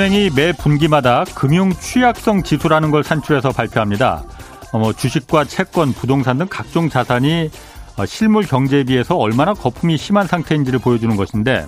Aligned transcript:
한국은행이 0.00 0.30
매 0.34 0.52
분기마다 0.52 1.24
금융 1.34 1.70
취약성 1.72 2.42
지수라는 2.42 2.90
걸 2.90 3.04
산출해서 3.04 3.50
발표합니다. 3.50 4.24
어, 4.72 4.78
뭐 4.78 4.94
주식과 4.94 5.44
채권, 5.44 5.92
부동산 5.92 6.38
등 6.38 6.46
각종 6.48 6.88
자산이 6.88 7.50
어, 7.98 8.06
실물 8.06 8.46
경제에 8.46 8.84
비해서 8.84 9.16
얼마나 9.16 9.52
거품이 9.52 9.98
심한 9.98 10.26
상태인지를 10.26 10.78
보여주는 10.78 11.14
것인데 11.14 11.66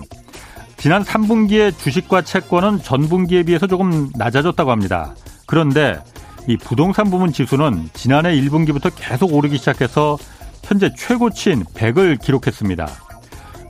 지난 0.77 1.03
3분기에 1.03 1.77
주식과 1.77 2.23
채권은 2.23 2.81
전분기에 2.81 3.43
비해서 3.43 3.67
조금 3.67 4.09
낮아졌다고 4.15 4.71
합니다. 4.71 5.13
그런데 5.45 5.99
이 6.47 6.57
부동산 6.57 7.11
부문 7.11 7.31
지수는 7.31 7.89
지난해 7.93 8.35
1분기부터 8.35 8.91
계속 8.95 9.31
오르기 9.31 9.59
시작해서 9.59 10.17
현재 10.63 10.91
최고치인 10.97 11.65
100을 11.65 12.19
기록했습니다. 12.19 12.87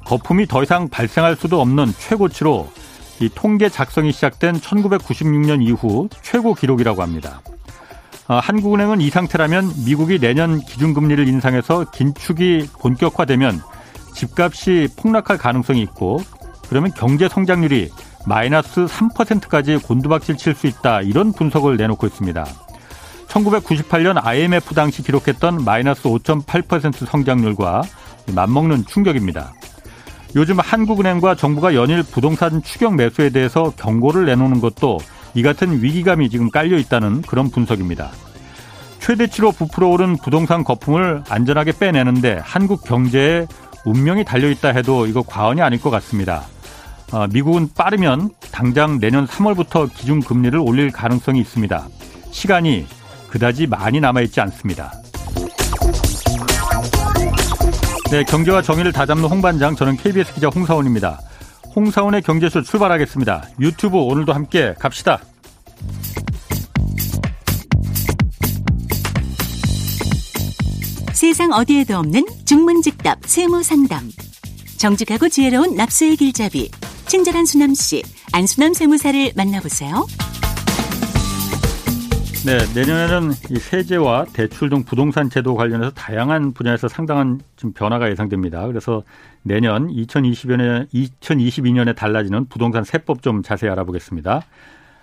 거품이 0.06 0.48
더 0.48 0.64
이상 0.64 0.88
발생할 0.88 1.36
수도 1.36 1.60
없는 1.60 1.94
최고치로 1.98 2.70
이 3.20 3.30
통계 3.34 3.70
작성이 3.70 4.12
시작된 4.12 4.60
1996년 4.60 5.62
이후 5.62 6.10
최고 6.22 6.54
기록이라고 6.54 7.02
합니다. 7.02 7.42
어, 8.28 8.36
한국은행은 8.36 9.02
이 9.02 9.10
상태라면 9.10 9.72
미국이 9.86 10.20
내년 10.20 10.60
기준금리를 10.60 11.28
인상해서 11.28 11.86
긴축이 11.92 12.70
본격화되면 12.80 13.62
집값이 14.14 14.90
폭락할 14.98 15.38
가능성이 15.38 15.82
있고 15.82 16.22
그러면 16.70 16.92
경제 16.96 17.28
성장률이 17.28 17.90
마이너스 18.26 18.86
3%까지 18.86 19.78
곤두박질 19.78 20.38
칠 20.38 20.56
수 20.56 20.68
있다 20.68 21.02
이런 21.02 21.34
분석을 21.34 21.76
내놓고 21.78 22.08
있습니다. 22.08 22.46
1998년 23.28 24.24
IMF 24.24 24.74
당시 24.76 25.02
기록했던 25.02 25.64
마이너스 25.66 26.04
5.8% 26.04 27.06
성장률과 27.06 27.82
맞먹는 28.34 28.86
충격입니다. 28.86 29.54
요즘 30.36 30.60
한국은행과 30.60 31.36
정부가 31.36 31.76
연일 31.76 32.02
부동산 32.02 32.64
추격 32.64 32.96
매수에 32.96 33.30
대해서 33.30 33.72
경고를 33.78 34.26
내놓는 34.26 34.62
것도 34.62 34.98
이 35.36 35.44
같은 35.44 35.82
위기감이 35.82 36.30
지금 36.30 36.50
깔려 36.50 36.78
있다는 36.78 37.22
그런 37.22 37.50
분석입니다. 37.50 38.12
최대치로 39.00 39.52
부풀어 39.52 39.90
오른 39.90 40.18
부동산 40.18 40.64
거품을 40.64 41.24
안전하게 41.30 41.74
빼내는데 41.78 42.40
한국 42.42 42.84
경제에 42.84 43.48
운명이 43.86 44.24
달려 44.24 44.50
있다 44.50 44.70
해도 44.70 45.06
이거 45.06 45.22
과언이 45.22 45.62
아닐 45.62 45.80
것 45.80 45.90
같습니다. 45.90 46.44
어, 47.12 47.28
미국은 47.28 47.70
빠르면 47.76 48.32
당장 48.52 49.00
내년 49.00 49.28
3월부터 49.28 49.94
기준금리를 49.94 50.58
올릴 50.58 50.92
가능성이 50.92 51.42
있습니다. 51.42 51.88
시간이 52.32 52.88
그다지 53.30 53.68
많이 53.68 54.00
남아있지 54.00 54.42
않습니다. 54.42 55.03
네, 58.14 58.24
경제와 58.24 58.62
정의를 58.62 58.92
다잡는 58.92 59.24
홍반장, 59.24 59.76
저는 59.76 59.98
KBS 59.98 60.36
기자 60.36 60.48
홍사원입니다. 60.48 61.20
홍사원의 61.76 62.22
경제쇼 62.22 62.62
출발하겠습니다. 62.62 63.50
유튜브 63.60 63.98
오늘도 63.98 64.34
함께 64.34 64.76
갑시다. 64.78 65.20
세상 71.14 71.52
어디에도 71.54 71.98
없는 71.98 72.24
중문직답 72.46 73.18
세무상담. 73.26 74.12
정직하고 74.78 75.28
지혜로운 75.28 75.76
납세의 75.76 76.18
길잡이, 76.18 76.70
친절한 77.08 77.48
수남씨, 77.48 78.04
안수남 78.32 78.76
세무사를 78.76 79.32
만나보세요. 79.36 80.06
네, 82.46 82.58
내년에는 82.76 83.32
이 83.52 83.56
세제와 83.56 84.26
대출 84.34 84.70
등 84.70 84.84
부동산 84.84 85.30
제도 85.30 85.56
관련해서 85.56 85.92
다양한 85.92 86.52
분야에서 86.52 86.90
상당한 86.90 87.40
좀 87.56 87.72
변화가 87.72 88.12
예상됩니다. 88.12 88.68
그래서 88.68 89.02
내년 89.44 89.88
2020년에 89.88 90.90
2022년에 90.94 91.96
달라지는 91.96 92.50
부동산 92.50 92.84
세법 92.84 93.22
좀 93.22 93.44
자세히 93.44 93.72
알아보겠습니다. 93.72 94.42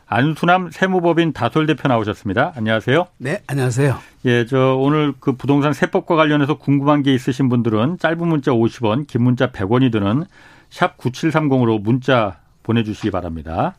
안수남 0.06 0.70
세무법인 0.70 1.32
다솔 1.32 1.64
대표 1.64 1.88
나오셨습니다. 1.88 2.52
안녕하세요. 2.56 3.06
네, 3.16 3.42
안녕하세요. 3.46 3.96
예, 4.26 4.44
저 4.44 4.74
오늘 4.74 5.14
그 5.18 5.32
부동산 5.32 5.72
세법과 5.72 6.16
관련해서 6.16 6.58
궁금한 6.58 7.02
게 7.02 7.14
있으신 7.14 7.48
분들은 7.48 7.96
짧은 8.00 8.28
문자 8.28 8.50
50원, 8.50 9.06
긴 9.06 9.22
문자 9.22 9.50
100원이 9.50 9.90
드는 9.90 10.24
샵 10.68 10.98
9730으로 10.98 11.80
문자 11.80 12.40
보내주시기 12.64 13.10
바랍니다. 13.10 13.74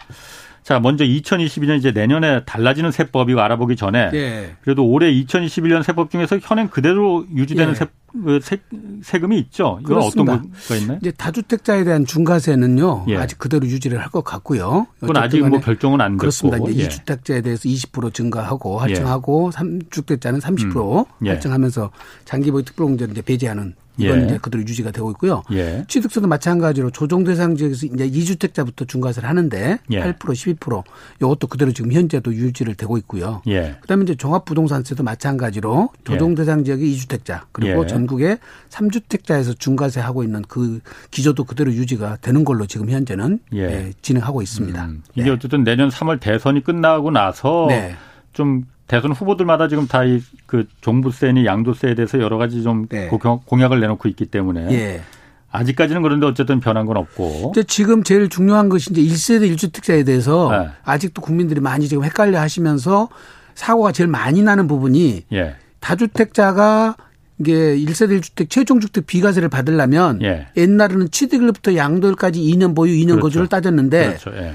자, 0.64 0.80
먼저 0.80 1.04
2022년 1.04 1.78
이제 1.80 1.92
내년에 1.92 2.44
달라지는 2.46 2.92
세법이 2.92 3.34
알아보기 3.34 3.76
전에 3.76 4.12
예. 4.14 4.56
그래도 4.62 4.86
올해 4.86 5.12
2021년 5.12 5.82
세법 5.84 6.12
중에서 6.12 6.38
현행 6.42 6.68
그대로 6.68 7.26
유지되는 7.36 7.72
예. 7.72 7.76
세, 7.76 7.86
그 8.12 8.40
세, 8.44 8.58
세 9.02 9.20
금이 9.20 9.40
있죠. 9.40 9.80
이건 9.82 9.84
그렇습니다. 9.84 10.34
어떤 10.34 10.52
거가 10.52 10.76
있나요? 10.76 11.00
이제 11.02 11.12
다주택자에 11.12 11.84
대한 11.84 12.06
중과세는요. 12.06 13.06
예. 13.08 13.18
아직 13.18 13.40
그대로 13.40 13.66
유지를 13.66 14.00
할 14.00 14.12
것 14.12 14.24
같고요. 14.24 14.86
그건 15.00 15.18
아직 15.18 15.40
뭐 15.48 15.60
결정은 15.62 16.00
안 16.02 16.12
됐고. 16.12 16.20
그렇습니다. 16.20 16.58
이제 16.70 16.84
예. 16.84 16.88
2주택자에 16.90 17.44
대해서 17.44 17.68
20% 17.68 18.14
증가하고 18.14 18.80
할증하고 18.80 19.52
예. 19.54 19.58
3주택자는 19.58 20.42
30% 20.42 21.00
음. 21.00 21.26
예. 21.26 21.30
할증하면서 21.32 21.92
장기보유 22.26 22.64
특별공제를 22.66 23.14
이제 23.14 23.22
배제하는 23.22 23.74
이건 23.98 24.22
예. 24.22 24.26
이제 24.26 24.38
그대로 24.42 24.62
유지가 24.64 24.92
되고 24.92 25.12
있고요. 25.12 25.44
예. 25.52 25.84
취득세도 25.88 26.28
마찬가지로 26.28 26.92
조정 26.92 27.24
대상 27.24 27.56
지역에서 27.56 27.88
이제 27.88 28.10
2주택자부터 28.10 28.88
중과세를 28.88 29.28
하는데 29.28 29.80
예. 29.92 30.00
8% 30.02 30.16
12% 30.18 30.84
이것도 31.18 31.48
그대로 31.48 31.72
지금 31.72 31.92
현재도 31.92 32.34
유지를 32.34 32.76
되고 32.76 32.98
있고요. 32.98 33.42
예. 33.48 33.76
그다음에 33.82 34.04
이제 34.04 34.16
종합부동산세도 34.16 35.04
마찬가지로 35.04 35.90
조정 36.04 36.36
대상 36.36 36.64
지역의 36.64 36.94
2주택자 36.96 37.42
그리고 37.52 37.84
예. 37.84 37.88
전국에 37.88 38.38
3주택자에서 38.70 39.60
중과세 39.60 40.00
하고 40.00 40.24
있는 40.24 40.42
그 40.48 40.80
기조도 41.12 41.44
그대로 41.44 41.72
유지가 41.74 42.18
되는 42.22 42.44
걸로 42.44 42.66
지금 42.66 42.90
현재는 42.90 43.40
예. 43.54 43.60
예 43.60 43.94
진행하고 44.02 44.42
있습니다. 44.42 44.86
음. 44.86 45.04
이게 45.16 45.26
네. 45.26 45.30
어쨌든 45.32 45.64
내년 45.64 45.90
3월 45.90 46.20
대선이 46.20 46.64
끝나고 46.64 47.12
나서 47.12 47.66
네. 47.70 47.96
좀 48.34 48.66
대선 48.92 49.12
후보들마다 49.14 49.68
지금 49.68 49.88
다 49.88 50.04
이 50.06 50.22
그 50.46 50.68
종부세니 50.82 51.46
양도세에 51.46 51.96
대해서 51.96 52.20
여러 52.20 52.38
가지 52.38 52.62
좀 52.62 52.86
네. 52.88 53.08
공약을 53.08 53.80
내놓고 53.80 54.10
있기 54.10 54.26
때문에 54.26 54.68
예. 54.72 55.02
아직까지는 55.50 56.02
그런데 56.02 56.26
어쨌든 56.26 56.60
변한 56.60 56.86
건 56.86 56.98
없고. 56.98 57.52
이제 57.54 57.64
지금 57.64 58.04
제일 58.04 58.28
중요한 58.28 58.68
것이 58.68 58.92
이제 58.92 59.02
1세대 59.02 59.50
1주택자에 59.54 60.06
대해서 60.06 60.50
네. 60.52 60.70
아직도 60.84 61.22
국민들이 61.22 61.62
많이 61.62 61.88
지금 61.88 62.04
헷갈려 62.04 62.40
하시면서 62.42 63.08
사고가 63.56 63.94
제일 63.94 64.10
많이 64.10 64.42
나는 64.42 64.68
부분이 64.68 65.24
예. 65.32 65.56
다주택자가 65.80 66.96
이게 67.40 67.78
1세대 67.78 68.20
1주택 68.20 68.50
최종주택 68.50 69.08
비과세를 69.08 69.48
받으려면 69.50 70.22
예. 70.22 70.48
옛날에는 70.58 71.12
취득일부터 71.12 71.76
양도일까지 71.76 72.42
2년 72.42 72.76
보유 72.76 72.94
2년 72.94 73.12
그렇죠. 73.12 73.22
거주를 73.22 73.48
따졌는데 73.48 74.18
그렇죠. 74.18 74.32
예. 74.38 74.54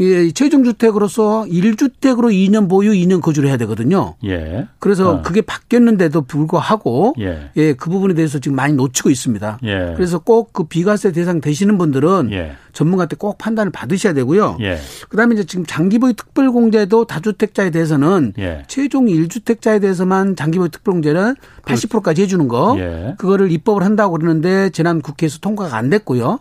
예, 0.00 0.30
최종 0.30 0.64
주택으로서 0.64 1.44
1주택으로 1.48 2.32
2년 2.32 2.68
보유, 2.68 2.92
2년 2.92 3.20
거주를 3.20 3.48
해야 3.48 3.56
되거든요. 3.58 4.14
예. 4.24 4.68
그래서 4.78 5.16
어. 5.16 5.22
그게 5.22 5.40
바뀌었는데도 5.40 6.22
불구하고 6.22 7.14
예. 7.18 7.50
예, 7.56 7.72
그 7.72 7.90
부분에 7.90 8.14
대해서 8.14 8.38
지금 8.38 8.56
많이 8.56 8.74
놓치고 8.74 9.10
있습니다. 9.10 9.58
예. 9.64 9.94
그래서 9.96 10.18
꼭 10.18 10.48
그 10.52 10.64
비과세 10.64 11.12
대상 11.12 11.40
되시는 11.40 11.78
분들은 11.78 12.30
예. 12.32 12.52
전문가한테 12.72 13.16
꼭 13.16 13.38
판단을 13.38 13.70
받으셔야 13.72 14.12
되고요. 14.12 14.58
예. 14.60 14.78
그다음에 15.08 15.34
이제 15.34 15.44
지금 15.44 15.64
장기 15.66 15.98
보유 15.98 16.14
특별 16.14 16.50
공제도 16.50 17.04
다주택자에 17.04 17.70
대해서는 17.70 18.34
예. 18.38 18.62
최종 18.66 19.06
1주택자에 19.06 19.80
대해서만 19.80 20.36
장기 20.36 20.58
보유 20.58 20.68
특별 20.68 20.92
공제는 20.94 21.34
80%까지 21.64 22.22
해 22.22 22.26
주는 22.26 22.48
거 22.48 22.76
예. 22.78 23.14
그거를 23.18 23.50
입법을 23.50 23.82
한다고 23.82 24.16
그러는데 24.16 24.70
지난 24.70 25.00
국회에서 25.00 25.38
통과가 25.38 25.76
안 25.76 25.90
됐고요. 25.90 26.38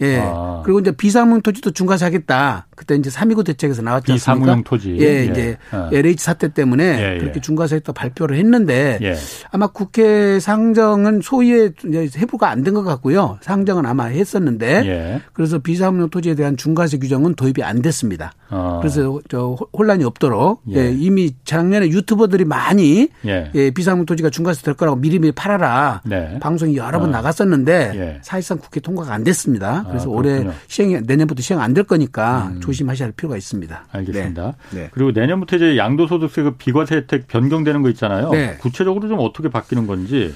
예. 0.00 0.18
아. 0.22 0.62
그리고 0.64 0.80
이제 0.80 0.92
비상용 0.92 1.42
토지도 1.42 1.70
중과세 1.72 2.04
하겠다. 2.06 2.66
그때 2.76 2.94
이제 2.94 3.10
3.29 3.10 3.44
대책에서 3.44 3.82
나왔지 3.82 4.12
않습니까? 4.12 4.40
비상용 4.44 4.64
토지. 4.64 4.96
예, 4.98 5.04
예. 5.20 5.24
이제 5.26 5.56
어. 5.72 5.90
LH 5.92 6.22
사태 6.24 6.48
때문에 6.48 6.84
예, 6.84 7.14
예. 7.14 7.18
그렇게 7.18 7.40
중과세했다 7.40 7.92
발표를 7.92 8.36
했는데 8.38 8.98
예. 9.02 9.14
아마 9.50 9.66
국회 9.66 10.40
상정은 10.40 11.20
소위에 11.22 11.70
해부가 12.16 12.48
안 12.50 12.64
된 12.64 12.74
것 12.74 12.82
같고요. 12.84 13.38
상정은 13.40 13.84
아마 13.86 14.04
했었는데 14.04 14.82
예. 14.86 15.20
그래서 15.32 15.58
비상용 15.58 16.08
토지에 16.10 16.34
대한 16.34 16.56
중과세 16.56 16.98
규정은 16.98 17.34
도입이 17.34 17.62
안 17.62 17.82
됐습니다. 17.82 18.32
어. 18.50 18.78
그래서 18.80 19.18
저 19.28 19.56
혼란이 19.76 20.04
없도록 20.04 20.62
예. 20.74 20.90
이미 20.92 21.32
작년에 21.44 21.88
유튜버들이 21.88 22.44
많이 22.44 23.08
예. 23.26 23.50
비상용 23.74 24.06
토지가 24.06 24.30
중과세 24.30 24.62
될 24.62 24.74
거라고 24.74 24.96
미리미리 24.98 25.32
팔아라. 25.32 26.02
네. 26.04 26.38
방송이 26.40 26.76
여러 26.76 26.98
번 27.00 27.08
어. 27.08 27.12
나갔었는데 27.12 28.20
사실상 28.22 28.58
국회 28.58 28.80
통과가 28.80 29.12
안 29.12 29.24
됐습니다. 29.24 29.84
그래서 29.90 30.08
아, 30.08 30.12
올해 30.12 30.46
시행이 30.66 31.00
내년부터 31.02 31.42
시행 31.42 31.60
안 31.60 31.74
될 31.74 31.84
거니까 31.84 32.50
음. 32.54 32.60
조심하셔야 32.60 33.06
할 33.06 33.12
필요가 33.12 33.36
있습니다. 33.36 33.84
알겠습니다. 33.92 34.54
네. 34.70 34.80
네. 34.80 34.88
그리고 34.92 35.10
내년부터 35.12 35.56
이제 35.56 35.76
양도소득세 35.76 36.42
그 36.42 36.50
비과세 36.56 36.96
혜택 36.96 37.28
변경되는 37.28 37.82
거 37.82 37.88
있잖아요. 37.90 38.30
네. 38.30 38.56
구체적으로 38.60 39.08
좀 39.08 39.18
어떻게 39.20 39.48
바뀌는 39.48 39.86
건지. 39.86 40.34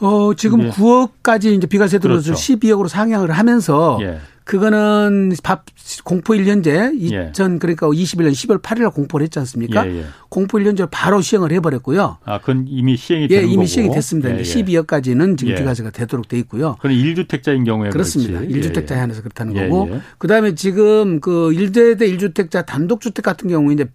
어, 0.00 0.34
지금 0.34 0.62
예. 0.64 0.70
9억까지 0.70 1.56
이제 1.56 1.66
비과세 1.66 1.98
들어서 1.98 2.24
그렇죠. 2.24 2.40
12억으로 2.40 2.88
상향을 2.88 3.30
하면서 3.30 3.98
예. 4.02 4.18
그거는 4.46 5.32
밥 5.42 5.64
공포 6.04 6.32
1년제 6.32 6.94
2000 7.00 7.54
예. 7.54 7.58
그러니까 7.58 7.88
21년 7.88 8.30
10월 8.30 8.62
8일 8.62 8.94
공포를 8.94 9.24
했지 9.24 9.40
않습니까? 9.40 9.84
예, 9.88 9.98
예. 9.98 10.04
공포 10.28 10.58
1년제 10.58 10.88
바로 10.92 11.20
시행을 11.20 11.50
해버렸고요. 11.50 12.18
아, 12.24 12.38
그건 12.38 12.66
이미 12.68 12.96
시행이 12.96 13.26
예, 13.28 13.40
된 13.40 13.46
이미 13.46 13.56
거고. 13.56 13.66
시행이 13.66 13.92
됐습니다. 13.92 14.38
예, 14.38 14.42
12억까지는 14.42 15.36
지금 15.36 15.56
비과세가 15.56 15.90
되도록 15.90 16.28
돼 16.28 16.38
있고요. 16.38 16.76
그럼 16.78 16.96
1주택자인 16.96 17.66
경우에 17.66 17.90
그렇습니다. 17.90 18.38
그렇지. 18.38 18.70
1주택자에 18.70 18.94
한해서 18.94 19.20
그렇다는 19.20 19.52
거고. 19.52 19.98
그다음에 20.18 20.54
지금 20.54 21.18
그 21.18 21.50
1세대 21.50 22.02
1주택자 22.16 22.64
단독주택 22.64 23.24
같은 23.24 23.48
경우에 23.48 23.74
이제 23.74 23.86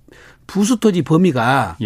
부수토지 0.48 1.03
범위가 1.03 1.77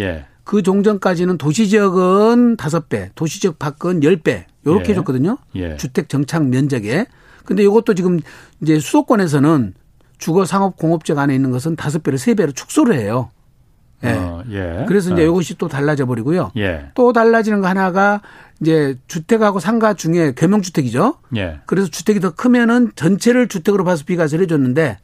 그 0.42 0.62
종전까지는 0.64 1.38
도시지역은 1.38 2.56
5배, 2.56 3.10
도시지역 3.14 3.60
밖은 3.60 4.00
10배 4.00 4.42
요렇게 4.66 4.90
해줬거든요. 4.90 5.38
주택 5.78 6.08
정착 6.08 6.48
면적에. 6.48 7.06
근데 7.46 7.62
이것도 7.62 7.94
지금 7.94 8.20
이제 8.60 8.78
수도권에서는 8.78 9.74
주거 10.18 10.44
상업 10.44 10.76
공업적 10.76 11.18
안에 11.18 11.34
있는 11.34 11.50
것은 11.50 11.76
다섯 11.76 12.02
배로 12.02 12.16
세 12.16 12.34
배로 12.34 12.52
축소를 12.52 12.96
해요. 12.98 13.30
예. 14.04 14.10
어, 14.10 14.44
예. 14.50 14.84
그래서 14.86 15.12
이제 15.12 15.22
어. 15.22 15.26
이것이 15.26 15.56
또 15.56 15.68
달라져 15.68 16.06
버리고요. 16.06 16.52
예. 16.56 16.90
또 16.94 17.12
달라지는 17.12 17.60
거 17.60 17.68
하나가 17.68 18.20
이제 18.60 18.98
주택하고 19.06 19.60
상가 19.60 19.94
중에 19.94 20.32
겸용주택이죠. 20.34 21.14
예. 21.36 21.60
그래서 21.66 21.88
주택이 21.88 22.20
더 22.20 22.34
크면은 22.34 22.92
전체를 22.94 23.48
주택으로 23.48 23.84
봐서 23.84 24.04
비과세를 24.04 24.42
해줬는데 24.44 24.98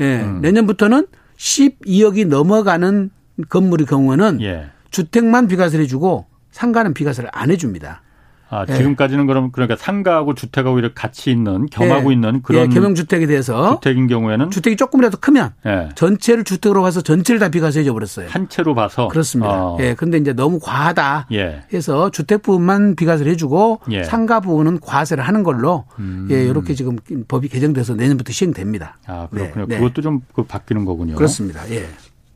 예. 0.00 0.20
음. 0.22 0.40
내년부터는 0.40 1.06
12억이 1.36 2.26
넘어가는 2.26 3.10
건물의 3.48 3.86
경우는 3.86 4.40
예. 4.42 4.70
주택만 4.90 5.48
비과세를 5.48 5.84
해주고 5.84 6.26
상가는 6.50 6.94
비과세를 6.94 7.30
안 7.32 7.50
해줍니다. 7.50 8.02
아, 8.50 8.66
예. 8.68 8.74
지금까지는 8.74 9.26
그럼 9.26 9.50
그러니까 9.50 9.76
상가하고 9.76 10.34
주택하고 10.34 10.78
이렇게 10.78 10.94
같이 10.94 11.30
있는 11.30 11.66
겸하고 11.66 12.10
예. 12.10 12.14
있는 12.14 12.42
그런 12.42 12.62
예, 12.62 12.68
겸용 12.68 12.94
주택에 12.94 13.26
대해서 13.26 13.76
주택인 13.76 14.06
경우에는 14.06 14.50
주택이 14.50 14.76
조금이라도 14.76 15.18
크면 15.18 15.52
예. 15.66 15.88
전체를 15.94 16.44
주택으로 16.44 16.82
봐서 16.82 17.00
전체를 17.00 17.38
다 17.38 17.48
비과세해 17.48 17.84
줘 17.84 17.92
버렸어요. 17.92 18.28
한 18.28 18.48
채로 18.48 18.74
봐서 18.74 19.08
그렇습니다. 19.08 19.50
어. 19.50 19.78
예, 19.80 19.94
근데 19.94 20.18
이제 20.18 20.32
너무 20.32 20.58
과하다 20.60 21.28
예. 21.32 21.64
해서 21.72 22.10
주택 22.10 22.42
부분만 22.42 22.96
비과세를 22.96 23.32
해 23.32 23.36
주고 23.36 23.80
예. 23.90 24.04
상가 24.04 24.40
부분은 24.40 24.80
과세를 24.80 25.24
하는 25.24 25.42
걸로 25.42 25.84
음. 25.98 26.28
예, 26.30 26.44
이렇게 26.44 26.74
지금 26.74 26.96
법이 27.26 27.48
개정돼서 27.48 27.94
내년부터 27.94 28.32
시행됩니다. 28.32 28.98
아 29.06 29.28
그렇군요. 29.30 29.66
네. 29.66 29.78
그것도 29.78 30.02
좀그 30.02 30.44
바뀌는 30.44 30.84
거군요. 30.84 31.14
그렇습니다. 31.16 31.68
예. 31.70 31.86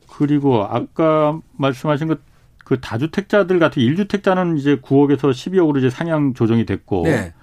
그리고 0.07 0.65
아까 0.65 1.39
말씀하신 1.57 2.07
것 2.07 2.28
그 2.69 2.79
다주택자들 2.79 3.57
같은 3.57 3.81
1주택자는 3.81 4.59
이제 4.59 4.75
9억에서 4.75 5.31
12억으로 5.31 5.79
이제 5.79 5.89
상향 5.89 6.35
조정이 6.35 6.67
됐고 6.67 7.01
네. 7.05 7.33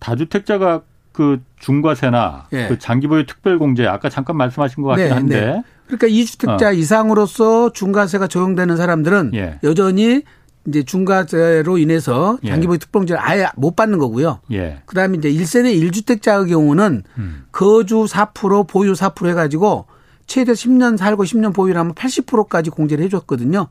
다주택자가 0.00 0.82
그 1.12 1.40
중과세나 1.58 2.48
네. 2.50 2.68
그 2.68 2.78
장기보유 2.78 3.24
특별공제 3.24 3.86
아까 3.86 4.10
잠깐 4.10 4.36
말씀하신 4.36 4.82
것 4.82 4.90
같긴 4.90 5.06
네, 5.06 5.12
한데 5.12 5.40
네. 5.40 5.62
그러니까 5.86 6.08
2주택자 6.08 6.62
어. 6.64 6.72
이상으로서 6.72 7.72
중과세가 7.72 8.26
적용되는 8.26 8.76
사람들은 8.76 9.30
예. 9.32 9.58
여전히 9.62 10.24
이제 10.66 10.82
중과세로 10.82 11.78
인해서 11.78 12.38
예. 12.44 12.50
장기보유 12.50 12.74
예. 12.74 12.78
특별공제를 12.80 13.18
아예 13.18 13.46
못 13.56 13.74
받는 13.76 13.96
거고요. 13.96 14.40
예. 14.52 14.82
그다음에 14.84 15.16
이제 15.16 15.32
1세대 15.32 15.74
1주택자의 15.90 16.50
경우는 16.50 17.02
음. 17.16 17.44
거주 17.50 18.04
4% 18.04 18.68
보유 18.68 18.92
4% 18.92 19.26
해 19.26 19.32
가지고 19.32 19.86
최대 20.26 20.52
10년 20.52 20.98
살고 20.98 21.24
10년 21.24 21.54
보유를 21.54 21.80
하면 21.80 21.94
80%까지 21.94 22.68
공제를 22.68 23.02
해 23.02 23.08
줬거든요. 23.08 23.68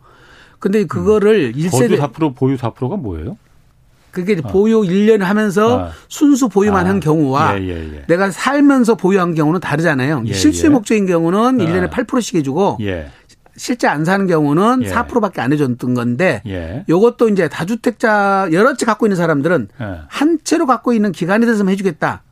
근데 0.60 0.86
그거를 0.86 1.54
음. 1.56 1.60
1세대. 1.60 1.72
거주 1.72 1.98
4% 1.98 2.36
보유 2.36 2.58
4%가 2.58 2.98
뭐예요? 2.98 3.38
그게 4.12 4.40
어. 4.44 4.48
보유 4.48 4.82
1년 4.82 5.20
하면서 5.20 5.86
아. 5.86 5.92
순수 6.08 6.50
보유만 6.50 6.86
아. 6.86 6.90
한 6.90 7.00
경우와 7.00 7.60
예, 7.60 7.68
예, 7.68 7.96
예. 7.96 8.06
내가 8.08 8.32
살면서 8.32 8.96
보유한 8.96 9.36
경우는 9.36 9.60
다르잖아요. 9.60 10.24
예, 10.26 10.34
실수의 10.34 10.66
예. 10.66 10.70
목적인 10.70 11.06
경우는 11.06 11.58
1년에 11.60 11.84
아. 11.86 11.90
8%씩 11.90 12.36
해주고 12.36 12.78
예. 12.82 13.10
실제 13.60 13.88
안 13.88 14.06
사는 14.06 14.26
경우는 14.26 14.84
예. 14.84 14.90
4%밖에 14.90 15.42
안 15.42 15.52
해줬던 15.52 15.94
건데 15.94 16.42
예. 16.48 16.86
요것도 16.88 17.30
이제 17.30 17.50
다주택자 17.50 18.50
여러 18.54 18.74
채 18.76 18.86
갖고 18.86 19.06
있는 19.06 19.18
사람들은 19.18 19.68
한 20.08 20.40
채로 20.44 20.66
갖고 20.66 20.94
있는 20.94 21.12
기간이 21.12 21.46
돼서만 21.46 21.74
해주겠다. 21.74 22.24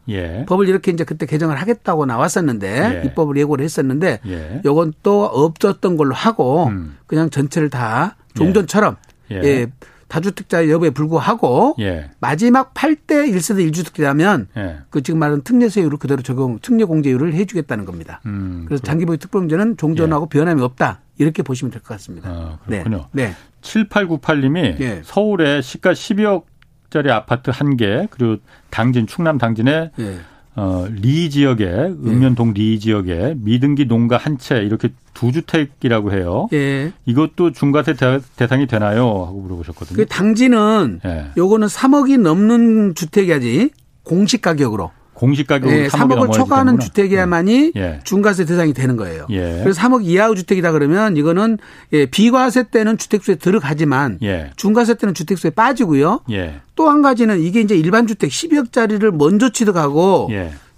법을 0.47 0.69
이렇게 0.69 0.91
이제 0.91 1.03
그때 1.03 1.25
개정을 1.25 1.57
하겠다고 1.57 2.05
나왔었는데 2.05 3.03
입법을 3.05 3.35
예고를 3.37 3.65
했었는데 3.65 4.21
요건 4.65 4.93
또 5.03 5.25
없었던 5.25 5.97
걸로 5.97 6.15
하고 6.15 6.67
음. 6.67 6.97
그냥 7.07 7.29
전체를 7.29 7.69
다 7.69 8.15
종전처럼 8.35 8.95
예. 9.31 9.67
다주택자 10.07 10.69
여부에 10.69 10.91
불구하고 10.91 11.75
예. 11.79 12.09
마지막 12.19 12.73
8대 12.73 13.29
1세대 13.31 13.69
1주택자면 13.71 14.47
예. 14.57 14.77
그 14.89 15.01
지금 15.03 15.19
말하는 15.19 15.43
특례세율을 15.43 15.97
그대로 15.97 16.21
적용 16.21 16.59
특례 16.59 16.85
공제율을 16.85 17.33
해 17.33 17.45
주겠다는 17.45 17.85
겁니다. 17.85 18.21
음, 18.25 18.63
그래서 18.67 18.83
장기보유 18.83 19.17
특별공제는 19.17 19.77
종전하고 19.77 20.29
예. 20.33 20.39
변함이 20.39 20.61
없다 20.61 21.01
이렇게 21.17 21.43
보시면 21.43 21.71
될 21.71 21.81
것 21.81 21.89
같습니다. 21.95 22.29
아, 22.29 22.57
그렇군요. 22.65 23.07
네. 23.11 23.27
네. 23.27 23.33
7898님이 23.61 24.79
예. 24.79 25.01
서울에 25.03 25.61
시가 25.61 25.91
12억짜리 25.93 27.09
아파트 27.09 27.51
한 27.53 27.75
개 27.77 28.07
그리고 28.11 28.37
당진 28.69 29.07
충남 29.07 29.37
당진에 29.37 29.91
예. 29.99 30.17
어, 30.57 30.87
리 30.89 31.29
지역에 31.29 31.65
읍면동 32.03 32.53
리 32.55 32.79
지역에 32.79 33.35
미등기 33.37 33.85
농가 33.85 34.17
한 34.17 34.37
채 34.37 34.57
이렇게 34.57 34.89
두 35.13 35.31
주택이라고 35.31 36.11
해요. 36.13 36.47
예. 36.53 36.91
이것도 37.05 37.51
중과세 37.51 37.93
대 38.35 38.47
상이 38.47 38.67
되나요? 38.67 39.05
하고 39.25 39.39
물어보셨거든요. 39.41 39.95
그 39.95 40.05
당지는 40.07 40.99
예. 41.05 41.25
요거는 41.37 41.67
3억이 41.67 42.19
넘는 42.19 42.95
주택이야지 42.95 43.69
공시 44.03 44.39
가격으로. 44.41 44.91
공시 45.17 45.43
가격으로 45.45 45.75
예, 45.75 45.87
3억을 45.87 46.31
초과하는 46.31 46.79
주택이야만이 46.79 47.71
예. 47.75 47.81
예. 47.81 47.99
중과세 48.03 48.45
대상이 48.45 48.73
되는 48.75 48.97
거예요. 48.97 49.25
예. 49.31 49.61
그래서 49.63 49.81
3억 49.81 50.05
이하의 50.05 50.35
주택이다 50.35 50.71
그러면 50.71 51.17
이거는 51.17 51.57
예, 51.93 52.05
비과세 52.05 52.69
때는 52.69 52.99
주택수에 52.99 53.35
들어가지만 53.35 54.19
예. 54.21 54.51
중과세 54.57 54.93
때는 54.93 55.15
주택수에 55.15 55.49
빠지고요. 55.49 56.21
예. 56.29 56.61
또한 56.75 57.01
가지는 57.01 57.41
이게 57.41 57.61
이제 57.61 57.75
일반 57.75 58.05
주택 58.05 58.29
12억짜리를 58.29 59.09
먼저 59.09 59.49
취득하고 59.49 60.29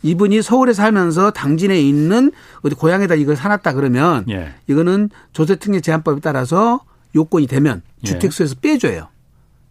이분이 0.04 0.42
서울에 0.42 0.72
살면서 0.72 1.32
당진에 1.32 1.78
있는 1.82 2.32
어디 2.62 2.76
고향에다 2.76 3.16
이걸 3.16 3.36
사놨다 3.36 3.74
그러면 3.74 4.26
이거는 4.68 5.10
조세특례 5.34 5.82
제한법에 5.82 6.22
따라서 6.22 6.80
요건이 7.14 7.48
되면 7.48 7.82
주택수에서 8.04 8.56
빼줘요. 8.62 9.10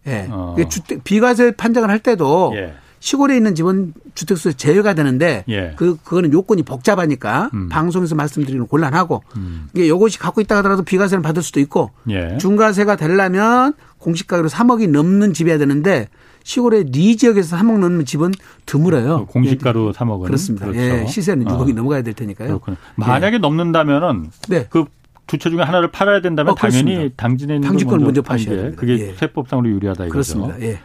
예. 0.05 0.27
어. 0.29 0.55
주택 0.69 1.03
비과세 1.03 1.53
판정을 1.53 1.89
할 1.89 1.97
때도 1.97 2.53
시골에 2.99 3.37
있는 3.37 3.55
집은 3.55 3.93
주택수 4.15 4.53
제외가 4.55 4.93
되는데 4.93 5.43
예. 5.47 5.73
그 5.77 5.97
그거는 5.97 6.33
요건이 6.33 6.63
복잡하니까 6.63 7.49
음. 7.53 7.69
방송에서 7.69 8.15
말씀드리는 8.15 8.67
곤란하고 8.67 9.23
음. 9.37 9.69
이게 9.73 9.87
요것이 9.87 10.19
갖고 10.19 10.41
있다 10.41 10.57
하더라도 10.57 10.83
비과세를 10.83 11.21
받을 11.21 11.41
수도 11.41 11.59
있고 11.59 11.91
예. 12.09 12.37
중과세가 12.37 12.97
되려면 12.97 13.73
공시가격으로 13.99 14.49
3억이 14.49 14.89
넘는 14.89 15.33
집이어야 15.33 15.57
되는데 15.57 16.07
시골의 16.43 16.85
리 16.85 17.15
지역에서 17.15 17.57
3억 17.57 17.79
넘는 17.79 18.05
집은 18.05 18.31
드물어요. 18.65 19.25
그 19.25 19.33
공시가로 19.33 19.93
3억은 19.93 20.25
그렇습니다. 20.25 20.65
그렇죠. 20.65 20.81
예, 20.81 21.05
시세는 21.05 21.45
6억이 21.45 21.71
어. 21.71 21.73
넘어가야 21.73 22.01
될 22.01 22.13
테니까요. 22.13 22.47
그렇군요. 22.47 22.77
만약에 22.95 23.35
예. 23.35 23.39
넘는다면은 23.39 24.31
네. 24.47 24.65
그 24.69 24.85
두채 25.27 25.49
중에 25.49 25.61
하나를 25.61 25.91
팔아야 25.91 26.21
된다면 26.21 26.53
어, 26.53 26.55
당연히 26.55 27.11
당진에 27.15 27.55
있는 27.55 27.67
당진권 27.67 27.99
먼저, 27.99 28.05
먼저 28.05 28.21
파셔야 28.23 28.55
됩니다. 28.55 28.79
그게 28.79 28.99
예. 28.99 29.13
세법상으로 29.13 29.69
유리하다 29.69 30.05
이거죠. 30.05 30.11
그렇습니다. 30.11 30.59
예. 30.61 30.79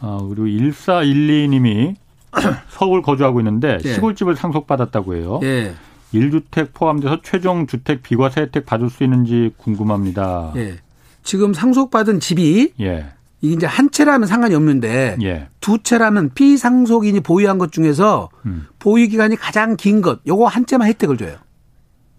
어, 0.00 0.26
그리고 0.28 0.46
1412님이 0.46 1.94
서울 2.68 3.02
거주하고 3.02 3.40
있는데 3.40 3.78
예. 3.84 3.94
시골집을 3.94 4.36
상속받았다고 4.36 5.16
해요. 5.16 5.40
예. 5.42 5.74
1주택 6.14 6.72
포함돼서 6.72 7.20
최종 7.22 7.66
주택 7.66 8.02
비과세 8.02 8.42
혜택 8.42 8.66
받을 8.66 8.88
수 8.90 9.04
있는지 9.04 9.52
궁금합니다. 9.56 10.52
예. 10.56 10.78
지금 11.22 11.52
상속받은 11.52 12.20
집이 12.20 12.74
예. 12.80 13.06
이게 13.40 13.54
이제 13.54 13.66
한 13.66 13.90
채라면 13.90 14.26
상관이 14.26 14.54
없는데 14.54 15.16
예. 15.22 15.48
두 15.60 15.78
채라면 15.82 16.30
비상속인이 16.34 17.20
보유한 17.20 17.58
것 17.58 17.72
중에서 17.72 18.30
음. 18.46 18.66
보유 18.78 19.08
기간이 19.08 19.36
가장 19.36 19.76
긴 19.76 20.02
것, 20.02 20.20
요거 20.26 20.46
한 20.46 20.66
채만 20.66 20.88
혜택을 20.88 21.16
줘요. 21.18 21.36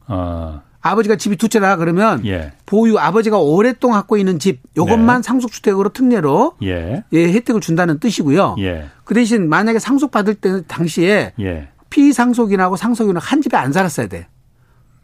아. 0.05 0.61
아버지가 0.89 1.15
집이 1.15 1.37
두 1.37 1.49
채다 1.49 1.77
그러면 1.77 2.25
예. 2.25 2.53
보유 2.65 2.97
아버지가 2.97 3.37
오랫동안 3.37 3.99
갖고 3.99 4.17
있는 4.17 4.39
집 4.39 4.59
요것만 4.77 5.21
네. 5.21 5.25
상속주택으로 5.25 5.89
특례로 5.89 6.53
예. 6.63 7.03
예. 7.13 7.33
혜택을 7.33 7.61
준다는 7.61 7.99
뜻이고요. 7.99 8.55
예. 8.59 8.85
그 9.03 9.13
대신 9.13 9.49
만약에 9.49 9.79
상속받을 9.79 10.35
때 10.35 10.61
당시에 10.67 11.33
예. 11.39 11.69
피상속인하고 11.89 12.75
상속인은 12.75 13.19
한 13.21 13.41
집에 13.41 13.57
안 13.57 13.71
살았어야 13.71 14.07
돼. 14.07 14.27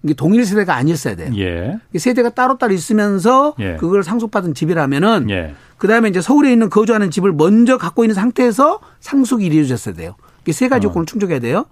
이게 0.03 0.13
동일 0.13 0.45
세대가 0.45 0.75
아니었어야 0.75 1.15
돼요. 1.15 1.31
예. 1.37 1.79
세대가 1.97 2.29
따로따로 2.29 2.73
있으면서 2.73 3.55
예. 3.59 3.75
그걸 3.77 4.03
상속받은 4.03 4.53
집이라면은 4.53 5.27
그다음에 5.77 6.09
이제 6.09 6.21
서울에 6.21 6.51
있는 6.51 6.69
거주하는 6.69 7.09
집을 7.11 7.33
먼저 7.33 7.77
갖고 7.77 8.03
있는 8.03 8.13
상태에서 8.13 8.79
상속이 8.99 9.45
이루어졌어야 9.45 9.95
돼요. 9.95 10.15
이게 10.43 10.51
세 10.51 10.67
가지 10.67 10.85
어. 10.85 10.89
요건을 10.89 11.05
충족해야 11.07 11.39
돼요. 11.39 11.65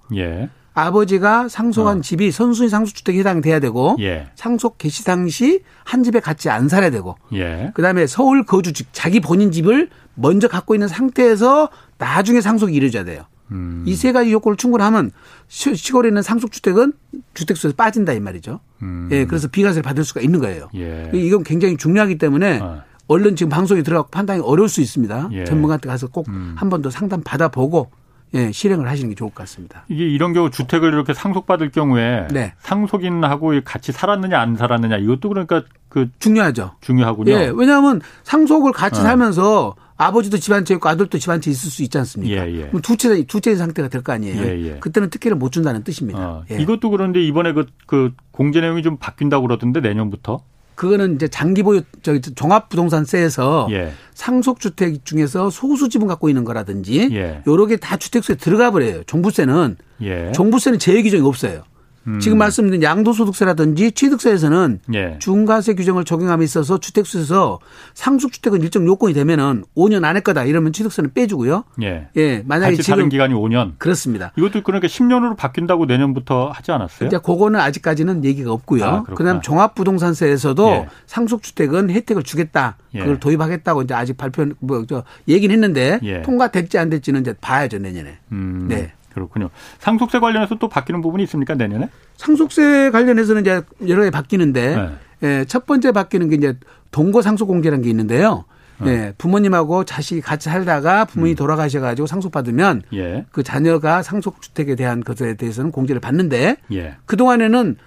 아버지가 0.73 1.49
상속한 1.49 1.99
어. 1.99 2.01
집이 2.01 2.31
선순위 2.31 2.69
상속주택에 2.69 3.19
해당돼야 3.19 3.59
되고 3.59 3.95
예. 3.99 4.27
상속 4.35 4.77
개시 4.77 5.03
당시 5.05 5.61
한 5.83 6.03
집에 6.03 6.19
같이 6.19 6.49
안 6.49 6.67
살아야 6.67 6.89
되고 6.89 7.15
예. 7.33 7.71
그다음에 7.75 8.07
서울 8.07 8.45
거주 8.45 8.73
즉 8.73 8.87
자기 8.91 9.19
본인 9.19 9.51
집을 9.51 9.89
먼저 10.15 10.47
갖고 10.47 10.75
있는 10.75 10.87
상태에서 10.87 11.69
나중에 11.97 12.41
상속이 12.41 12.73
이루어져야 12.73 13.03
돼요. 13.03 13.23
음. 13.51 13.83
이세 13.85 14.11
가지 14.13 14.31
요건을 14.31 14.57
충분하면 14.57 15.11
시골에 15.47 16.07
있는 16.07 16.21
상속주택은 16.21 16.93
주택수에서 17.35 17.75
빠진다 17.75 18.13
이 18.13 18.19
말이죠. 18.19 18.59
음. 18.81 19.09
예, 19.11 19.25
그래서 19.25 19.47
비과세를 19.47 19.83
받을 19.83 20.03
수가 20.03 20.21
있는 20.21 20.39
거예요. 20.39 20.69
예. 20.75 21.11
이건 21.13 21.43
굉장히 21.43 21.77
중요하기 21.77 22.17
때문에 22.17 22.59
어. 22.59 22.81
얼른 23.07 23.35
지금 23.35 23.49
방송에 23.49 23.83
들어가고 23.83 24.09
판단이 24.09 24.41
어려울 24.41 24.69
수 24.69 24.81
있습니다. 24.81 25.29
예. 25.33 25.43
전문가한테 25.43 25.87
가서 25.89 26.07
꼭 26.07 26.27
한 26.55 26.69
번더 26.69 26.89
음. 26.89 26.91
상담 26.91 27.21
받아보고 27.21 27.91
예, 28.35 28.51
실행을 28.51 28.89
하시는 28.89 29.09
게 29.09 29.15
좋을 29.15 29.29
것 29.29 29.35
같습니다. 29.43 29.85
이게 29.89 30.07
이런 30.07 30.33
경우 30.33 30.49
주택을 30.49 30.89
이렇게 30.91 31.13
상속받을 31.13 31.71
경우에 31.71 32.27
네. 32.31 32.53
상속인하고 32.59 33.53
같이 33.63 33.91
살았느냐 33.91 34.39
안 34.39 34.55
살았느냐 34.55 34.97
이것도 34.97 35.29
그러니까 35.29 35.63
그 35.89 36.09
중요하죠. 36.19 36.71
중요하군요. 36.81 37.31
예, 37.31 37.51
왜냐하면 37.55 38.01
상속을 38.23 38.71
같이 38.71 38.99
어. 38.99 39.03
살면서 39.03 39.75
아버지도 39.95 40.37
집안 40.39 40.65
채 40.65 40.73
있고 40.73 40.89
아들도 40.89 41.19
집안 41.19 41.39
채 41.39 41.51
있을 41.51 41.69
수 41.69 41.83
있지 41.83 41.97
않습니까? 41.99 42.47
예, 42.47 42.51
예. 42.51 42.67
그럼 42.67 42.81
두채 42.81 43.23
두채 43.23 43.55
상태가 43.55 43.87
될 43.89 44.01
거 44.01 44.11
아니에요. 44.13 44.41
예, 44.43 44.65
예, 44.65 44.79
그때는 44.79 45.09
특혜를 45.11 45.37
못 45.37 45.51
준다는 45.51 45.83
뜻입니다. 45.83 46.19
어, 46.19 46.43
예. 46.49 46.57
이것도 46.57 46.89
그런데 46.89 47.21
이번에 47.21 47.53
그, 47.53 47.67
그 47.85 48.11
공제 48.31 48.59
내용이 48.61 48.81
좀 48.81 48.97
바뀐다고 48.97 49.47
그러던데 49.47 49.79
내년부터? 49.79 50.41
그거는 50.75 51.15
이제 51.15 51.27
장기 51.27 51.63
보유 51.63 51.81
저기 52.01 52.21
종합 52.21 52.69
부동산세에서 52.69 53.67
예. 53.71 53.93
상속 54.13 54.59
주택 54.59 55.05
중에서 55.05 55.49
소수 55.49 55.89
지분 55.89 56.07
갖고 56.07 56.29
있는 56.29 56.43
거라든지 56.43 57.09
예. 57.11 57.41
개다 57.65 57.97
주택수에 57.97 58.35
들어가 58.35 58.71
버려요. 58.71 59.03
종부세는 59.05 59.77
예. 60.01 60.31
종부세는 60.33 60.79
제외 60.79 61.01
규정이 61.03 61.25
없어요. 61.27 61.63
음. 62.07 62.19
지금 62.19 62.37
말씀드린 62.37 62.83
양도소득세라든지 62.83 63.91
취득세에서는 63.91 64.79
예. 64.93 65.17
중과세 65.19 65.73
규정을 65.75 66.03
적용함에 66.03 66.43
있어서 66.43 66.79
주택수에서 66.79 67.59
상속주택은 67.93 68.61
일정 68.61 68.85
요건이 68.85 69.13
되면은 69.13 69.63
5년 69.75 70.03
안에 70.03 70.19
거다 70.19 70.43
이러면 70.43 70.73
취득세는 70.73 71.13
빼주고요. 71.13 71.63
예. 71.81 72.07
예. 72.17 72.43
만약에 72.45 72.75
지금 72.75 73.09
기간이 73.09 73.33
5년. 73.33 73.73
그렇습니다. 73.77 74.31
이것도 74.37 74.63
그러니까 74.63 74.87
10년으로 74.87 75.37
바뀐다고 75.37 75.85
내년부터 75.85 76.49
하지 76.49 76.71
않았어요? 76.71 77.07
이제 77.07 77.17
그거는 77.17 77.59
아직까지는 77.59 78.25
얘기가 78.25 78.51
없고요. 78.51 78.85
아, 78.85 79.03
그다음 79.03 79.41
종합부동산세에서도 79.41 80.69
예. 80.69 80.87
상속주택은 81.05 81.89
혜택을 81.89 82.23
주겠다. 82.23 82.77
예. 82.95 82.99
그걸 82.99 83.19
도입하겠다고 83.19 83.83
이제 83.83 83.93
아직 83.93 84.17
발표 84.17 84.45
뭐저 84.59 85.03
얘기는 85.27 85.53
했는데 85.53 85.99
예. 86.03 86.21
통과될지 86.21 86.77
안 86.77 86.89
될지는 86.89 87.21
이제 87.21 87.33
봐야죠 87.39 87.79
내년에. 87.79 88.17
음. 88.31 88.65
네. 88.67 88.93
그렇군요. 89.13 89.49
상속세 89.79 90.19
관련해서 90.19 90.55
또 90.55 90.67
바뀌는 90.67 91.01
부분이 91.01 91.23
있습니까 91.23 91.55
내년에? 91.55 91.89
상속세 92.17 92.91
관련해서는 92.91 93.41
이제 93.41 93.61
여러 93.87 94.03
개 94.03 94.09
바뀌는데 94.09 94.75
네. 94.75 94.89
예, 95.23 95.45
첫 95.45 95.65
번째 95.65 95.91
바뀌는 95.91 96.29
게 96.29 96.35
이제 96.35 96.57
동거 96.91 97.21
상속 97.21 97.47
공제라는 97.47 97.83
게 97.83 97.89
있는데요. 97.89 98.45
어. 98.79 98.85
예, 98.87 99.13
부모님하고 99.17 99.85
자식이 99.85 100.21
같이 100.21 100.49
살다가 100.49 101.05
부모님이 101.05 101.33
음. 101.33 101.37
돌아가셔가지고 101.37 102.07
상속받으면 102.07 102.81
예. 102.93 103.25
그 103.31 103.43
자녀가 103.43 104.01
상속주택에 104.03 104.75
대한 104.75 105.01
것에 105.01 105.35
대해서는 105.35 105.71
공제를 105.71 106.01
받는데 106.01 106.57
예. 106.73 106.95
그동안에는 107.05 107.77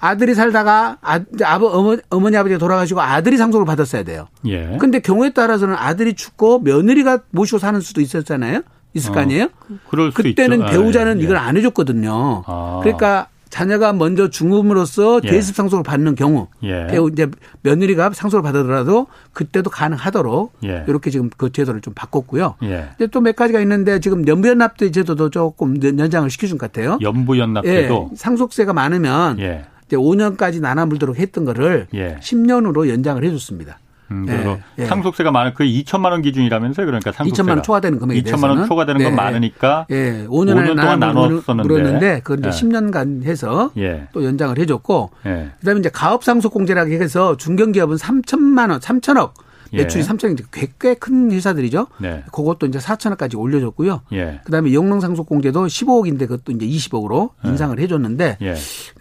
아들이 0.00 0.34
살다가 0.34 0.98
아, 1.00 1.20
아버, 1.44 1.66
어머, 1.66 1.96
어머니 2.10 2.36
아버지가 2.36 2.58
돌아가시고 2.58 3.00
아들이 3.00 3.36
상속을 3.36 3.64
받았어야 3.66 4.02
돼요. 4.02 4.26
예. 4.46 4.76
근데 4.80 4.98
경우에 4.98 5.30
따라서는 5.30 5.76
아들이 5.76 6.14
죽고 6.14 6.60
며느리가 6.60 7.20
모시고 7.30 7.58
사는 7.58 7.80
수도 7.80 8.00
있었잖아요. 8.00 8.62
있을 8.94 9.12
거 9.12 9.18
어, 9.18 9.22
아니에요? 9.22 9.48
그럴 9.88 10.10
그때는 10.10 10.60
있죠. 10.60 10.70
배우자는 10.70 11.16
아, 11.16 11.20
예. 11.20 11.24
이걸 11.24 11.36
안 11.36 11.56
해줬거든요. 11.56 12.42
아. 12.46 12.80
그러니까 12.82 13.28
자녀가 13.52 13.92
먼저 13.92 14.30
중음으로써 14.30 15.20
예. 15.24 15.30
대습 15.30 15.54
상속을 15.54 15.82
받는 15.82 16.14
경우 16.14 16.48
예. 16.62 16.86
배우 16.86 17.10
이제 17.10 17.28
며느리가 17.60 18.10
상속을 18.14 18.42
받으더라도 18.42 19.08
그때도 19.34 19.68
가능하도록 19.68 20.54
예. 20.64 20.84
이렇게 20.88 21.10
지금 21.10 21.28
그 21.36 21.52
제도를 21.52 21.82
좀 21.82 21.92
바꿨고요. 21.92 22.54
예. 22.62 22.88
이제 22.96 23.06
또몇 23.08 23.36
가지가 23.36 23.60
있는데 23.60 24.00
지금 24.00 24.26
연부연납대 24.26 24.90
제도도 24.90 25.28
조금 25.28 25.76
연장을 25.82 26.30
시켜준 26.30 26.56
것 26.56 26.72
같아요. 26.72 26.98
연부연납제도 27.02 28.08
예. 28.10 28.16
상속세가 28.16 28.72
많으면 28.72 29.38
예. 29.38 29.66
이제 29.86 29.96
5년까지 29.98 30.62
나눠 30.62 30.86
물도록 30.86 31.18
했던 31.18 31.44
거를 31.44 31.86
10년으로 31.92 32.88
연장을 32.88 33.22
해줬습니다. 33.22 33.78
음, 34.12 34.26
그리고 34.26 34.50
예, 34.78 34.82
예. 34.82 34.86
상속세가 34.86 35.30
많은 35.30 35.54
그 35.54 35.64
2천만 35.64 36.10
원 36.10 36.22
기준이라면서요. 36.22 36.86
그러니까 36.86 37.12
상속세가 37.12 37.46
2천만 37.46 37.50
원 37.56 37.62
초과되는 37.62 37.98
금액이 37.98 38.22
2천만 38.22 38.50
원 38.50 38.66
초과되는 38.66 39.02
건 39.02 39.10
네, 39.10 39.16
많으니까 39.16 39.86
예. 39.90 40.26
5년, 40.28 40.54
5년 40.54 40.76
동안 40.76 41.00
나눴었는데 41.00 41.68
그랬는데 41.68 42.20
그걸 42.20 42.38
이제 42.40 42.48
예. 42.48 42.50
10년간 42.50 43.24
해서 43.24 43.70
예. 43.78 44.08
또 44.12 44.24
연장을 44.24 44.56
해 44.58 44.66
줬고 44.66 45.10
예. 45.26 45.50
그다음에 45.60 45.80
이제 45.80 45.88
가업 45.88 46.24
상속 46.24 46.52
공제라고 46.52 46.90
해서 46.90 47.36
중견기업은 47.36 47.96
3천만 47.96 48.70
원, 48.70 48.80
3천억 48.80 49.32
매출이 49.72 50.04
예. 50.04 50.06
3천억 50.06 50.44
꽤꽤 50.52 50.94
큰 50.94 51.32
회사들이죠. 51.32 51.86
네. 51.98 52.22
그것도 52.32 52.66
이제 52.66 52.78
4천억까지 52.78 53.38
올려줬고요. 53.38 54.02
예. 54.12 54.40
그다음에 54.44 54.72
영농 54.74 55.00
상속 55.00 55.26
공제도 55.26 55.66
15억인데 55.66 56.20
그것도 56.20 56.52
이제 56.52 56.66
20억으로 56.66 57.30
예. 57.44 57.48
인상을 57.48 57.78
해줬는데 57.78 58.38
예. 58.42 58.54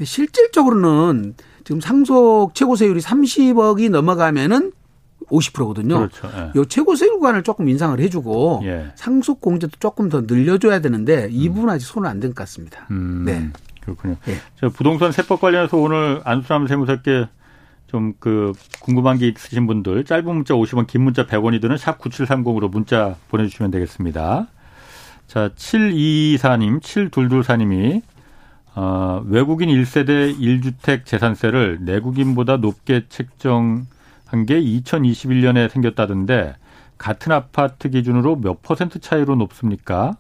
실질적으로는 0.04 1.36
지금 1.64 1.82
상속 1.82 2.56
최고 2.56 2.76
세율이 2.76 3.02
30억이 3.02 3.92
넘어가면은 3.92 4.72
50%거든요. 5.32 5.96
그렇죠. 5.98 6.30
예. 6.36 6.60
요 6.60 6.66
최고 6.66 6.96
세율관을 6.96 7.44
조금 7.44 7.70
인상을 7.70 8.00
해주고 8.00 8.62
예. 8.66 8.92
상속 8.96 9.42
공제도 9.42 9.72
조금 9.80 10.10
더 10.10 10.22
늘려줘야 10.22 10.80
되는데 10.80 11.28
이 11.32 11.48
음. 11.48 11.54
부분 11.54 11.70
은 11.70 11.76
아직 11.76 11.86
손을 11.86 12.10
안댄것 12.10 12.36
같습니다. 12.36 12.88
음. 12.92 13.24
네. 13.26 13.50
그렇군요. 13.82 14.16
예. 14.28 14.36
저 14.60 14.70
부동산 14.70 15.12
세법 15.12 15.42
관련해서 15.42 15.78
오늘 15.78 16.22
안수남 16.24 16.68
세무사께 16.68 17.28
좀 17.88 18.14
그 18.20 18.54
궁금한 18.80 19.18
게 19.18 19.28
있으신 19.28 19.68
분들 19.68 20.06
짧은 20.06 20.26
문자 20.26 20.54
50원, 20.54 20.88
긴 20.88 21.02
문자 21.02 21.26
100원이 21.28 21.62
드는 21.62 21.78
샵 21.78 22.00
9730으로 22.00 22.72
문자 22.72 23.16
보내주시면 23.30 23.72
되겠습니다. 23.72 24.48
자, 25.28 25.50
724님, 25.56 26.82
7224님이 26.82 28.02
어, 28.74 29.22
외국인 29.28 29.70
1세대 29.70 30.38
1주택 30.38 31.06
재산세를 31.06 31.80
내국인보다 31.82 32.58
높게 32.58 33.06
책정 33.10 33.86
한 34.32 34.46
게 34.46 34.60
2021년에 34.62 35.70
생겼다던데 35.70 36.56
같은 36.98 37.32
아파트 37.32 37.90
기준으로 37.90 38.38
몇 38.38 38.62
퍼센트 38.62 39.00
차이로 39.00 39.36
높습니까? 39.36 40.16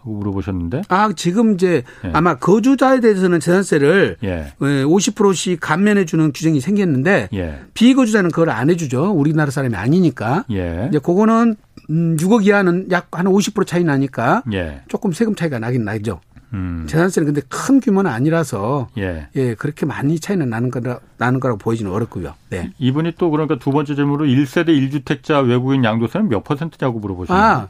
하고 0.00 0.12
물어보셨는데. 0.14 0.82
아, 0.88 1.10
지금 1.16 1.54
이제 1.54 1.82
예. 2.04 2.10
아마 2.12 2.36
거주자에 2.36 3.00
대해서는 3.00 3.40
재산세를 3.40 4.16
예. 4.22 4.52
50%씩 4.60 5.52
예, 5.52 5.56
감면해 5.56 6.04
주는 6.04 6.32
규정이 6.32 6.60
생겼는데 6.60 7.28
예. 7.34 7.60
비거주자는 7.74 8.30
그걸 8.30 8.50
안 8.50 8.70
해 8.70 8.76
주죠. 8.76 9.10
우리나라 9.12 9.50
사람이 9.50 9.74
아니니까. 9.74 10.44
예. 10.52 10.86
이제 10.88 10.98
그거는 10.98 11.56
6억 11.90 12.36
음, 12.38 12.42
이하는 12.42 12.88
약 12.90 13.08
한 13.12 13.26
50% 13.26 13.66
차이 13.66 13.82
나니까 13.84 14.42
예. 14.52 14.82
조금 14.88 15.10
세금 15.12 15.34
차이가 15.34 15.58
나긴 15.58 15.84
나죠. 15.84 16.20
음. 16.54 16.86
재산세는 16.88 17.26
근데 17.26 17.42
큰 17.48 17.80
규모는 17.80 18.10
아니라서 18.10 18.88
예. 18.96 19.28
예 19.36 19.54
그렇게 19.54 19.84
많이 19.86 20.18
차이는 20.18 20.48
나는 20.48 20.70
거라 20.70 21.00
나는 21.18 21.40
거라고 21.40 21.58
보이지는 21.58 21.90
어렵고요. 21.90 22.34
네. 22.50 22.70
이분이 22.78 23.14
또 23.18 23.30
그러니까 23.30 23.58
두 23.58 23.70
번째 23.70 23.94
질문으로 23.94 24.28
1세대 24.28 24.68
1주택자 24.68 25.46
외국인 25.46 25.84
양도세는 25.84 26.28
몇 26.28 26.44
퍼센트냐고 26.44 26.98
물어보시는 27.00 27.38
아, 27.38 27.68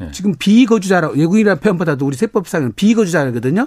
예. 0.00 0.10
지금 0.10 0.34
비거주자라 0.38 1.10
외국인이라는 1.10 1.60
표현보다도 1.60 2.04
우리 2.06 2.16
세법상은 2.16 2.72
비거주자거든요. 2.74 3.66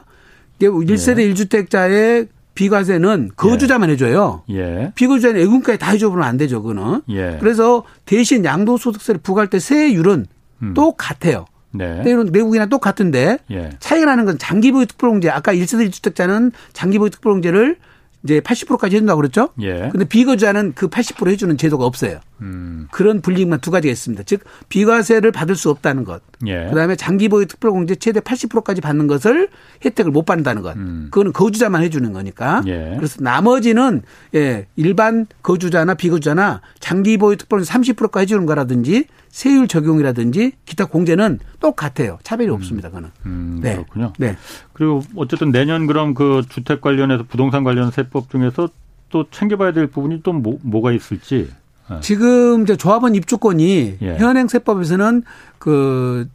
1세대 0.60 1.20
예. 1.22 1.34
1주택자의 1.34 2.27
비과세는 2.53 3.31
거주자만 3.36 3.89
예. 3.89 3.93
해줘요. 3.93 4.43
예. 4.50 4.91
비거주자는 4.96 5.39
외국인까지 5.39 5.79
다 5.79 5.91
해줘보면 5.91 6.27
안 6.27 6.38
되죠, 6.38 6.62
그거는. 6.62 7.01
예. 7.10 7.38
그래서 7.39 7.84
대신 8.05 8.43
양도소득세를 8.43 9.22
부과할 9.22 9.50
때 9.50 9.60
세율은 9.60 10.25
음. 10.63 10.74
똑같아요. 10.74 11.46
네. 11.72 12.01
때론 12.04 12.28
내국이나 12.32 12.66
똑같은데 12.66 13.38
예. 13.51 13.70
차이가 13.80 14.06
나는 14.06 14.25
건 14.25 14.38
장기보유 14.38 14.86
특별공제 14.86 15.30
아까 15.30 15.54
1세대 15.54 15.90
1주택자는 15.90 16.51
장기보유 16.74 17.10
특별공제를 17.10 17.78
이제 18.24 18.40
80%까지 18.40 18.96
해준다고 18.96 19.18
그랬죠? 19.22 19.50
예. 19.62 19.90
근데 19.92 20.06
비거주자는 20.06 20.74
그 20.75 20.90
80% 20.90 21.30
해주는 21.30 21.58
제도가 21.58 21.86
없어요. 21.86 22.20
음. 22.42 22.88
그런 22.92 23.22
불이익만 23.22 23.60
두 23.60 23.72
가지가 23.72 23.92
있습니다. 23.92 24.24
즉 24.24 24.42
비과세를 24.70 25.32
받을 25.32 25.56
수 25.56 25.70
없다는 25.70 26.04
것. 26.04 26.22
예. 26.48 26.68
그다음에 26.70 26.96
장기 26.96 27.30
보유 27.30 27.46
특별공제 27.46 27.96
최대 27.96 28.20
80%까지 28.20 28.82
받는 28.82 29.08
것을 29.08 29.50
혜택을 29.86 30.12
못 30.12 30.26
받는다는 30.26 30.62
것. 30.62 30.76
음. 30.76 31.08
그거는 31.12 31.34
거주자만 31.34 31.84
해주는 31.84 32.12
거니까. 32.12 32.64
예. 32.68 32.94
그래서 32.96 33.22
나머지는 33.22 34.02
예 34.36 34.68
일반 34.76 35.28
거주자나 35.44 35.94
비거주자나 35.94 36.62
장기 36.80 37.18
보유 37.18 37.38
특별공제 37.38 37.72
30%까지 37.72 38.32
해주는 38.32 38.46
거라든지 38.46 39.06
세율 39.30 39.68
적용이라든지 39.68 40.54
기타 40.66 40.86
공제는 40.86 41.40
똑같아요. 41.60 42.20
차별이 42.24 42.50
음. 42.50 42.56
없습니다. 42.56 42.90
그는. 42.90 43.10
음, 43.26 43.60
네. 43.62 43.76
그렇군요. 43.76 44.14
네. 44.18 44.36
그리고 44.74 45.02
어쨌든 45.16 45.52
내년 45.52 45.88
그럼 45.88 46.14
그 46.14 46.44
주택 46.50 46.82
관련해서 46.82 47.24
부동산 47.28 47.64
관련 47.64 47.92
세법 47.92 48.30
중에서 48.30 48.70
또 49.10 49.26
챙겨봐야 49.30 49.74
될 49.74 49.88
부분이 49.88 50.22
또 50.24 50.34
뭐, 50.34 50.58
뭐가 50.62 50.92
있을지. 50.92 51.50
네. 51.92 52.00
지금 52.02 52.64
이제 52.64 52.76
조합원 52.76 53.16
입주권이 53.16 53.98
예. 54.02 54.18
현행 54.18 54.48
세법에서는 54.48 55.24
그 55.60 56.28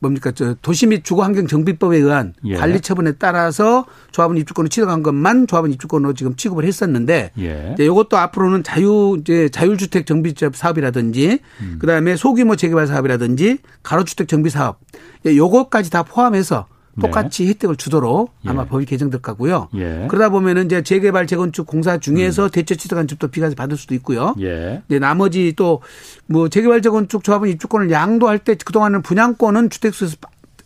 뭡니까 0.00 0.32
저 0.32 0.54
도시 0.62 0.86
및 0.86 1.04
주거 1.04 1.22
환경 1.22 1.46
정비법에 1.46 1.98
의한 1.98 2.32
예. 2.44 2.56
관리 2.56 2.80
처분에 2.80 3.12
따라서 3.12 3.84
조합원 4.12 4.38
입주권을 4.38 4.70
취득한 4.70 5.02
것만 5.02 5.46
조합원 5.46 5.72
입주권으로 5.72 6.14
지금 6.14 6.34
취급을 6.36 6.64
했었는데 6.64 7.32
예. 7.38 7.74
이것도 7.78 8.16
앞으로는 8.16 8.62
자유 8.62 9.18
이제 9.20 9.48
자율주택 9.50 10.06
정비 10.06 10.34
사업이라든지 10.52 11.38
음. 11.60 11.76
그다음에 11.80 12.16
소규모 12.16 12.56
재개발 12.56 12.86
사업이라든지 12.86 13.58
가로주택 13.82 14.26
정비 14.28 14.48
사업 14.50 14.80
요것까지 15.26 15.90
다 15.90 16.02
포함해서 16.02 16.66
네. 16.68 16.79
똑같이 17.00 17.44
네. 17.44 17.50
혜택을 17.50 17.76
주도록 17.76 18.34
아마 18.44 18.62
예. 18.62 18.66
법이 18.66 18.84
개정될 18.86 19.22
거고요. 19.22 19.68
예. 19.74 20.06
그러다 20.08 20.30
보면은 20.30 20.66
이제 20.66 20.82
재개발 20.82 21.26
재건축 21.26 21.66
공사 21.66 21.98
중에서 21.98 22.46
음. 22.46 22.50
대체 22.50 22.74
취득한 22.74 23.06
집도 23.06 23.28
비과세 23.28 23.54
받을 23.54 23.76
수도 23.76 23.94
있고요. 23.94 24.34
예. 24.40 24.82
네, 24.88 24.98
나머지 24.98 25.52
또 25.56 25.80
뭐 26.26 26.48
재개발 26.48 26.80
재건축 26.80 27.24
조합은 27.24 27.48
입주권을 27.50 27.90
양도할 27.90 28.38
때 28.38 28.54
그동안은 28.54 29.02
분양권은 29.02 29.70
주택수에서 29.70 30.16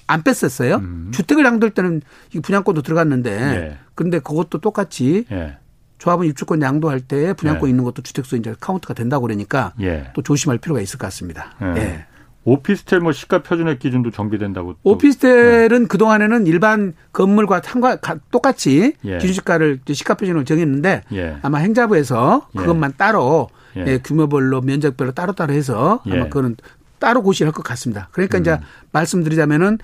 안 0.07 0.23
뺐었어요. 0.23 0.77
음. 0.77 1.11
주택을 1.13 1.45
양도할 1.45 1.73
때는 1.73 2.03
이 2.35 2.41
분양권도 2.41 2.83
들어갔는데 2.83 3.31
예. 3.31 3.79
그런데 3.95 4.19
그것도 4.19 4.59
똑같이 4.61 5.25
예. 5.33 5.57
조합은 5.99 6.27
입주권 6.27 6.61
양도할 6.61 7.01
때 7.01 7.33
분양권 7.33 7.69
예. 7.69 7.71
있는 7.71 7.85
것도 7.85 8.03
주택수 8.03 8.37
이제 8.37 8.55
카운트가 8.61 8.93
된다고 8.93 9.23
그러니까 9.23 9.73
예. 9.81 10.11
또 10.15 10.21
조심할 10.21 10.59
필요가 10.59 10.83
있을 10.83 10.99
것 10.99 11.07
같습니다. 11.07 11.55
예. 11.77 12.05
오피스텔 12.45 13.01
뭐 13.01 13.13
시가 13.13 13.43
표준액 13.43 13.79
기준도 13.79 14.11
정비된다고. 14.11 14.77
오피스텔은 14.83 15.83
네. 15.83 15.87
그 15.89 15.99
동안에는 15.99 16.47
일반 16.47 16.95
건물과 17.13 17.63
상관 17.65 17.99
똑같이 18.31 18.95
예. 19.05 19.19
기준시가를 19.19 19.81
시가 19.91 20.15
표준을 20.15 20.45
정했는데 20.45 21.03
예. 21.13 21.37
아마 21.43 21.59
행자부에서 21.59 22.49
예. 22.55 22.59
그것만 22.59 22.93
예. 22.93 22.97
따로 22.97 23.49
예. 23.77 23.99
규모별로 23.99 24.61
면적별로 24.61 25.13
따로따로 25.13 25.53
해서 25.55 26.01
아마 26.07 26.17
예. 26.17 26.23
그거는 26.25 26.57
따로 26.99 27.23
고시할 27.23 27.53
것 27.53 27.63
같습니다. 27.63 28.09
그러니까 28.13 28.39
음. 28.39 28.41
이제 28.43 28.61
말씀드리자면은 28.93 29.79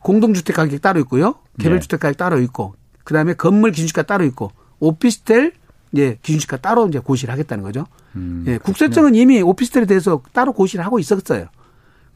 공동주택 0.00 0.56
가격 0.56 0.80
따로 0.80 1.00
있고요, 1.00 1.36
개별 1.58 1.80
주택 1.80 2.00
가격 2.00 2.16
따로 2.16 2.38
있고, 2.40 2.74
그 3.02 3.14
다음에 3.14 3.34
건물 3.34 3.72
기준시가 3.72 4.02
따로 4.02 4.24
있고, 4.24 4.52
오피스텔 4.78 5.52
예, 5.96 6.18
기준시가 6.22 6.58
따로 6.58 6.86
이제 6.86 6.98
고시를 6.98 7.32
하겠다는 7.32 7.64
거죠. 7.64 7.86
음, 8.14 8.44
예, 8.46 8.58
국세청은 8.58 9.14
이미 9.14 9.40
오피스텔에 9.40 9.86
대해서 9.86 10.22
따로 10.32 10.52
고시를 10.52 10.84
하고 10.84 10.98
있었어요. 10.98 11.46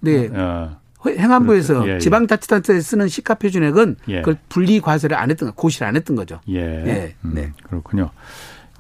네. 0.02 0.28
어. 0.32 0.76
행안부에서 1.06 1.74
그렇죠. 1.74 1.90
예, 1.90 1.94
예. 1.94 1.98
지방자치단체에 1.98 2.80
쓰는 2.80 3.08
시가 3.08 3.34
표준액은 3.34 3.96
예. 4.08 4.16
그걸 4.20 4.36
분리 4.48 4.80
과세를 4.80 5.16
안 5.16 5.30
했던 5.30 5.48
거, 5.48 5.54
고시를 5.54 5.86
안 5.86 5.96
했던 5.96 6.14
거죠. 6.14 6.40
예. 6.48 6.60
예. 6.60 7.14
음, 7.24 7.32
네. 7.34 7.52
그렇군요. 7.64 8.10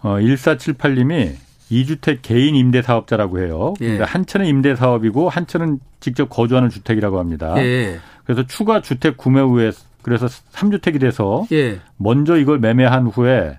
어, 0.02 0.16
1478님이 0.18 1.34
2주택 1.70 2.18
개인 2.22 2.54
임대 2.54 2.82
사업자라고 2.82 3.40
해요. 3.40 3.74
예. 3.80 3.86
그러니까 3.86 4.04
한채는 4.06 4.46
임대 4.46 4.76
사업이고 4.76 5.28
한채는 5.28 5.80
직접 6.00 6.28
거주하는 6.28 6.68
주택이라고 6.70 7.18
합니다. 7.18 7.54
예. 7.58 7.98
그래서 8.24 8.46
추가 8.46 8.80
주택 8.80 9.16
구매 9.16 9.40
후에 9.40 9.72
그래서 10.02 10.26
3주택이 10.26 11.00
돼서 11.00 11.46
예. 11.52 11.80
먼저 11.96 12.36
이걸 12.36 12.58
매매한 12.58 13.06
후에 13.06 13.58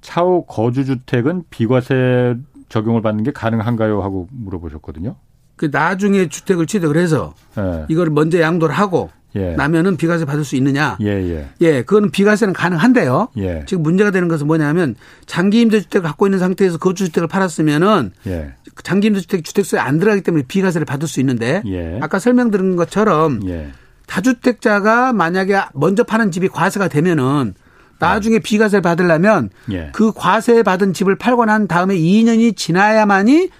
차후 0.00 0.44
거주 0.46 0.84
주택은 0.84 1.44
비과세 1.50 2.36
적용을 2.68 3.02
받는 3.02 3.24
게 3.24 3.30
가능한가요? 3.32 4.02
하고 4.02 4.28
물어보셨거든요. 4.30 5.16
그 5.56 5.68
나중에 5.72 6.28
주택을 6.28 6.66
취득을 6.66 6.96
해서 6.96 7.34
예. 7.58 7.86
이걸 7.88 8.10
먼저 8.10 8.40
양도를 8.40 8.74
하고 8.74 9.10
예. 9.34 9.54
나면은 9.54 9.96
비과세 9.96 10.24
받을 10.24 10.44
수 10.44 10.56
있느냐? 10.56 10.96
예, 11.00 11.06
예. 11.06 11.48
예, 11.60 11.82
그거는 11.82 12.10
비과세는 12.10 12.54
가능한데요. 12.54 13.28
예. 13.38 13.64
지금 13.66 13.82
문제가 13.82 14.10
되는 14.10 14.28
것은 14.28 14.46
뭐냐면 14.46 14.96
장기 15.26 15.60
임대 15.60 15.80
주택을 15.80 16.06
갖고 16.06 16.26
있는 16.26 16.38
상태에서 16.38 16.78
거주주택을 16.78 17.28
팔았으면은 17.28 18.12
예. 18.26 18.54
장기 18.82 19.08
임대 19.08 19.20
주택 19.20 19.44
주택수에 19.44 19.78
안 19.78 19.98
들어가기 19.98 20.22
때문에 20.22 20.44
비과세를 20.48 20.84
받을 20.84 21.06
수 21.08 21.20
있는데 21.20 21.62
예. 21.66 21.98
아까 22.00 22.18
설명드린 22.18 22.76
것처럼 22.76 23.46
예. 23.48 23.72
다주택자가 24.06 25.12
만약에 25.12 25.60
먼저 25.74 26.04
파는 26.04 26.30
집이 26.30 26.48
과세가 26.48 26.88
되면은 26.88 27.54
나중에 27.98 28.38
비과세를 28.38 28.82
받으려면 28.82 29.50
예. 29.70 29.90
그 29.92 30.12
과세 30.12 30.62
받은 30.62 30.92
집을 30.92 31.16
팔고 31.16 31.44
난 31.46 31.66
다음에 31.66 31.96
2년이 31.96 32.56
지나야만이 32.56 33.50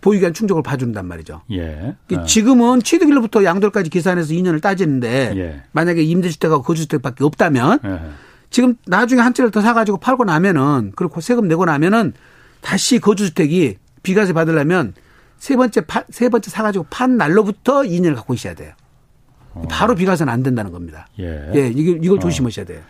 보유기한 0.00 0.32
충족을 0.34 0.62
봐준단 0.62 1.06
말이죠. 1.06 1.42
예. 1.52 1.96
어. 2.14 2.24
지금은 2.24 2.82
취득일로부터 2.82 3.44
양도까지 3.44 3.90
계산해서 3.90 4.34
2년을 4.34 4.60
따지는데 4.60 5.32
예. 5.36 5.62
만약에 5.72 6.02
임대주택하고 6.02 6.62
거주주택밖에 6.62 7.24
없다면 7.24 7.80
예. 7.84 8.00
지금 8.50 8.76
나중에 8.86 9.20
한 9.20 9.34
채를 9.34 9.50
더 9.50 9.60
사가지고 9.60 9.98
팔고 9.98 10.24
나면은 10.24 10.92
그리고 10.94 11.20
세금 11.20 11.48
내고 11.48 11.64
나면은 11.64 12.12
다시 12.60 12.98
거주주택이 12.98 13.76
비과세 14.02 14.32
받으려면 14.32 14.94
세 15.38 15.56
번째 15.56 15.82
파, 15.82 16.04
세 16.08 16.28
번째 16.28 16.50
사가지고 16.50 16.86
판 16.90 17.16
날로부터 17.16 17.82
2년을 17.82 18.14
갖고 18.14 18.34
있어야 18.34 18.54
돼요. 18.54 18.72
어. 19.54 19.62
바로 19.68 19.94
비과세는 19.94 20.32
안 20.32 20.42
된다는 20.42 20.72
겁니다. 20.72 21.08
예. 21.18 21.50
예 21.54 21.68
이걸, 21.68 22.04
이걸 22.04 22.18
어. 22.18 22.20
조심하셔야 22.20 22.66
돼요. 22.66 22.80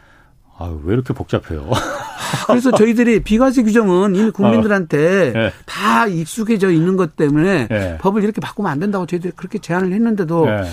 아유, 0.59 0.81
왜 0.85 0.95
이렇게 0.95 1.12
복잡해요? 1.12 1.71
그래서 2.47 2.71
저희들이 2.73 3.21
비과세 3.21 3.62
규정은 3.62 4.14
이미 4.14 4.31
국민들한테 4.31 5.29
어. 5.29 5.33
네. 5.33 5.53
다 5.64 6.07
익숙해져 6.07 6.71
있는 6.71 6.97
것 6.97 7.16
때문에 7.16 7.69
네. 7.69 7.99
법을 7.99 8.25
이렇게 8.25 8.40
바꾸면 8.40 8.71
안 8.71 8.81
된다고 8.81 9.07
저희들이 9.07 9.33
그렇게 9.37 9.59
제안을 9.59 9.92
했는데도 9.92 10.47
네. 10.47 10.53
아, 10.53 10.64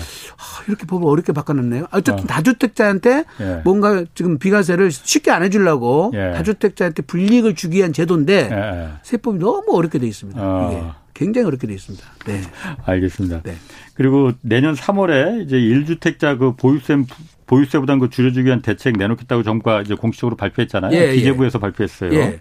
이렇게 0.66 0.86
법을 0.86 1.06
어렵게 1.08 1.32
바꿔놨네요. 1.32 1.86
어쨌든 1.90 2.24
어. 2.24 2.26
다주택자한테 2.26 3.24
뭔가 3.64 4.04
지금 4.14 4.38
비과세를 4.38 4.90
쉽게 4.90 5.30
안 5.30 5.42
해주려고 5.42 6.12
다주택자한테 6.12 7.02
불이익을 7.02 7.54
주기 7.54 7.78
위한 7.78 7.92
제도인데 7.92 8.98
세법이 9.02 9.38
너무 9.38 9.76
어렵게 9.76 9.98
돼 9.98 10.06
있습니다. 10.06 10.40
어. 10.42 10.70
이게. 10.72 11.04
굉장히 11.14 11.46
어렵게 11.46 11.68
돼 11.68 11.74
있습니다. 11.74 12.04
네. 12.26 12.40
알겠습니다. 12.84 13.42
네. 13.42 13.54
그리고 13.94 14.32
내년 14.40 14.74
3월에 14.74 15.44
이제 15.44 15.56
1주택자 15.56 16.38
그 16.38 16.54
보유세 16.56 16.96
보유세 17.46 17.78
부담 17.78 17.98
그 17.98 18.10
줄여주기 18.10 18.46
위한 18.46 18.62
대책 18.62 18.96
내놓겠다고 18.96 19.42
정부가 19.42 19.82
이제 19.82 19.94
공식적으로 19.94 20.36
발표했잖아요. 20.36 20.92
예, 20.92 21.08
예. 21.10 21.14
기재부에서 21.14 21.58
예. 21.58 21.60
발표했어요. 21.60 22.12
예. 22.14 22.40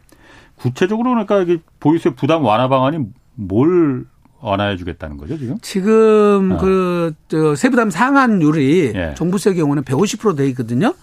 구체적으로 0.55 1.11
그러니까 1.25 1.61
보유세 1.79 2.11
부담 2.11 2.45
완화 2.45 2.67
방안이 2.67 2.99
뭘 3.35 4.05
완화해 4.43 4.75
주겠다는 4.77 5.17
거죠, 5.17 5.37
지금? 5.37 5.57
지금 5.61 6.51
어. 6.51 6.57
그, 6.57 7.13
저, 7.29 7.55
세부담 7.55 7.89
상한율이 7.89 8.91
예. 8.93 9.13
종부세 9.15 9.53
경우는 9.53 9.83
150%돼 9.83 10.47
있거든요. 10.49 10.93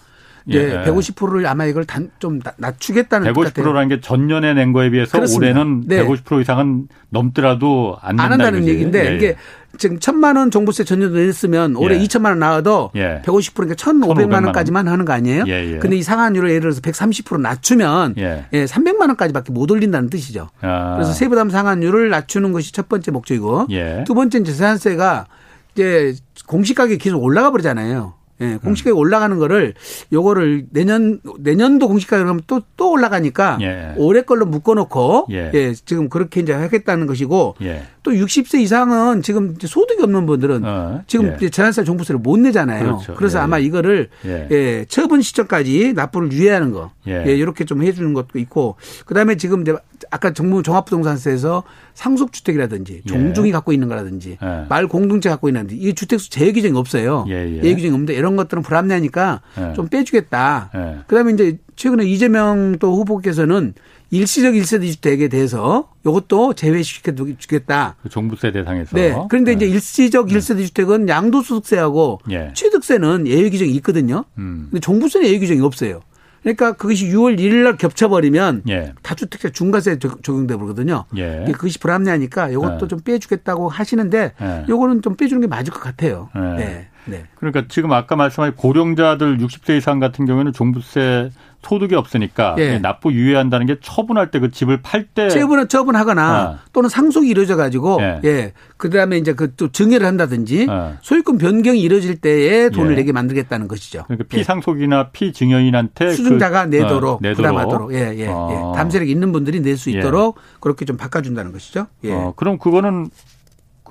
예, 0.51 0.57
예. 0.57 0.83
150%를 0.83 1.45
아마 1.47 1.65
이걸 1.65 1.85
단, 1.85 2.09
좀 2.19 2.39
낮추겠다는 2.57 3.33
150%라는 3.33 3.89
게 3.89 3.99
전년에 3.99 4.53
낸 4.53 4.73
거에 4.73 4.89
비해서 4.89 5.11
그렇습니다. 5.11 5.59
올해는 5.59 5.83
네. 5.87 6.03
150% 6.03 6.41
이상은 6.41 6.87
넘더라도 7.09 7.97
안, 8.01 8.19
안 8.19 8.31
한다는 8.31 8.67
얘기인데 8.67 9.11
예, 9.11 9.15
이게 9.15 9.27
예. 9.27 9.35
지금 9.77 9.99
천만 9.99 10.35
원 10.35 10.51
종부세 10.51 10.83
전년도 10.83 11.17
냈으면 11.17 11.75
올해 11.75 11.95
예. 11.95 12.03
2천만 12.03 12.25
원 12.25 12.39
나와도 12.39 12.91
예. 12.95 13.21
150%니까 13.25 13.75
1,500만 13.75 14.45
원까지만 14.45 14.87
하는 14.87 15.05
거 15.05 15.13
아니에요? 15.13 15.45
예, 15.47 15.73
예. 15.73 15.77
근데 15.79 15.95
이 15.95 16.03
상한율을 16.03 16.49
예를 16.49 16.61
들어서 16.61 16.81
130% 16.81 17.39
낮추면 17.41 18.15
예. 18.17 18.45
예 18.53 18.65
300만 18.65 19.01
원까지밖에 19.01 19.51
못 19.51 19.69
올린다는 19.71 20.09
뜻이죠. 20.09 20.49
아. 20.61 20.95
그래서 20.95 21.13
세부담 21.13 21.49
상한율을 21.49 22.09
낮추는 22.09 22.51
것이 22.51 22.73
첫 22.73 22.89
번째 22.89 23.11
목적이고 23.11 23.67
예. 23.71 24.03
두 24.05 24.13
번째는 24.13 24.45
재산세가 24.45 25.27
이제 25.73 26.15
공시가격이 26.47 26.97
계속 26.97 27.23
올라가 27.23 27.51
버리잖아요. 27.51 28.13
예, 28.41 28.57
공시가격 28.57 28.97
올라가는 28.97 29.37
거를 29.37 29.75
요거를 30.11 30.65
내년 30.71 31.21
내년도 31.39 31.87
공시가격 31.87 32.27
하면 32.27 32.41
또 32.47 32.61
또 32.81 32.89
올라가니까 32.89 33.59
예. 33.61 33.93
올해 33.97 34.23
걸로 34.23 34.47
묶어 34.47 34.73
놓고 34.73 35.27
예. 35.29 35.51
예. 35.53 35.73
지금 35.73 36.09
그렇게 36.09 36.41
이제 36.41 36.51
하겠다는 36.51 37.05
것이고 37.05 37.55
예. 37.61 37.83
또 38.03 38.11
60세 38.11 38.59
이상은 38.61 39.21
지금 39.21 39.55
소득이 39.59 40.01
없는 40.01 40.25
분들은 40.25 40.65
어. 40.65 41.01
지금 41.05 41.35
예. 41.39 41.49
재산세 41.49 41.83
종부세를 41.83 42.19
못 42.19 42.37
내잖아요. 42.37 42.83
그렇죠. 42.83 43.13
그래서 43.15 43.37
예. 43.37 43.43
아마 43.43 43.59
이거를 43.59 44.09
예. 44.25 44.85
처분 44.89 45.21
시점까지 45.21 45.93
납부를 45.93 46.31
유예하는 46.31 46.71
거. 46.71 46.91
예. 47.07 47.23
이렇게 47.27 47.63
좀 47.63 47.83
해주는 47.83 48.13
것도 48.13 48.39
있고 48.39 48.75
그다음에 49.05 49.35
지금 49.35 49.61
이제 49.61 49.75
아까 50.09 50.33
정부 50.33 50.63
종합부동산세에서 50.63 51.63
상속주택이라든지 51.93 53.03
종중이 53.07 53.49
예. 53.49 53.51
갖고 53.51 53.71
있는 53.71 53.87
거라든지 53.87 54.37
예. 54.41 54.65
말 54.67 54.87
공동체 54.87 55.29
갖고 55.29 55.47
있는데 55.49 55.75
이 55.75 55.93
주택수 55.93 56.31
제외 56.31 56.51
규정이 56.53 56.77
없어요. 56.77 57.25
예, 57.27 57.33
예. 57.33 57.57
예외 57.57 57.75
규정이 57.75 57.93
없는데 57.93 58.15
이런 58.15 58.35
것들은 58.35 58.63
불합리하니까 58.63 59.41
예. 59.59 59.73
좀 59.73 59.87
빼주겠다. 59.87 60.71
예. 60.75 60.97
그다음에 61.07 61.33
이제 61.33 61.57
최근에 61.75 62.05
이재명 62.05 62.77
또 62.79 62.95
후보께서는 62.95 63.73
일시적 64.11 64.55
일세대 64.55 64.85
주택에 64.87 65.29
대해서 65.29 65.89
이것도 66.05 66.53
제외시켜 66.53 67.13
주겠다. 67.37 67.95
그 68.03 68.09
종부세 68.09 68.51
대상에서. 68.51 68.95
네. 68.95 69.15
그런데 69.29 69.53
이제 69.53 69.65
일시적 69.65 70.31
일세대 70.31 70.65
주택은 70.65 71.07
양도소득세하고 71.07 72.19
취득세는 72.53 73.25
예외 73.27 73.49
규정이 73.49 73.71
있거든요. 73.75 74.25
음. 74.37 74.67
근데 74.69 74.81
종부세는 74.81 75.27
예외 75.27 75.39
규정이 75.39 75.61
없어요. 75.61 76.01
그러니까 76.43 76.73
그것이 76.73 77.07
6월 77.09 77.39
1일 77.39 77.63
날 77.63 77.77
겹쳐버리면 77.77 78.63
예. 78.69 78.93
다주택자 79.03 79.49
중과세 79.49 79.99
적용돼 79.99 80.57
버거든요. 80.57 81.05
예. 81.15 81.45
그것이 81.51 81.77
불합리하니까 81.79 82.49
이것도 82.49 82.85
예. 82.85 82.87
좀 82.87 82.99
빼주겠다고 82.99 83.69
하시는데 83.69 84.33
예. 84.41 84.65
요거는 84.67 85.03
좀 85.03 85.15
빼주는 85.15 85.39
게 85.41 85.47
맞을 85.47 85.71
것 85.71 85.79
같아요. 85.79 86.29
예. 86.35 86.39
네. 86.39 86.87
네. 87.05 87.23
그러니까 87.35 87.65
지금 87.67 87.91
아까 87.93 88.15
말씀하신 88.15 88.55
고령자들 88.55 89.37
60세 89.37 89.77
이상 89.77 89.99
같은 89.99 90.25
경우에는 90.25 90.53
종부세 90.53 91.29
소득이 91.63 91.95
없으니까 91.95 92.55
예. 92.57 92.79
납부 92.79 93.11
유예한다는 93.13 93.65
게 93.67 93.77
처분할 93.81 94.29
때 94.31 94.39
그 94.39 94.49
집을 94.49 94.81
팔 94.81 95.05
때 95.13 95.29
처분 95.29 95.67
처분하거나 95.67 96.21
아. 96.23 96.59
또는 96.73 96.89
상속이 96.89 97.27
이루어져 97.29 97.55
가지고 97.55 97.99
예. 98.01 98.19
예. 98.23 98.53
그다음에 98.77 99.17
이제 99.17 99.33
그 99.33 99.51
또 99.55 99.71
증여를 99.71 100.07
한다든지 100.07 100.65
아. 100.69 100.97
소유권 101.01 101.37
변경이 101.37 101.79
이루어질 101.81 102.15
때에 102.19 102.69
돈을 102.69 102.93
예. 102.93 102.95
내게 102.95 103.11
만들겠다는 103.11 103.67
것이죠. 103.67 104.03
그러니까 104.07 104.27
피상속이나 104.29 105.09
피증여인한테 105.11 106.11
수증자가 106.13 106.63
그, 106.65 106.69
내도록, 106.69 107.15
어, 107.15 107.19
내도록 107.21 107.35
부담하도록 107.37 107.93
예, 107.93 108.13
예, 108.17 108.27
어. 108.27 108.71
예. 108.73 108.77
담세력 108.77 109.07
있는 109.09 109.31
분들이 109.31 109.59
낼 109.59 109.77
수 109.77 109.89
있도록 109.89 110.37
그렇게 110.59 110.85
좀 110.85 110.97
바꿔 110.97 111.21
준다는 111.21 111.51
것이죠. 111.51 111.87
예. 112.03 112.11
어, 112.13 112.33
그럼 112.35 112.57
그거는 112.57 113.09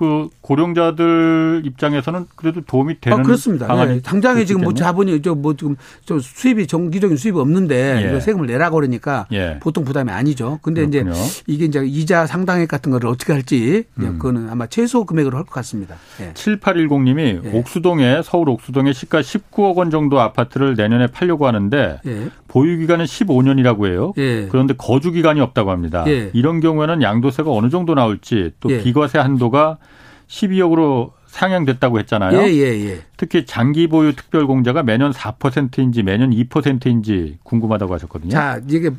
그 0.01 0.29
고령자들 0.41 1.61
입장에서는 1.63 2.25
그래도 2.35 2.61
도움이 2.61 2.99
되는 3.01 3.19
아, 3.19 3.21
그렇습니다. 3.21 3.85
네. 3.85 4.01
당장에 4.01 4.45
지금 4.45 4.63
뭐 4.63 4.73
자본이 4.73 5.21
저뭐 5.21 5.55
지금 5.55 5.75
저 6.05 6.17
수입이 6.17 6.65
정기적인 6.65 7.17
수입이 7.17 7.37
없는데 7.37 8.11
예. 8.15 8.19
세금을 8.19 8.47
내라고 8.47 8.77
그러니까 8.77 9.27
예. 9.31 9.59
보통 9.61 9.85
부담이 9.85 10.09
아니죠. 10.09 10.57
근데 10.63 10.87
그렇군요. 10.87 11.11
이제 11.13 11.41
이게 11.45 11.65
이제 11.65 11.83
이자 11.85 12.25
상당액 12.25 12.67
같은 12.67 12.91
거를 12.91 13.09
어떻게 13.11 13.31
할지 13.31 13.83
음. 13.99 14.13
그거는 14.17 14.49
아마 14.49 14.65
최소 14.65 15.05
금액으로 15.05 15.37
할 15.37 15.43
것 15.43 15.51
같습니다. 15.51 15.97
예. 16.19 16.33
7810님이 16.33 17.43
예. 17.45 17.59
옥수동에 17.59 18.21
서울 18.23 18.49
옥수동에 18.49 18.93
시가 18.93 19.21
19억 19.21 19.75
원 19.75 19.91
정도 19.91 20.19
아파트를 20.19 20.73
내년에 20.75 21.07
팔려고 21.07 21.45
하는데 21.45 21.99
예. 22.07 22.29
보유 22.51 22.77
기간은 22.79 23.05
15년이라고 23.05 23.87
해요. 23.87 24.11
예. 24.17 24.47
그런데 24.49 24.73
거주 24.77 25.11
기간이 25.11 25.39
없다고 25.39 25.71
합니다. 25.71 26.03
이런 26.33 26.59
경우에는 26.59 27.01
양도세가 27.01 27.49
어느 27.49 27.69
정도 27.69 27.95
나올지 27.95 28.51
또 28.59 28.67
비과세 28.67 29.19
한도가 29.19 29.77
12억으로 30.27 31.11
상향됐다고 31.27 31.99
했잖아요. 31.99 32.41
예, 32.41 32.47
예, 32.51 32.89
예. 32.89 32.99
특히 33.15 33.45
장기 33.45 33.87
보유 33.87 34.13
특별 34.13 34.47
공제가 34.47 34.83
매년 34.83 35.11
4%인지 35.11 36.03
매년 36.03 36.31
2%인지 36.31 37.37
궁금하다고 37.43 37.93
하셨거든요. 37.93 38.31
자, 38.31 38.59
이게 38.67 38.91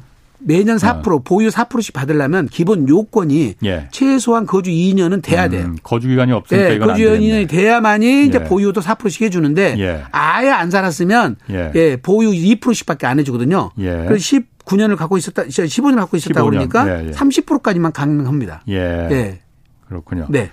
매년 0.44 0.76
4% 0.76 1.07
어. 1.07 1.18
보유 1.20 1.48
4%씩 1.48 1.92
받으려면 1.92 2.46
기본 2.46 2.88
요건이 2.88 3.55
예. 3.64 3.88
최소한 3.90 4.46
거주 4.46 4.70
2년은 4.70 5.22
돼야 5.22 5.48
돼요. 5.48 5.66
음, 5.66 5.76
거주 5.83 6.09
기간이 6.09 6.33
없으니까 6.33 6.70
예, 6.70 6.74
이건 6.74 6.88
거주 6.88 7.05
2년이 7.05 7.48
돼야만이 7.48 8.07
예. 8.07 8.24
이제 8.24 8.42
보유도 8.44 8.81
4%씩 8.81 9.22
해주는데 9.22 9.76
예. 9.78 10.02
아예 10.11 10.50
안 10.50 10.70
살았으면 10.70 11.37
예. 11.50 11.72
예 11.74 11.96
보유 11.96 12.31
2%씩밖에 12.31 13.07
안 13.07 13.18
해주거든요. 13.18 13.70
예. 13.78 14.05
그래서 14.09 14.16
19년을 14.16 14.96
갖고 14.96 15.16
있었다, 15.16 15.44
15년을 15.44 15.96
갖고 15.96 16.16
있었다 16.16 16.42
15년. 16.42 16.68
그러니까 16.68 16.85
30%까지만 17.12 17.92
가능합니다. 17.92 18.62
예. 18.68 19.40
그렇군요. 19.88 20.26
네. 20.28 20.50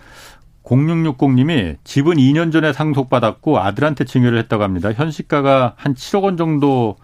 0660님이 0.64 1.78
집은 1.84 2.18
2년 2.18 2.52
전에 2.52 2.74
상속받았고 2.74 3.60
아들한테 3.60 4.06
증여를 4.06 4.38
했다고 4.40 4.64
합니다. 4.64 4.92
현시가가 4.92 5.74
한 5.76 5.96
7억 5.96 6.24
원 6.24 6.38
정도 6.38 6.96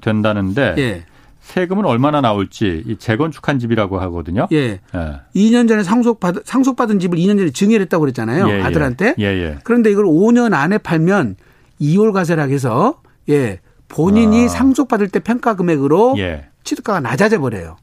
된다는데 0.00 0.74
예. 0.78 1.04
세금은 1.42 1.84
얼마나 1.84 2.20
나올지 2.20 2.82
이 2.86 2.96
재건축한 2.96 3.58
집이라고 3.58 4.00
하거든요. 4.00 4.46
예. 4.52 4.56
예. 4.94 5.20
2년 5.34 5.68
전에 5.68 5.82
상속받 5.82 6.36
상속받은 6.44 6.98
집을 7.00 7.18
2년 7.18 7.36
전에 7.36 7.50
증여를 7.50 7.82
했다고 7.82 8.00
그랬잖아요. 8.00 8.48
예, 8.48 8.58
예. 8.58 8.62
아들한테. 8.62 9.16
예, 9.18 9.24
예. 9.24 9.58
그런데 9.64 9.90
이걸 9.90 10.06
5년 10.06 10.54
안에 10.54 10.78
팔면 10.78 11.36
2월 11.80 12.12
과세라고 12.12 12.52
해서 12.52 13.02
예. 13.28 13.60
본인이 13.88 14.44
아. 14.44 14.48
상속받을 14.48 15.08
때 15.08 15.18
평가 15.18 15.54
금액으로 15.54 16.14
예. 16.18 16.46
취득가가 16.64 17.00
낮아져 17.00 17.40
버려요. 17.40 17.76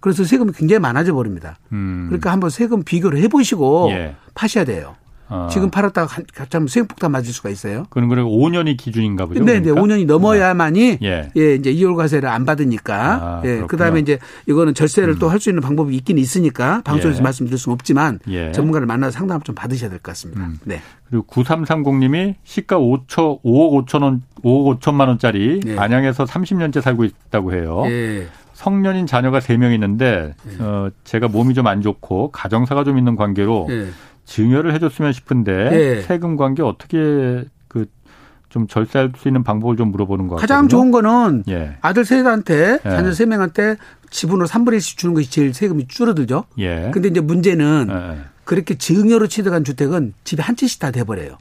그래서 0.00 0.22
세금이 0.22 0.52
굉장히 0.52 0.78
많아져 0.78 1.12
버립니다. 1.14 1.58
음. 1.72 2.06
그러니까 2.08 2.30
한번 2.30 2.50
세금 2.50 2.84
비교를 2.84 3.20
해 3.20 3.28
보시고 3.28 3.88
예. 3.90 4.14
파셔야 4.34 4.64
돼요. 4.64 4.94
어. 5.30 5.48
지금 5.50 5.70
팔았다가 5.70 6.22
갑자기 6.34 6.68
수행폭탄 6.68 7.12
맞을 7.12 7.32
수가 7.32 7.50
있어요. 7.50 7.84
그럼 7.90 8.08
그래 8.08 8.22
5년이 8.22 8.76
기준인가 8.76 9.26
보죠. 9.26 9.44
네, 9.44 9.60
네, 9.60 9.70
5년이 9.70 10.06
넘어야만이 10.06 10.98
예. 11.02 11.30
예, 11.36 11.54
이제 11.54 11.70
이월 11.70 11.94
과세를 11.96 12.28
안 12.28 12.44
받으니까. 12.44 12.94
아, 12.96 13.42
예, 13.44 13.60
그다음에 13.68 14.00
이제 14.00 14.18
이거는 14.46 14.74
절세를 14.74 15.14
음. 15.14 15.18
또할 15.18 15.40
수 15.40 15.50
있는 15.50 15.60
방법이 15.62 15.94
있긴 15.96 16.18
있으니까 16.18 16.82
방송에서 16.84 17.18
예. 17.18 17.22
말씀드릴 17.22 17.58
수는 17.58 17.74
없지만 17.74 18.20
예. 18.28 18.52
전문가를 18.52 18.86
만나서 18.86 19.12
상담을 19.18 19.42
좀 19.44 19.54
받으셔야 19.54 19.90
될 19.90 19.98
것 19.98 20.12
같습니다. 20.12 20.44
음. 20.46 20.58
네. 20.64 20.80
그리고 21.10 21.24
9330님이 21.26 22.34
시가 22.44 22.78
5초 22.78 23.42
5억 23.42 23.86
5천 23.86 24.02
원 24.02 24.22
5억 24.42 24.80
5천만 24.80 25.08
원짜리 25.08 25.60
예. 25.66 25.76
안양에서 25.76 26.24
30년째 26.24 26.80
살고 26.80 27.04
있다고 27.04 27.52
해요. 27.54 27.84
예. 27.86 28.26
성년인 28.54 29.06
자녀가 29.06 29.38
3명 29.38 29.72
있는데 29.74 30.34
네. 30.44 30.64
어 30.64 30.90
제가 31.04 31.28
몸이 31.28 31.54
좀 31.54 31.68
안 31.68 31.80
좋고 31.80 32.32
가정사가 32.32 32.82
좀 32.82 32.98
있는 32.98 33.14
관계로 33.14 33.66
네. 33.68 33.86
증여를 34.28 34.74
해줬으면 34.74 35.12
싶은데 35.12 35.70
네. 35.70 36.02
세금 36.02 36.36
관계 36.36 36.62
어떻게 36.62 37.44
그 37.66 37.86
좀 38.48 38.66
절세할 38.66 39.12
수 39.16 39.28
있는 39.28 39.44
방법을 39.44 39.76
좀 39.76 39.90
물어보는 39.90 40.26
것 40.26 40.36
같아요. 40.36 40.40
가장 40.40 40.68
좋은 40.68 40.90
거는 40.90 41.44
예. 41.48 41.76
아들 41.80 42.04
셋한테 42.04 42.78
예. 42.84 42.88
자녀 42.88 43.12
세 43.12 43.26
명한테 43.26 43.76
지분으로 44.10 44.46
3분의 44.48 44.78
1씩 44.78 44.96
주는 44.96 45.14
것이 45.14 45.30
제일 45.30 45.52
세금이 45.52 45.88
줄어들죠. 45.88 46.44
예. 46.58 46.90
근데 46.92 47.08
이제 47.08 47.20
문제는 47.20 47.88
예. 47.90 48.24
그렇게 48.44 48.76
증여로 48.76 49.26
취득한 49.26 49.64
주택은 49.64 50.14
집에 50.24 50.42
한 50.42 50.56
채씩 50.56 50.80
다 50.80 50.90
돼버려요. 50.90 51.36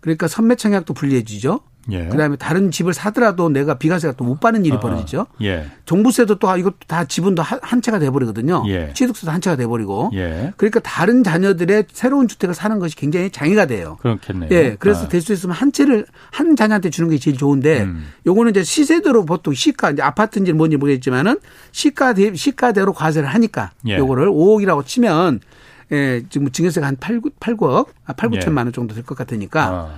그러니까 0.00 0.28
선매청약도 0.28 0.94
불리해지죠. 0.94 1.60
예. 1.90 2.06
그다음에 2.06 2.36
다른 2.36 2.70
집을 2.70 2.92
사더라도 2.94 3.48
내가 3.48 3.74
비과세가 3.78 4.14
또 4.14 4.24
못 4.26 4.40
받는 4.40 4.64
일이 4.64 4.74
아, 4.76 4.80
벌어지죠. 4.80 5.26
예. 5.42 5.66
종부세도 5.84 6.40
또 6.40 6.56
이것도 6.56 6.76
다 6.88 7.04
지분도 7.04 7.42
한 7.42 7.80
채가 7.80 7.98
돼버리거든요. 8.00 8.64
예. 8.68 8.92
취득세도 8.92 9.30
한 9.30 9.40
채가 9.40 9.54
돼버리고. 9.56 10.10
예. 10.14 10.52
그러니까 10.56 10.80
다른 10.80 11.22
자녀들의 11.22 11.84
새로운 11.92 12.26
주택을 12.26 12.54
사는 12.54 12.78
것이 12.80 12.96
굉장히 12.96 13.30
장애가 13.30 13.66
돼요. 13.66 13.98
그렇겠네요. 14.00 14.48
예. 14.50 14.76
그래서 14.80 15.04
아. 15.04 15.08
될수 15.08 15.32
있으면 15.32 15.54
한 15.54 15.70
채를 15.70 16.06
한 16.32 16.56
자녀한테 16.56 16.90
주는 16.90 17.08
게 17.08 17.18
제일 17.18 17.36
좋은데 17.36 17.82
음. 17.82 18.06
요거는 18.26 18.50
이제 18.50 18.64
시세대로 18.64 19.24
보통 19.24 19.54
시가 19.54 19.92
이제 19.92 20.02
아파트인지 20.02 20.52
뭔지 20.52 20.76
모르겠지만은 20.76 21.38
시가 21.72 22.14
대 22.14 22.34
시가대로 22.34 22.92
과세를 22.92 23.28
하니까 23.28 23.70
예. 23.86 23.96
요거를 23.96 24.28
5억이라고 24.28 24.84
치면 24.84 25.40
예, 25.92 26.24
지금 26.30 26.50
증여세가 26.50 26.84
한 26.86 26.96
8, 26.96 27.20
8, 27.38 27.56
9억, 27.56 27.86
아, 28.06 28.12
8, 28.14 28.28
9천만 28.30 28.58
원 28.64 28.72
정도 28.72 28.92
될 28.94 29.04
것 29.04 29.16
같으니까 29.16 29.66
아. 29.66 29.94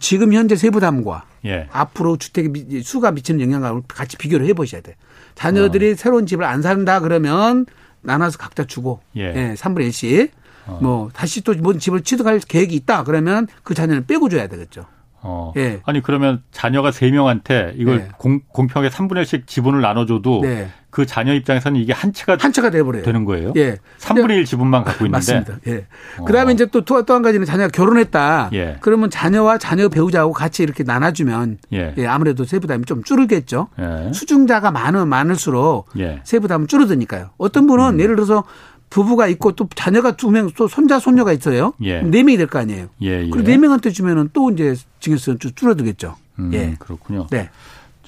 지금 0.00 0.32
현재 0.32 0.56
세부담과 0.56 1.24
예. 1.46 1.68
앞으로 1.70 2.16
주택 2.16 2.52
수가 2.82 3.12
미치는 3.12 3.40
영향을 3.40 3.82
같이 3.86 4.16
비교를 4.16 4.46
해보셔야 4.48 4.80
돼. 4.80 4.96
자녀들이 5.34 5.92
어. 5.92 5.94
새로운 5.96 6.26
집을 6.26 6.44
안 6.44 6.62
산다 6.62 7.00
그러면 7.00 7.66
나눠서 8.02 8.38
각자 8.38 8.64
주고 8.64 9.00
예. 9.16 9.22
예 9.34 9.54
3분의 9.54 9.88
1씩 9.90 10.30
어. 10.66 10.78
뭐 10.82 11.10
다시 11.12 11.42
또 11.42 11.52
뭔 11.54 11.78
집을 11.78 12.02
취득할 12.02 12.40
계획이 12.40 12.74
있다 12.74 13.04
그러면 13.04 13.46
그 13.62 13.74
자녀는 13.74 14.06
빼고 14.06 14.28
줘야 14.28 14.48
되겠죠. 14.48 14.86
어. 15.26 15.52
예. 15.56 15.80
아니 15.84 16.00
그러면 16.00 16.42
자녀가 16.52 16.90
세 16.92 17.10
명한테 17.10 17.74
이걸 17.76 17.98
네. 17.98 18.08
공, 18.16 18.40
공평하게 18.48 18.94
3분의 18.94 19.22
1씩 19.24 19.46
지분을 19.46 19.80
나눠줘도 19.80 20.40
네. 20.42 20.68
그 20.90 21.04
자녀 21.04 21.34
입장에서는 21.34 21.78
이게 21.78 21.92
한 21.92 22.12
채가 22.14 22.38
한 22.40 22.52
채가 22.52 22.70
돼버려요. 22.70 23.02
되는 23.02 23.24
거예요. 23.26 23.52
예. 23.56 23.76
3분의 23.98 24.30
1 24.30 24.44
지분만 24.46 24.82
갖고 24.84 25.04
있는데. 25.04 25.16
맞습니다. 25.34 25.58
예. 25.66 25.86
어. 26.18 26.24
그다음에 26.24 26.52
이제 26.54 26.64
또 26.66 26.80
또 26.82 26.96
한 27.12 27.20
가지는 27.22 27.44
자녀가 27.44 27.68
결혼했다. 27.68 28.50
예. 28.54 28.76
그러면 28.80 29.10
자녀와 29.10 29.58
자녀 29.58 29.88
배우자하고 29.90 30.32
같이 30.32 30.62
이렇게 30.62 30.84
나눠주면 30.84 31.58
예. 31.74 31.92
예 31.98 32.06
아무래도 32.06 32.44
세부담이 32.44 32.84
좀 32.86 33.02
줄겠죠. 33.02 33.68
예. 33.78 34.12
수중자가 34.12 34.70
많으면 34.70 35.08
많을수록 35.08 35.88
예. 35.98 36.20
세부담은 36.24 36.66
줄어드니까요. 36.68 37.30
어떤 37.36 37.66
분은 37.66 37.94
음. 37.96 38.00
예를 38.00 38.16
들어서 38.16 38.44
부부가 38.90 39.26
있고 39.28 39.52
또 39.52 39.68
자녀가 39.74 40.16
두 40.16 40.30
명, 40.30 40.50
또 40.56 40.68
손자, 40.68 40.98
손녀가 40.98 41.32
있어요. 41.32 41.74
예. 41.82 42.02
네 42.02 42.22
명이 42.22 42.36
될 42.36 42.46
거 42.46 42.58
아니에요. 42.58 42.88
예, 43.02 43.24
예. 43.24 43.30
그리고 43.30 43.42
네 43.42 43.58
명한테 43.58 43.90
주면은 43.90 44.30
또 44.32 44.50
이제 44.50 44.74
증여세는 45.00 45.38
좀 45.40 45.52
줄어들겠죠. 45.54 46.14
음, 46.38 46.50
예. 46.54 46.74
그렇군요. 46.78 47.26
네. 47.30 47.50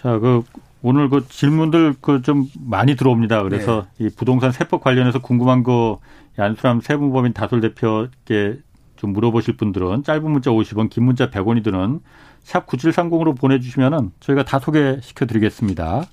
자, 0.00 0.18
그 0.18 0.42
오늘 0.82 1.08
그 1.10 1.26
질문들 1.28 1.96
그 2.00 2.22
좀 2.22 2.46
많이 2.64 2.94
들어옵니다. 2.96 3.42
그래서 3.42 3.86
네. 3.98 4.06
이 4.06 4.10
부동산 4.16 4.52
세법 4.52 4.82
관련해서 4.82 5.20
궁금한 5.20 5.62
거 5.64 5.98
안수람 6.36 6.80
세무법인 6.80 7.32
다솔 7.32 7.60
대표께 7.60 8.58
좀 8.96 9.12
물어보실 9.12 9.56
분들은 9.56 10.04
짧은 10.04 10.30
문자 10.30 10.50
50원, 10.50 10.88
긴 10.90 11.04
문자 11.04 11.30
100원이 11.30 11.64
드는 11.64 12.00
샵 12.44 12.66
9730으로 12.66 13.36
보내주시면은 13.38 14.12
저희가 14.20 14.44
다 14.44 14.58
소개시켜 14.60 15.26
드리겠습니다. 15.26 16.06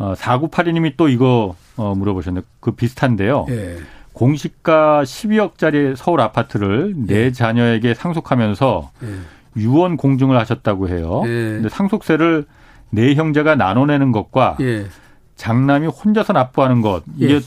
어, 0.00 0.14
4982님이 0.14 0.94
또 0.96 1.08
이거 1.08 1.54
어, 1.76 1.94
물어보셨는데 1.94 2.46
그 2.60 2.72
비슷한데요. 2.72 3.46
예. 3.50 3.76
공시가 4.12 5.02
12억짜리 5.04 5.94
서울 5.94 6.20
아파트를 6.20 6.94
네 6.96 7.14
예. 7.14 7.24
내 7.24 7.32
자녀에게 7.32 7.94
상속하면서 7.94 8.90
예. 9.04 9.60
유언 9.60 9.96
공증을 9.96 10.38
하셨다고 10.38 10.88
해요. 10.88 11.22
예. 11.26 11.28
근데 11.28 11.68
상속세를 11.68 12.46
네 12.90 13.14
형제가 13.14 13.54
나눠내는 13.56 14.10
것과 14.10 14.56
예. 14.60 14.86
장남이 15.36 15.86
혼자서 15.86 16.32
납부하는 16.32 16.80
것 16.80 17.02
이게 17.16 17.34
예. 17.34 17.40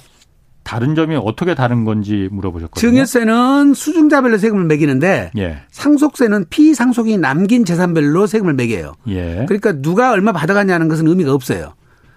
다른 0.64 0.96
점이 0.96 1.16
어떻게 1.16 1.56
다른 1.56 1.86
건지 1.86 2.30
물어보셨거든요. 2.32 2.92
증여세는 2.92 3.74
수중자별로 3.74 4.38
세금을 4.38 4.66
매기는데 4.66 5.32
예. 5.38 5.58
상속세는 5.72 6.46
피상속이 6.50 7.18
남긴 7.18 7.66
재산별로 7.66 8.28
세금을 8.28 8.54
매겨요. 8.54 8.94
예. 9.08 9.46
그러니까 9.48 9.74
누가 9.74 10.12
얼마 10.12 10.32
받아가냐는 10.32 10.88
것은 10.88 11.08
의미가 11.08 11.34
없어요. 11.34 11.74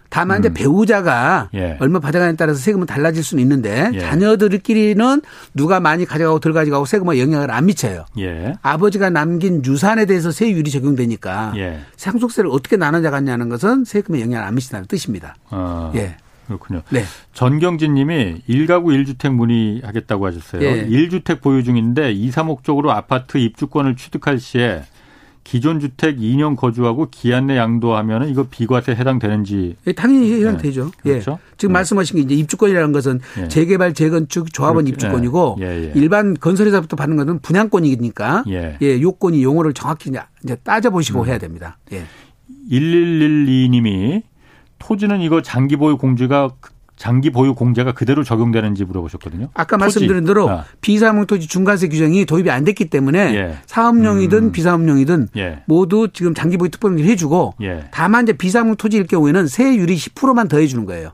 다만 0.09 0.39
음. 0.39 0.41
이제 0.41 0.55
배우자가 0.55 1.51
예. 1.55 1.77
얼마 1.81 1.99
받아가냐에 1.99 2.37
따라서 2.37 2.59
세금은 2.59 2.87
달라질 2.87 3.23
수는 3.23 3.43
있는데 3.43 3.91
예. 3.95 4.01
자녀들끼리는 4.01 5.23
누가 5.55 5.81
많이 5.81 6.05
가져가고 6.05 6.41
덜 6.41 6.53
가져가고 6.53 6.87
세금에 6.87 7.21
영향을 7.21 7.51
안 7.51 7.67
미쳐요. 7.67 8.07
예. 8.19 8.55
아버지가 8.63 9.11
남긴 9.11 9.65
유산에 9.65 10.07
대해서 10.07 10.31
세율이 10.31 10.71
적용되니까 10.71 11.53
예. 11.57 11.81
상속세를 11.97 12.51
어떻게 12.53 12.77
나눠가냐는 12.77 13.49
것은 13.49 13.85
세금에 13.85 14.21
영향을 14.21 14.47
안 14.47 14.55
미친다는 14.55 14.87
뜻입니다. 14.87 15.37
어. 15.51 15.93
예. 15.97 16.17
그렇군요. 16.47 16.83
네. 16.91 17.05
전경진 17.33 17.95
님이 17.95 18.43
1가구 18.49 18.87
1주택 18.87 19.31
문의하겠다고 19.35 20.27
하셨어요. 20.27 20.63
예. 20.63 20.87
1주택 20.87 21.41
보유 21.41 21.65
중인데 21.65 22.13
2, 22.13 22.31
3목적으로 22.31 22.91
아파트 22.91 23.39
입주권을 23.39 23.97
취득할 23.97 24.39
시에 24.39 24.85
기존 25.47 25.79
주택 25.79 26.19
2년 26.19 26.57
거주하고 26.57 27.07
기한 27.09 27.47
내 27.47 27.57
양도하면 27.57 28.29
이거 28.29 28.49
비과세 28.51 28.93
해당되는지 28.93 29.77
예, 29.87 29.93
당연히 29.93 30.33
해당되죠. 30.33 30.91
네. 31.05 31.13
그렇죠? 31.13 31.39
예. 31.41 31.57
지금 31.57 31.73
네. 31.73 31.75
말씀하신 31.75 32.17
게 32.17 32.23
이제 32.23 32.35
입주권이라는 32.35 32.91
것은 32.91 33.21
예. 33.41 33.47
재개발 33.47 33.95
재건축 33.95 34.53
조합원 34.53 34.89
입주권이고 34.89 35.59
예, 35.61 35.67
예. 35.67 35.93
일반 35.95 36.35
건설회사부터 36.35 36.97
받는 36.97 37.17
것은 37.17 37.39
분양권이니까 37.43 38.43
예. 38.49 38.77
예, 38.83 39.01
요건이 39.01 39.45
용어를 39.45 39.73
정확히 39.73 40.11
이제 40.43 40.57
따져 40.65 40.91
보시고 40.91 41.21
음. 41.21 41.27
해야 41.27 41.39
됩니다. 41.39 41.79
예. 41.93 42.03
1112님이 42.69 44.23
토지는 44.81 45.21
이거 45.21 45.43
장기 45.43 45.77
보유 45.77 45.97
공제가 45.97 46.51
장기 46.97 47.31
보유 47.31 47.55
공제가 47.55 47.93
그대로 47.93 48.25
적용되는지 48.25 48.85
물어보셨거든요. 48.85 49.49
아까 49.55 49.77
토지. 49.77 49.81
말씀드린 49.81 50.25
대로 50.25 50.49
아. 50.49 50.65
비사업용 50.81 51.27
토지 51.27 51.47
중간세 51.47 51.89
규정이 51.89 52.25
도입이 52.25 52.51
안 52.51 52.65
됐기 52.65 52.87
때문에 52.87 53.35
예. 53.35 53.57
사업용이든 53.67 54.39
음. 54.39 54.53
비사업용이든 54.53 55.29
예. 55.37 55.63
모두 55.67 56.09
지금 56.13 56.35
장기 56.35 56.57
보유 56.57 56.71
특별공제를 56.71 57.11
해주고 57.11 57.55
예. 57.63 57.85
다만 57.91 58.25
이제 58.25 58.33
비사업용 58.33 58.77
토지일 58.77 59.07
경우에는 59.07 59.47
세율이 59.47 59.95
10%만 59.95 60.49
더해주는 60.49 60.87
거예요. 60.87 61.13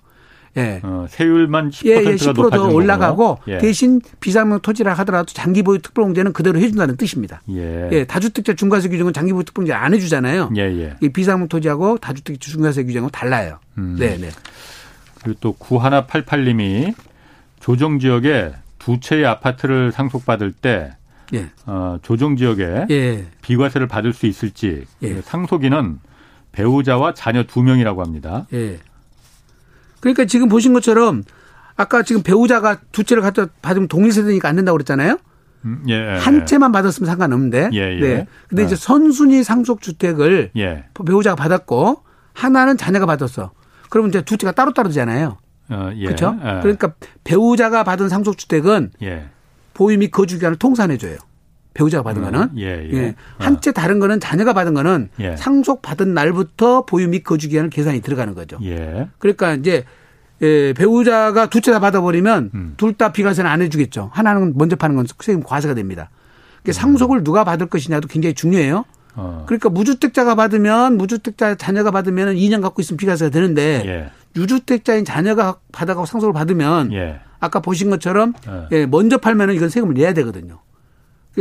예. 0.57 0.81
어, 0.83 1.07
세율만 1.09 1.71
10%가 1.71 1.88
예, 1.90 2.05
예, 2.05 2.14
10%더 2.14 2.68
올라가고 2.68 3.38
예. 3.49 3.59
대신 3.59 4.01
비사업용 4.21 4.61
토지라 4.61 4.92
하더라도 4.95 5.33
장기 5.33 5.62
보유 5.62 5.81
특별 5.81 6.05
공제는 6.05 6.33
그대로 6.33 6.59
해준다는 6.61 6.97
뜻입니다. 6.97 7.42
예. 7.51 7.88
예 7.90 8.05
다주택자 8.05 8.55
중과세 8.55 8.88
규정은 8.88 9.12
장기 9.12 9.33
보유 9.33 9.45
특별 9.45 9.62
공제 9.62 9.73
안 9.73 9.95
해주잖아요. 9.95 10.51
예, 10.57 10.61
예. 10.61 10.95
이 11.01 11.09
비사업용 11.09 11.49
토지하고 11.49 11.99
다주택자 11.99 12.51
중과세 12.51 12.85
규정은 12.85 13.09
달라요. 13.11 13.59
음. 13.79 13.97
네, 13.99 14.16
네. 14.18 14.29
그리고 15.22 15.38
또 15.40 15.52
9188님이 15.54 16.94
조정 17.61 17.98
지역에 17.98 18.52
두 18.78 18.98
채의 19.00 19.24
아파트를 19.26 19.92
상속받을 19.92 20.52
때 20.52 20.96
예. 21.35 21.50
어, 21.66 21.98
조정 22.02 22.37
지역에 22.37 22.87
예. 22.90 23.26
비과세를 23.40 23.87
받을 23.87 24.12
수 24.12 24.26
있을지 24.26 24.85
예. 25.02 25.20
상속인은 25.22 26.00
배우자와 26.52 27.14
자녀 27.14 27.44
두 27.44 27.62
명이라고 27.62 28.02
합니다. 28.02 28.46
예. 28.52 28.78
그러니까 30.00 30.24
지금 30.24 30.48
보신 30.48 30.72
것처럼 30.72 31.22
아까 31.76 32.02
지금 32.02 32.22
배우자가 32.22 32.80
두 32.90 33.04
채를 33.04 33.22
갖다 33.22 33.46
받으면 33.62 33.88
동일 33.88 34.12
세대니까 34.12 34.48
안 34.48 34.56
된다고 34.56 34.76
그랬잖아요. 34.76 35.18
음, 35.64 35.85
예, 35.88 36.16
한 36.16 36.44
채만 36.44 36.72
받았으면 36.72 37.06
상관없는데. 37.06 37.70
예, 37.72 37.78
예. 37.78 38.00
네. 38.00 38.26
근데 38.48 38.64
이제 38.64 38.74
아. 38.74 38.78
선순위 38.78 39.44
상속 39.44 39.80
주택을 39.80 40.50
예. 40.56 40.85
배우자가 41.06 41.37
받았고 41.37 42.02
하나는 42.35 42.76
자녀가 42.76 43.06
받았어. 43.06 43.52
그러면 43.92 44.09
이제 44.09 44.22
두 44.22 44.38
채가 44.38 44.52
따로 44.52 44.72
따로잖아요. 44.72 45.37
어, 45.68 45.90
예. 45.96 46.07
그렇죠? 46.07 46.35
예. 46.40 46.61
그러니까 46.62 46.94
배우자가 47.24 47.85
받은 47.85 48.09
상속주택은 48.09 48.92
예. 49.02 49.26
보유 49.74 49.98
및 49.98 50.11
거주 50.11 50.37
기간을 50.37 50.57
통산해 50.57 50.96
줘요. 50.96 51.18
배우자가 51.74 52.02
받은 52.02 52.22
음, 52.24 52.31
거는 52.31 52.48
예, 52.57 52.88
예. 52.90 52.94
예. 52.94 53.14
한채 53.37 53.70
어. 53.70 53.72
다른 53.74 53.98
거는 53.98 54.18
자녀가 54.18 54.55
받은 54.55 54.72
거는 54.72 55.11
예. 55.20 55.37
상속 55.37 55.83
받은 55.83 56.14
날부터 56.14 56.87
보유 56.87 57.07
및 57.07 57.22
거주 57.22 57.50
기간을 57.50 57.68
계산이 57.68 58.00
들어가는 58.00 58.35
거죠. 58.35 58.57
예. 58.62 59.09
그러니까 59.18 59.52
이제 59.52 59.85
예, 60.40 60.72
배우자가 60.72 61.50
두 61.50 61.61
채 61.61 61.70
다 61.70 61.78
받아버리면 61.78 62.50
음. 62.55 62.74
둘다 62.78 63.12
비과세는 63.12 63.50
안 63.50 63.61
해주겠죠. 63.61 64.09
하나는 64.14 64.55
먼저 64.57 64.74
파는 64.74 64.96
건 64.96 65.07
세금 65.20 65.42
과세가 65.42 65.74
됩니다. 65.74 66.09
그러니까 66.62 66.70
음. 66.70 66.81
상속을 66.81 67.24
누가 67.24 67.44
받을 67.44 67.66
것이냐도 67.66 68.09
굉장히 68.09 68.33
중요해요. 68.33 68.87
어. 69.14 69.44
그러니까 69.46 69.68
무주택자가 69.68 70.35
받으면 70.35 70.96
무주택자 70.96 71.57
자녀가 71.57 71.90
받으면 71.90 72.35
2년 72.35 72.62
갖고 72.62 72.81
있으면 72.83 72.96
비과세가 72.96 73.31
되는데 73.31 73.83
예. 73.85 74.11
유주택자인 74.40 75.05
자녀가 75.05 75.57
받아가고 75.72 76.07
상속을 76.07 76.33
받으면 76.33 76.92
예. 76.92 77.20
아까 77.40 77.61
보신 77.61 77.90
것처럼 77.90 78.33
예. 78.48 78.68
예 78.72 78.87
먼저 78.87 79.18
팔면은 79.18 79.55
이건 79.55 79.68
세금을 79.68 79.94
내야 79.94 80.14
되거든요. 80.14 80.61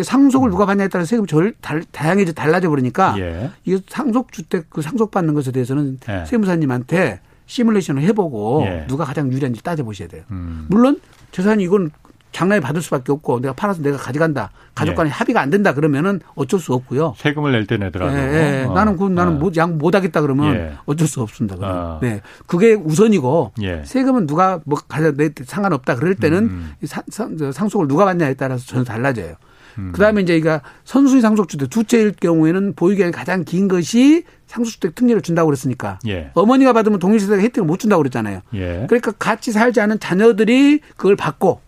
상속을 0.02 0.50
음. 0.50 0.52
누가 0.52 0.66
받냐에 0.66 0.88
따라 0.88 1.04
세금이 1.04 1.28
절, 1.28 1.54
다양해져 1.92 2.32
달라져 2.34 2.70
버리니까 2.70 3.16
예. 3.20 3.52
이 3.66 3.80
상속 3.88 4.32
주택 4.32 4.70
그 4.70 4.82
상속 4.82 5.12
받는 5.12 5.34
것에 5.34 5.52
대해서는 5.52 6.00
예. 6.10 6.26
세무사님한테 6.26 7.20
시뮬레이션을 7.46 8.02
해보고 8.04 8.64
예. 8.66 8.86
누가 8.88 9.04
가장 9.04 9.32
유리한지 9.32 9.62
따져 9.62 9.84
보셔야 9.84 10.08
돼요. 10.08 10.24
음. 10.32 10.68
물론 10.70 11.02
재산이 11.32 11.64
이건 11.64 11.92
장난에 12.32 12.60
받을 12.62 12.82
수밖에 12.82 13.12
없고 13.12 13.42
내가 13.42 13.54
팔아서 13.54 13.82
내가 13.82 13.98
가져간다. 13.98 14.52
가족 14.74 14.96
간에 14.96 15.10
예. 15.10 15.12
합의가 15.12 15.42
안 15.42 15.50
된다 15.50 15.74
그러면은 15.74 16.22
어쩔 16.36 16.60
수 16.60 16.74
없고요. 16.74 17.14
세금을 17.18 17.52
낼 17.52 17.68
때 17.68 17.78
내더라도. 17.78 18.18
예, 18.18 18.62
예. 18.62 18.66
어. 18.66 18.74
나는 18.74 18.98
그 18.98 19.04
나는 19.04 19.40
뭐, 19.40 19.52
양 19.58 19.78
못하겠다 19.78 20.22
그러면 20.22 20.56
예. 20.56 20.74
어쩔 20.86 21.08
수 21.08 21.22
없습니다. 21.22 21.58
그러면. 21.58 21.78
어. 21.78 22.00
네. 22.02 22.22
그게 22.48 22.74
우선이고 22.74 23.52
예. 23.62 23.84
세금은 23.86 24.28
누가 24.28 24.62
뭐 24.66 24.80
가져 24.88 25.12
내 25.12 25.30
상관없다 25.46 25.96
그럴 25.96 26.16
때는 26.16 26.38
음. 26.44 26.72
상, 26.86 27.04
상속을 27.52 27.88
누가 27.88 28.06
받냐에 28.06 28.34
따라서 28.36 28.66
전혀 28.66 28.84
달라져요. 28.84 29.36
음. 29.78 29.92
그다음에 29.94 30.22
이제 30.22 30.36
이가 30.36 30.62
선순위 30.84 31.22
상속주택 31.22 31.70
두 31.70 31.84
채일 31.86 32.12
경우에는 32.14 32.74
보유기간이 32.76 33.12
가장 33.14 33.44
긴 33.46 33.68
것이 33.68 34.24
상속주택 34.48 34.96
특례를 34.96 35.22
준다고 35.22 35.48
그랬으니까 35.48 36.00
예. 36.08 36.32
어머니가 36.34 36.74
받으면 36.74 37.00
동일세대가 37.00 37.42
혜택을 37.42 37.66
못 37.66 37.80
준다고 37.80 38.02
그랬잖아요. 38.02 38.42
예. 38.54 38.86
그러니까 38.90 39.12
같이 39.12 39.52
살지 39.52 39.80
않은 39.80 40.00
자녀들이 40.00 40.82
그걸 40.98 41.16
받고 41.16 41.62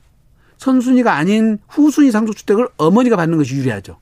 선순위가 0.63 1.13
아닌 1.13 1.59
후순위 1.67 2.09
상속주택을 2.11 2.69
어머니가 2.77 3.17
받는 3.17 3.37
것이 3.37 3.55
유리하죠. 3.57 3.97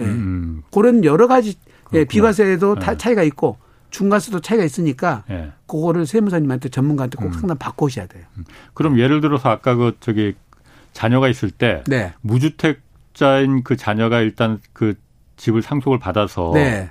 예. 0.00 0.04
음. 0.04 0.62
그런 0.72 1.04
여러 1.04 1.26
가지 1.26 1.56
예, 1.92 2.04
비과세에도 2.04 2.76
예. 2.80 2.96
차이가 2.96 3.22
있고 3.22 3.58
중과세도 3.90 4.40
차이가 4.40 4.64
있으니까 4.64 5.24
예. 5.28 5.52
그거를 5.66 6.06
세무사님한테 6.06 6.70
전문가한테 6.70 7.16
꼭 7.16 7.26
음. 7.26 7.32
상담 7.32 7.58
받고 7.58 7.86
오셔야 7.86 8.06
돼요. 8.06 8.24
음. 8.38 8.44
그럼 8.72 8.98
예를 8.98 9.20
들어서 9.20 9.50
아까 9.50 9.74
그 9.74 9.96
저기 10.00 10.34
자녀가 10.94 11.28
있을 11.28 11.50
때 11.50 11.84
네. 11.86 12.14
무주택자인 12.22 13.62
그 13.62 13.76
자녀가 13.76 14.20
일단 14.20 14.58
그 14.72 14.94
집을 15.36 15.60
상속을 15.60 15.98
받아서 15.98 16.52
네. 16.54 16.88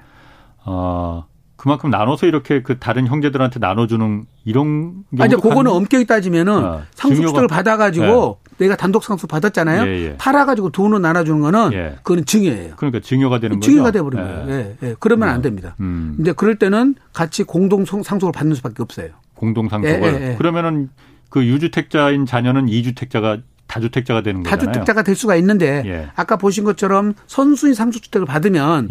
어 0.66 1.26
그만큼 1.56 1.90
나눠서 1.90 2.28
이렇게 2.28 2.62
그 2.62 2.78
다른 2.78 3.08
형제들한테 3.08 3.60
나눠주는 3.60 4.26
이런 4.46 5.04
아니 5.18 5.34
그거는 5.36 5.72
엄격히 5.72 6.06
따지면은 6.06 6.64
어, 6.64 6.82
상속주택을 6.94 7.48
받아가지고 7.48 8.40
예. 8.46 8.49
내가 8.60 8.76
단독 8.76 9.04
상속 9.04 9.30
받았잖아요. 9.30 9.88
예, 9.88 10.06
예. 10.06 10.18
팔아가지고 10.18 10.70
돈을 10.70 11.02
나눠주는 11.02 11.40
거는 11.40 11.74
예. 11.74 11.96
그거는 12.04 12.26
증여예요. 12.26 12.76
그러니까 12.76 13.00
증여가 13.00 13.40
되는 13.40 13.60
거죠. 13.60 13.72
증여가 13.72 13.92
돼버린 13.92 14.20
예. 14.20 14.24
거예요. 14.24 14.46
예, 14.50 14.78
예. 14.84 14.96
그러면 15.00 15.30
안 15.30 15.42
됩니다. 15.42 15.76
음. 15.80 16.18
이제 16.20 16.34
그럴 16.34 16.58
때는 16.58 16.96
같이 17.14 17.44
공동 17.44 17.86
상속을 17.86 18.32
받는 18.32 18.56
수밖에 18.56 18.84
없어요. 18.84 19.10
공동 19.34 19.70
상속을 19.70 20.36
그러면은 20.38 20.90
그 21.30 21.46
유주택자인 21.46 22.26
자녀는 22.26 22.68
이주택자가 22.68 23.38
다주택자가 23.68 24.22
되는 24.22 24.44
거잖아요. 24.44 24.66
다주택자가 24.66 25.04
될 25.04 25.16
수가 25.16 25.36
있는데 25.38 26.10
아까 26.16 26.36
보신 26.36 26.64
것처럼 26.64 27.14
선순위 27.28 27.74
상속주택을 27.74 28.28
받으면 28.28 28.90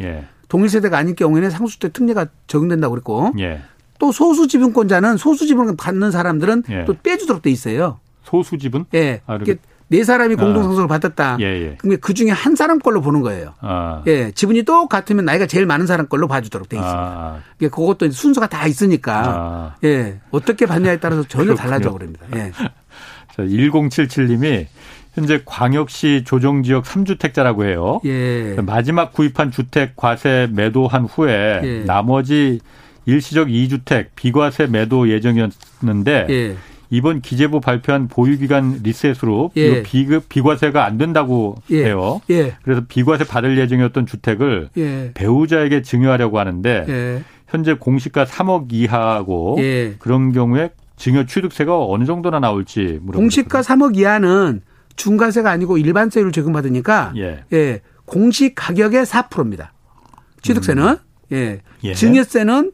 동일 0.48 0.70
세대가 0.70 0.96
아닐 0.96 1.14
경우에는 1.14 1.50
상속주택 1.50 1.92
특례가 1.92 2.26
적용된다고 2.46 2.92
그랬고 2.92 3.32
예. 3.38 3.60
또 3.98 4.12
소수 4.12 4.46
지분권자는 4.46 5.16
소수 5.16 5.46
지분을 5.46 5.76
받는 5.76 6.10
사람들은 6.12 6.62
예. 6.70 6.84
또 6.84 6.94
빼주도록 7.02 7.42
돼 7.42 7.50
있어요. 7.50 7.98
소수 8.28 8.58
지분? 8.58 8.84
예. 8.94 9.20
아, 9.26 9.38
네 9.90 10.04
사람이 10.04 10.34
공동 10.34 10.62
상속을 10.64 10.84
아. 10.84 10.86
받았다. 10.86 11.38
예, 11.40 11.44
예. 11.44 11.76
그러면 11.78 11.98
그 12.02 12.12
중에 12.12 12.28
한 12.28 12.54
사람 12.56 12.78
걸로 12.78 13.00
보는 13.00 13.22
거예요. 13.22 13.54
아. 13.60 14.02
예. 14.06 14.30
지분이 14.32 14.64
똑같으면 14.64 15.24
나이가 15.24 15.46
제일 15.46 15.64
많은 15.64 15.86
사람 15.86 16.06
걸로 16.08 16.28
봐주도록 16.28 16.68
돼 16.68 16.76
있습니다. 16.76 17.00
아. 17.00 17.40
예. 17.62 17.68
그것도 17.68 18.10
순서가 18.10 18.48
다 18.48 18.66
있으니까 18.66 19.22
아. 19.24 19.76
예. 19.84 20.20
어떻게 20.30 20.66
받냐에 20.66 20.98
따라서 20.98 21.22
전혀 21.22 21.54
달라져 21.54 21.90
버립니다. 21.90 22.26
예. 22.36 22.52
자, 23.34 23.42
1077님이 23.42 24.66
현재 25.14 25.40
광역시 25.46 26.24
조정 26.26 26.62
지역 26.62 26.84
3주택자라고 26.84 27.64
해요. 27.64 28.00
예. 28.04 28.56
마지막 28.60 29.14
구입한 29.14 29.50
주택 29.50 29.96
과세 29.96 30.48
매도한 30.52 31.06
후에 31.06 31.60
예. 31.64 31.84
나머지 31.86 32.60
일시적 33.06 33.48
2주택 33.48 34.08
비과세 34.14 34.66
매도 34.66 35.08
예정이었는데 35.08 36.26
예. 36.28 36.56
이번 36.90 37.20
기재부 37.20 37.60
발표한 37.60 38.08
보유기간 38.08 38.80
리셋으로 38.82 39.52
예. 39.56 39.82
비급 39.82 40.28
비과세가 40.28 40.84
안 40.84 40.96
된다고 40.96 41.56
예. 41.70 41.84
해요. 41.84 42.20
예. 42.30 42.56
그래서 42.62 42.82
비과세 42.88 43.24
받을 43.24 43.58
예정이었던 43.58 44.06
주택을 44.06 44.70
예. 44.78 45.10
배우자에게 45.14 45.82
증여하려고 45.82 46.38
하는데 46.38 46.86
예. 46.88 47.22
현재 47.46 47.74
공시가 47.74 48.24
3억 48.24 48.72
이하고 48.72 49.56
예. 49.60 49.94
그런 49.98 50.32
경우에 50.32 50.70
증여 50.96 51.26
취득세가 51.26 51.86
어느 51.86 52.04
정도나 52.04 52.40
나올지 52.40 52.98
물어보겠습니다. 53.02 53.18
공시가 53.18 53.60
3억 53.60 53.96
이하는 53.96 54.62
중과세가 54.96 55.50
아니고 55.50 55.78
일반세율 55.78 56.32
적용받으니까 56.32 57.12
예. 57.16 57.44
예. 57.52 57.80
공시 58.04 58.54
가격의 58.54 59.04
4%입니다. 59.04 59.72
취득세는 60.42 60.84
음. 60.84 60.96
예. 61.32 61.60
예. 61.84 61.94
증여세는 61.94 62.72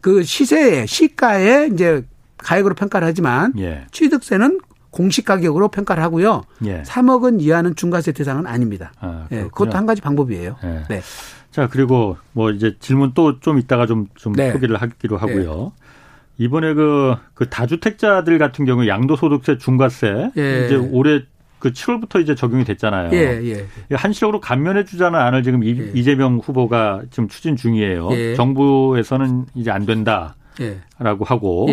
그 0.00 0.22
시세에 0.22 0.86
시가에 0.86 1.70
이제 1.72 2.04
가액으로 2.46 2.76
평가를 2.76 3.08
하지만 3.08 3.52
예. 3.58 3.86
취득세는 3.90 4.60
공시 4.90 5.22
가격으로 5.22 5.68
평가를 5.68 6.02
하고요. 6.02 6.42
예. 6.64 6.82
3억 6.82 7.24
원 7.24 7.40
이하는 7.40 7.74
중과세 7.74 8.12
대상은 8.12 8.46
아닙니다. 8.46 8.92
아, 9.00 9.26
예, 9.32 9.42
그것도 9.42 9.72
한 9.76 9.84
가지 9.84 10.00
방법이에요. 10.00 10.56
예. 10.62 10.82
네. 10.88 11.02
자 11.50 11.68
그리고 11.68 12.16
뭐 12.32 12.50
이제 12.52 12.76
질문 12.78 13.12
또 13.14 13.40
좀 13.40 13.58
이따가 13.58 13.86
좀좀 13.86 14.08
좀 14.14 14.32
네. 14.34 14.52
소개를 14.52 14.76
하기로 14.76 15.18
하고요. 15.18 15.72
네. 15.76 16.44
이번에 16.44 16.74
그, 16.74 17.16
그 17.34 17.48
다주택자들 17.48 18.38
같은 18.38 18.64
경우 18.64 18.86
양도소득세 18.86 19.58
중과세 19.58 20.30
예. 20.36 20.66
이제 20.66 20.76
올해 20.76 21.22
그 21.58 21.72
7월부터 21.72 22.20
이제 22.22 22.34
적용이 22.34 22.64
됐잖아요. 22.64 23.10
예, 23.12 23.42
예. 23.90 23.94
한시적으로 23.96 24.40
감면해 24.40 24.84
주자는 24.84 25.18
안을 25.18 25.42
지금 25.42 25.64
예. 25.64 25.70
이재명 25.94 26.38
후보가 26.38 27.02
지금 27.10 27.28
추진 27.28 27.56
중이에요. 27.56 28.08
예. 28.12 28.34
정부에서는 28.34 29.46
이제 29.54 29.70
안 29.70 29.84
된다라고 29.84 30.36
예. 30.60 30.78
하고 31.24 31.66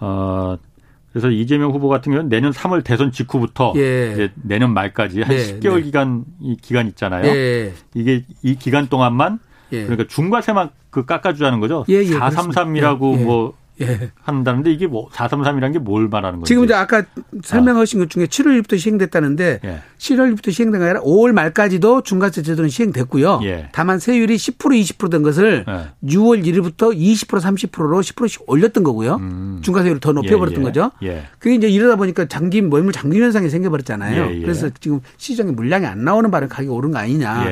어 0.00 0.56
그래서 1.12 1.30
이재명 1.30 1.70
후보 1.72 1.88
같은 1.88 2.12
경우는 2.12 2.28
내년 2.28 2.52
3월 2.52 2.84
대선 2.84 3.10
직후부터 3.10 3.72
이제 3.74 4.30
내년 4.34 4.74
말까지 4.74 5.22
한 5.22 5.34
네, 5.34 5.58
10개월 5.58 5.76
네. 5.76 5.82
기간 5.82 6.24
이 6.42 6.56
기간 6.60 6.88
있잖아요. 6.88 7.24
이게 7.94 8.24
이 8.42 8.56
기간 8.56 8.88
동안만 8.88 9.38
그러니까 9.70 10.04
중과세만 10.06 10.70
그 10.90 11.06
깎아주자는 11.06 11.60
거죠. 11.60 11.84
예, 11.88 11.94
예, 11.96 12.18
433이라고 12.18 13.22
뭐 13.22 13.54
예. 13.80 14.10
한다는데 14.22 14.70
이게 14.72 14.86
뭐 14.86 15.08
433이라는 15.10 15.72
게 15.74 15.78
뭘 15.78 16.08
말하는 16.08 16.40
거죠? 16.40 16.48
지금 16.48 16.64
이제 16.64 16.74
아까 16.74 17.04
설명하신 17.44 18.00
아. 18.00 18.04
것 18.04 18.10
중에 18.10 18.26
7월 18.26 18.60
1일부터 18.60 18.78
시행됐다는데 18.78 19.60
예. 19.64 19.80
7월 19.98 20.34
1일부터 20.34 20.50
시행된 20.52 20.80
게 20.80 20.84
아니라 20.86 21.00
5월 21.02 21.32
말까지도 21.32 22.02
중과세 22.02 22.42
제도는 22.42 22.70
시행됐고요. 22.70 23.40
예. 23.44 23.68
다만 23.72 23.98
세율이 23.98 24.36
10% 24.36 24.58
20%된 24.58 25.22
것을 25.22 25.64
예. 25.68 26.08
6월 26.08 26.44
1일부터 26.44 26.96
20% 26.96 27.40
30%로 27.40 28.00
10%씩 28.00 28.42
올렸던 28.46 28.82
거고요. 28.84 29.16
음. 29.16 29.60
중과세율을 29.62 30.00
더 30.00 30.12
높여버렸던 30.12 30.58
예, 30.58 30.60
예. 30.60 30.64
거죠. 30.64 30.90
예. 31.02 31.22
그게 31.38 31.54
이제 31.54 31.68
이러다 31.68 31.96
보니까 31.96 32.24
장기 32.26 32.62
매물 32.62 32.92
장기 32.92 33.20
현상이 33.20 33.48
생겨버렸잖아요. 33.50 34.40
그래서 34.42 34.70
지금 34.80 35.00
시장에 35.18 35.52
물량이 35.52 35.86
안 35.86 36.04
나오는 36.04 36.30
바람에 36.30 36.48
가격이 36.48 36.70
오른 36.70 36.90
거 36.92 36.98
아니냐. 36.98 37.44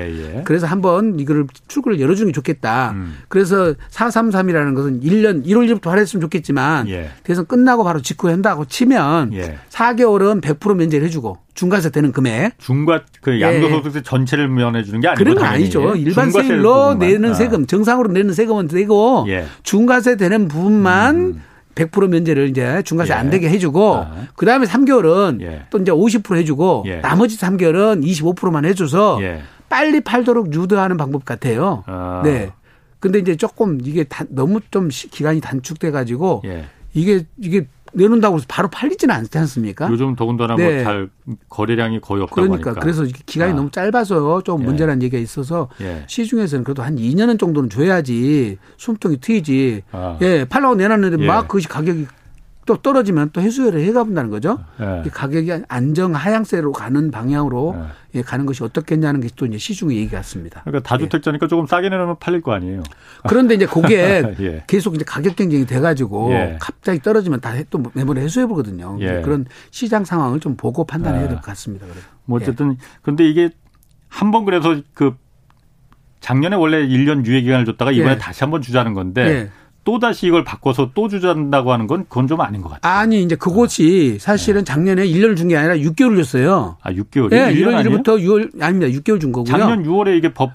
그래서 0.44 0.66
한번 0.66 1.18
이거를 1.20 1.46
출구를 1.68 2.00
열어주는 2.00 2.30
게 2.30 2.34
좋겠다. 2.34 2.92
음. 2.92 3.16
그래서 3.28 3.74
433이라는 3.90 4.74
것은 4.74 5.00
1년 5.02 5.44
1월 5.46 5.68
1일부터 5.68 5.86
할애했 5.90 6.13
했으면 6.14 6.20
좋겠지만 6.20 6.88
예. 6.88 7.10
대선 7.22 7.46
끝나고 7.46 7.84
바로 7.84 8.00
직후에 8.00 8.30
한다고 8.32 8.64
치면 8.64 9.32
예. 9.34 9.58
4개월은 9.70 10.40
100% 10.40 10.76
면제를 10.76 11.06
해주고 11.06 11.38
중과세 11.54 11.90
되는 11.90 12.12
금액. 12.12 12.58
중과 12.58 13.02
그 13.20 13.36
예. 13.36 13.40
양도소득세 13.42 13.98
예. 13.98 14.02
전체를 14.02 14.48
면해 14.48 14.84
주는 14.84 15.00
게 15.00 15.08
아니고 15.08 15.24
그런 15.24 15.36
건 15.36 15.44
아니죠. 15.44 15.94
일반 15.96 16.30
세율로 16.30 16.94
내는 16.94 17.30
아. 17.30 17.34
세금, 17.34 17.66
정상으로 17.66 18.12
내는 18.12 18.32
세금은 18.32 18.68
되고 18.68 19.24
예. 19.28 19.46
중과세 19.62 20.16
되는 20.16 20.48
부분만 20.48 21.16
음. 21.16 21.42
100% 21.74 22.08
면제를 22.08 22.48
이제 22.48 22.82
중과세 22.84 23.12
예. 23.12 23.16
안 23.16 23.30
되게 23.30 23.48
해주고 23.48 23.94
아. 23.96 24.12
그 24.36 24.46
다음에 24.46 24.66
3개월은 24.66 25.42
예. 25.42 25.62
또 25.70 25.78
이제 25.78 25.90
50% 25.90 26.36
해주고 26.36 26.84
예. 26.86 26.96
나머지 27.00 27.36
3개월은 27.38 28.04
25%만 28.04 28.64
해줘서 28.64 29.18
예. 29.22 29.42
빨리 29.68 30.00
팔도록 30.00 30.54
유도하는 30.54 30.96
방법 30.96 31.24
같아요. 31.24 31.82
아. 31.86 32.20
네. 32.24 32.50
근데 33.04 33.18
이제 33.18 33.36
조금 33.36 33.78
이게 33.84 34.02
다, 34.04 34.24
너무 34.30 34.60
좀 34.70 34.88
기간이 34.88 35.42
단축돼 35.42 35.90
가지고 35.90 36.40
예. 36.46 36.64
이게 36.94 37.26
이게 37.36 37.66
내놓는다고 37.92 38.36
해서 38.36 38.46
바로 38.48 38.68
팔리지는 38.68 39.14
않지 39.14 39.36
않습니까? 39.36 39.90
요즘 39.90 40.16
더군다나 40.16 40.54
뭐 40.54 40.64
네. 40.64 40.76
뭐잘 40.76 41.10
거래량이 41.50 42.00
거의 42.00 42.22
없다고 42.22 42.40
그러니까 42.48 42.70
하니까. 42.70 42.80
그래서 42.80 43.04
기간이 43.26 43.52
아. 43.52 43.56
너무 43.56 43.70
짧아서 43.70 44.42
좀 44.42 44.62
예. 44.62 44.64
문제라는 44.64 45.02
얘기가 45.02 45.20
있어서 45.20 45.68
예. 45.82 46.04
시중에서는 46.06 46.64
그래도 46.64 46.82
한 46.82 46.96
2년은 46.96 47.38
정도는 47.38 47.68
줘야지 47.68 48.56
숨통이 48.78 49.18
트이지. 49.20 49.82
아. 49.92 50.18
예, 50.22 50.46
팔라고 50.46 50.74
내놨는데 50.76 51.22
예. 51.22 51.26
막 51.26 51.46
그것이 51.46 51.68
가격이 51.68 52.06
또 52.66 52.76
떨어지면 52.78 53.30
또 53.32 53.40
해수혈을 53.40 53.80
해가 53.80 54.04
본다는 54.04 54.30
거죠. 54.30 54.58
네. 54.78 55.02
가격이 55.12 55.52
안정 55.68 56.14
하향세로 56.14 56.72
가는 56.72 57.10
방향으로 57.10 57.76
네. 58.12 58.22
가는 58.22 58.46
것이 58.46 58.62
어떻겠냐는 58.64 59.20
게 59.20 59.28
또 59.36 59.44
이제 59.46 59.58
시중의 59.58 59.96
얘기 59.98 60.10
같습니다. 60.10 60.62
그러니까 60.64 60.88
다주택자니까 60.88 61.44
예. 61.44 61.48
조금 61.48 61.66
싸게 61.66 61.88
내놓으면 61.88 62.16
팔릴 62.20 62.40
거 62.40 62.52
아니에요. 62.52 62.82
그런데 63.28 63.54
이제 63.54 63.66
그게 63.66 64.22
예. 64.40 64.64
계속 64.66 64.94
이제 64.94 65.04
가격 65.04 65.36
경쟁이 65.36 65.66
돼가지고 65.66 66.32
예. 66.32 66.56
갑자기 66.60 67.00
떨어지면 67.00 67.40
다 67.40 67.54
또 67.70 67.82
매물에 67.94 68.22
해소해 68.22 68.46
보거든요. 68.46 68.96
예. 69.00 69.20
그런 69.22 69.46
시장 69.70 70.04
상황을 70.04 70.40
좀 70.40 70.56
보고 70.56 70.84
판단해야 70.84 71.28
될 71.28 71.36
것 71.36 71.42
같습니다. 71.46 71.86
그래서. 71.86 72.06
뭐 72.24 72.38
어쨌든 72.40 72.76
그런데 73.02 73.28
이게 73.28 73.50
한 74.08 74.30
번 74.30 74.44
그래서 74.44 74.80
그 74.94 75.14
작년에 76.20 76.56
원래 76.56 76.78
1년 76.86 77.26
유예 77.26 77.42
기간을 77.42 77.64
줬다가 77.66 77.90
이번에 77.92 78.16
다시 78.18 78.42
한 78.44 78.50
번 78.50 78.62
주자는 78.62 78.94
건데. 78.94 79.50
또 79.84 79.98
다시 79.98 80.26
이걸 80.26 80.44
바꿔서 80.44 80.90
또 80.94 81.08
주자한다고 81.08 81.72
하는 81.72 81.86
건 81.86 82.04
그건 82.08 82.26
좀 82.26 82.40
아닌 82.40 82.62
것 82.62 82.70
같아요. 82.70 82.92
아니 83.00 83.22
이제 83.22 83.36
그곳이 83.36 84.16
사실은 84.18 84.60
네. 84.60 84.64
작년에 84.64 85.06
1년을 85.06 85.36
준 85.36 85.48
게 85.48 85.56
아니라 85.56 85.74
6개월 85.76 86.16
줬어요. 86.16 86.76
아 86.82 86.90
6개월? 86.90 87.28
네, 87.28 87.54
1월 87.54 87.82
1일부터 87.84 88.18
6월 88.18 88.62
아닙니다. 88.62 88.90
6개월 88.98 89.20
준 89.20 89.30
거고요. 89.30 89.50
작년 89.56 89.84
6월에 89.84 90.16
이게 90.16 90.32
법 90.32 90.52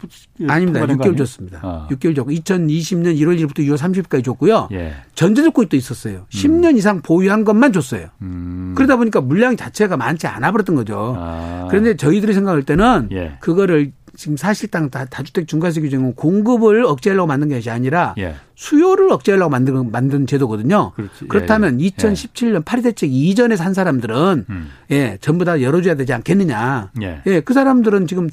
아닙니다. 0.48 0.86
6개월 0.86 1.16
줬습니다. 1.18 1.60
아. 1.62 1.88
6개월 1.92 2.16
줬고 2.16 2.32
2020년 2.32 3.16
1월 3.20 3.38
1일부터 3.40 3.60
6월 3.60 3.78
30일까지 3.78 4.24
줬고요. 4.26 4.70
예. 4.72 4.94
전제조건이 5.16 5.70
또 5.70 5.78
있었어요. 5.78 6.26
10년 6.32 6.72
음. 6.72 6.78
이상 6.78 7.02
보유한 7.02 7.44
것만 7.44 7.72
줬어요. 7.72 8.08
음. 8.22 8.74
그러다 8.76 8.96
보니까 8.98 9.22
물량 9.22 9.56
자체가 9.56 9.96
많지 9.98 10.26
않아 10.28 10.52
버렸던 10.52 10.76
거죠. 10.76 11.16
아. 11.20 11.68
그런데 11.70 11.96
저희들이 11.96 12.34
생각할 12.34 12.64
때는 12.64 13.10
예. 13.12 13.34
그거를 13.40 13.92
지금 14.20 14.36
사실상 14.36 14.90
다, 14.90 15.06
다주택 15.06 15.48
중과세 15.48 15.80
규정은 15.80 16.14
공급을 16.14 16.84
억제하려고 16.84 17.26
만든 17.26 17.48
것이 17.48 17.70
아니라 17.70 18.16
예. 18.18 18.36
수요를 18.54 19.10
억제하려고 19.14 19.50
만든 19.50 19.92
만든 19.92 20.28
제도거든요. 20.28 20.92
그렇지. 20.92 21.28
그렇다면 21.30 21.80
예, 21.80 21.86
예. 21.86 21.90
2017년 21.90 22.66
파리 22.66 22.82
대책 22.82 23.14
이전에 23.14 23.56
산 23.56 23.74
사람들은 23.74 24.46
음. 24.50 24.70
예 24.92 25.18
전부 25.22 25.46
다 25.46 25.62
열어줘야 25.62 25.96
되지 25.96 26.12
않겠느냐. 26.12 26.92
예, 27.02 27.22
예그 27.26 27.54
사람들은 27.54 28.08
지금 28.08 28.30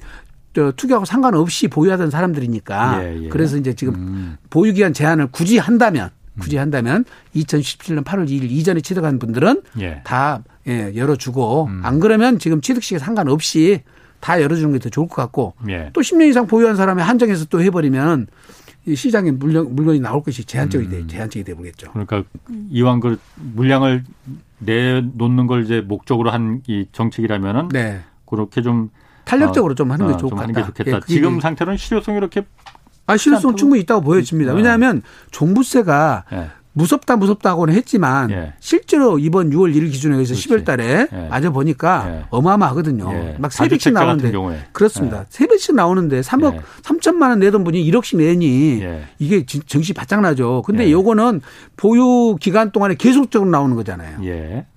저 0.55 0.73
투기하고 0.73 1.05
상관없이 1.05 1.69
보유하던 1.69 2.11
사람들이니까 2.11 3.05
예, 3.05 3.23
예. 3.23 3.29
그래서 3.29 3.57
이제 3.57 3.73
지금 3.73 3.95
음. 3.95 4.37
보유 4.51 4.73
기간 4.73 4.93
제한을 4.93 5.29
굳이 5.29 5.59
한다면 5.59 6.11
굳이 6.41 6.57
한다면 6.57 7.05
2017년 7.37 8.03
8월 8.03 8.29
2일 8.29 8.51
이전에 8.51 8.81
취득한 8.81 9.21
분들은 9.21 9.63
예. 9.79 10.01
다 10.03 10.43
예, 10.67 10.93
열어주고 10.97 11.67
음. 11.67 11.81
안 11.85 12.01
그러면 12.01 12.41
지금 12.41 12.61
취득 12.61 12.83
시기에 12.83 12.99
상관없이 12.99 13.83
다 14.21 14.41
열어주는 14.41 14.73
게 14.73 14.79
더 14.79 14.89
좋을 14.89 15.09
것 15.09 15.17
같고 15.17 15.55
예. 15.69 15.91
또 15.93 16.01
10년 16.01 16.29
이상 16.29 16.47
보유한 16.47 16.77
사람이 16.77 17.03
한정해서 17.03 17.45
또 17.47 17.61
해버리면 17.63 18.27
이 18.87 18.95
시장에 18.95 19.31
물량, 19.33 19.75
물건이 19.75 20.01
나올 20.01 20.23
것이 20.23 20.45
제한적이 20.45 20.89
돼, 20.89 20.99
음. 20.99 21.09
제한적이 21.09 21.45
돼 21.45 21.55
보겠죠. 21.55 21.91
그러니까 21.93 22.23
이왕 22.71 23.01
그 23.01 23.19
물량을 23.35 24.05
내놓는 24.59 25.47
걸 25.47 25.65
이제 25.65 25.81
목적으로 25.81 26.31
한 26.31 26.63
이 26.67 26.87
정책이라면은 26.93 27.69
네. 27.69 28.01
그렇게 28.27 28.63
좀 28.63 28.91
탄력적으로 29.25 29.73
어, 29.73 29.75
좀 29.75 29.91
하는 29.91 30.07
게 30.07 30.15
어, 30.15 30.17
좋을 30.17 30.31
것 30.31 30.37
같다. 30.37 30.71
예, 30.87 31.01
지금 31.07 31.41
상태로는 31.41 31.77
실효성이 31.77 32.19
이렇게 32.19 32.45
아, 33.07 33.17
실효성 33.17 33.57
충분히 33.57 33.83
있다고 33.83 34.01
보여집니다. 34.03 34.53
음. 34.53 34.57
왜냐하면 34.57 35.03
종부세가 35.31 36.25
예. 36.33 36.51
무섭다 36.77 37.17
무섭다고는 37.17 37.73
했지만 37.73 38.31
예. 38.31 38.53
실제로 38.61 39.19
이번 39.19 39.49
6월 39.49 39.75
1일 39.75 39.91
기준에 39.91 40.15
의해서 40.15 40.35
10월 40.35 40.63
달에 40.63 41.09
예. 41.11 41.29
맞아 41.31 41.49
보니까 41.49 42.05
예. 42.07 42.25
어마어마하거든요. 42.29 43.11
예. 43.15 43.37
막3 43.41 43.71
0씩 43.71 43.93
나오는데 43.93 44.31
그렇습니다. 44.73 45.25
3배씩 45.31 45.71
예. 45.71 45.75
나오는데 45.75 46.21
3억 46.21 46.61
3천만 46.83 47.31
원 47.31 47.39
내던 47.39 47.65
분이 47.65 47.83
1억씩 47.91 48.19
내니 48.19 48.83
예. 48.83 49.05
이게 49.19 49.47
정시 49.47 49.95
바짝 49.95 50.21
나죠. 50.21 50.63
근데 50.67 50.93
요거는 50.93 51.41
보유 51.79 52.37
기간 52.39 52.71
동안에 52.71 52.95
계속적으로 52.97 53.51
나오는 53.51 53.75
거잖아요. 53.75 54.19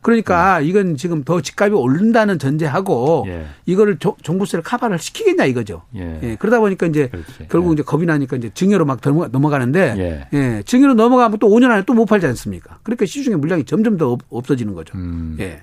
그러니까 0.01 0.61
이건 0.61 0.95
지금 0.95 1.25
더 1.25 1.41
집값이 1.41 1.73
오른다는 1.73 2.39
전제하고 2.39 3.27
이거를 3.65 3.97
종부세를 3.99 4.63
카바를 4.63 4.99
시키겠냐 4.99 5.43
이거죠. 5.45 5.81
예. 5.95 6.37
그러다 6.39 6.61
보니까 6.61 6.87
이제 6.87 7.09
그렇지. 7.09 7.47
결국 7.49 7.73
이제 7.73 7.83
겁이 7.83 8.05
나니까 8.05 8.37
이제 8.37 8.51
증여로 8.53 8.85
막 8.85 9.01
넘어가는데 9.03 10.27
예. 10.31 10.63
증여로 10.65 10.93
넘어가면 10.93 11.39
또 11.39 11.49
5년 11.49 11.71
안에 11.71 11.83
또 11.89 11.95
못 11.95 12.05
팔지 12.05 12.27
않습니까? 12.27 12.77
그러니까 12.83 13.05
시중에 13.07 13.35
물량이 13.35 13.65
점점 13.65 13.97
더 13.97 14.15
없어지는 14.29 14.75
거죠. 14.75 14.95
음. 14.95 15.35
예. 15.39 15.59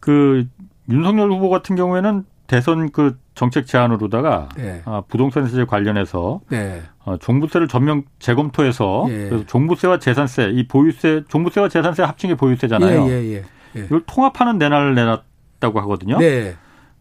그 0.00 0.44
윤석열 0.90 1.32
후보 1.32 1.48
같은 1.48 1.76
경우에는 1.76 2.24
대선 2.46 2.90
그 2.90 3.16
정책 3.34 3.66
제안으로다가 3.66 4.50
네. 4.56 4.82
아, 4.84 5.02
부동산 5.08 5.46
세제 5.48 5.64
관련해서 5.64 6.42
네. 6.50 6.82
어, 7.04 7.16
종부세를 7.16 7.68
전면 7.68 8.04
재검토해서 8.18 9.06
예. 9.08 9.28
그래서 9.30 9.46
종부세와 9.46 9.98
재산세 9.98 10.50
이 10.52 10.68
보유세 10.68 11.24
종부세와 11.28 11.70
재산세 11.70 12.02
합친 12.02 12.28
게 12.28 12.34
보유세잖아요. 12.36 13.08
예, 13.08 13.10
예, 13.10 13.24
예, 13.36 13.44
예. 13.76 13.84
이걸 13.84 14.02
통합하는 14.06 14.58
내날을 14.58 14.94
내놨다고 14.94 15.80
하거든요. 15.80 16.18
네. 16.18 16.54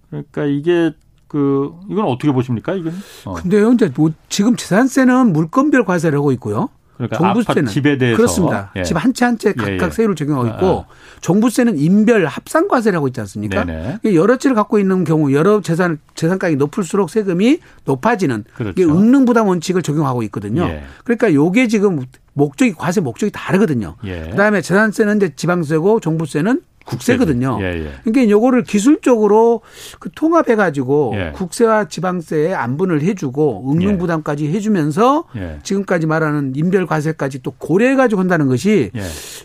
그러니까 0.09 0.45
이게 0.45 0.93
그 1.27 1.73
이건 1.89 2.05
어떻게 2.05 2.31
보십니까? 2.31 2.73
이건. 2.73 2.93
어. 3.25 3.33
근데요, 3.33 3.73
이제 3.73 3.91
뭐 3.95 4.11
지금 4.29 4.55
재산세는 4.55 5.33
물건별 5.33 5.83
과세를 5.83 6.17
하고 6.17 6.31
있고요. 6.31 6.69
그러니까 6.97 7.17
종부세는 7.17 7.65
집에 7.67 7.97
대해서 7.97 8.17
그렇습니다. 8.17 8.71
예. 8.75 8.83
집한 8.83 9.13
채 9.13 9.25
한 9.25 9.37
채 9.37 9.53
각각 9.53 9.71
예, 9.71 9.79
예. 9.85 9.89
세율을 9.89 10.15
적용하고 10.15 10.47
있고 10.47 10.85
아. 10.89 10.93
종부세는 11.21 11.77
인별 11.77 12.25
합산과세를 12.25 12.95
하고 12.97 13.07
있지 13.07 13.19
않습니까? 13.21 13.63
네네. 13.65 13.99
여러 14.15 14.37
채를 14.37 14.55
갖고 14.55 14.79
있는 14.79 15.03
경우 15.03 15.33
여러 15.33 15.61
재산 15.61 15.99
재산가격이 16.15 16.57
높을수록 16.57 17.09
세금이 17.09 17.59
높아지는 17.85 18.45
그렇죠. 18.55 18.71
이게 18.71 18.83
응능 18.85 19.25
부담 19.25 19.47
원칙을 19.47 19.81
적용하고 19.81 20.23
있거든요. 20.23 20.63
예. 20.63 20.83
그러니까 21.03 21.33
요게 21.33 21.67
지금 21.67 22.05
목적이 22.33 22.73
과세 22.77 23.01
목적이 23.01 23.31
다르거든요. 23.31 23.95
예. 24.05 24.29
그다음에 24.31 24.61
재산세는 24.61 25.17
이제 25.17 25.33
지방세고 25.35 25.99
종부세는 25.99 26.61
국세거든요. 26.85 27.57
예, 27.61 27.65
예. 27.65 27.91
그러니까 28.03 28.29
요거를 28.29 28.63
기술적으로 28.63 29.61
그 29.99 30.09
통합해 30.11 30.55
가지고 30.55 31.13
예. 31.15 31.31
국세와 31.33 31.87
지방세에 31.87 32.53
안분을 32.53 33.01
해 33.01 33.15
주고 33.15 33.71
응용 33.71 33.93
예. 33.93 33.97
부담까지 33.97 34.47
해 34.47 34.59
주면서 34.59 35.25
예. 35.35 35.59
지금까지 35.63 36.07
말하는 36.07 36.53
인별 36.55 36.85
과세까지 36.85 37.41
또 37.41 37.51
고려해 37.51 37.95
가지고 37.95 38.21
한다는 38.21 38.47
것이 38.47 38.91
예. 38.95 39.01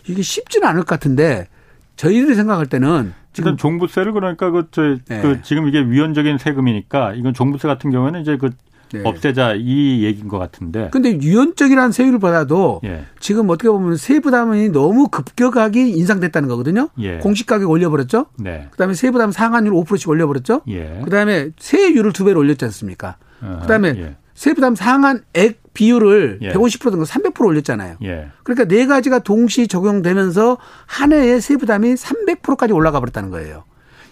이게 0.07 0.21
쉽지는 0.21 0.67
않을 0.67 0.81
것 0.81 0.87
같은데 0.87 1.47
저희들이 1.95 2.35
생각할 2.35 2.67
때는 2.67 3.13
지금 3.33 3.57
종부세를 3.57 4.13
그러니까 4.13 4.51
그, 4.51 4.67
저, 4.71 4.97
그 5.07 5.41
지금 5.41 5.67
이게 5.67 5.79
위헌적인 5.79 6.37
세금이니까 6.37 7.13
이건 7.13 7.33
종부세 7.33 7.67
같은 7.67 7.91
경우에는 7.91 8.21
이제 8.21 8.37
그 8.37 8.49
네. 8.93 9.01
없애자 9.03 9.55
이 9.57 10.03
얘기인 10.03 10.27
것 10.27 10.37
같은데. 10.37 10.89
근데 10.91 11.19
유연적이라는 11.19 11.91
세율을 11.91 12.19
받아도 12.19 12.81
예. 12.83 13.05
지금 13.19 13.49
어떻게 13.49 13.69
보면 13.69 13.97
세부 13.97 14.31
담이 14.31 14.69
너무 14.69 15.07
급격하게 15.07 15.87
인상됐다는 15.89 16.49
거거든요. 16.49 16.89
예. 16.99 17.17
공시 17.19 17.45
가격 17.45 17.69
올려버렸죠. 17.69 18.27
네. 18.39 18.67
그다음에 18.71 18.93
세부 18.93 19.17
담 19.17 19.31
상한율 19.31 19.73
5%씩 19.73 20.09
올려버렸죠. 20.09 20.61
예. 20.69 21.01
그다음에 21.03 21.49
세율을 21.57 22.13
두 22.13 22.25
배로 22.25 22.39
올렸지 22.39 22.65
않습니까? 22.65 23.17
어 23.41 23.59
그다음에 23.61 23.93
예. 23.97 24.15
세부 24.33 24.61
담 24.61 24.75
상한액 24.75 25.61
비율을 25.73 26.39
예. 26.41 26.51
150%든 26.51 26.99
거300% 26.99 27.45
올렸잖아요. 27.45 27.97
예. 28.03 28.27
그러니까 28.43 28.65
네 28.65 28.85
가지가 28.85 29.19
동시 29.19 29.67
적용되면서 29.67 30.57
한 30.85 31.13
해에 31.13 31.39
세부 31.39 31.65
담이 31.65 31.93
300%까지 31.93 32.73
올라가 32.73 32.99
버렸다는 32.99 33.29
거예요. 33.29 33.63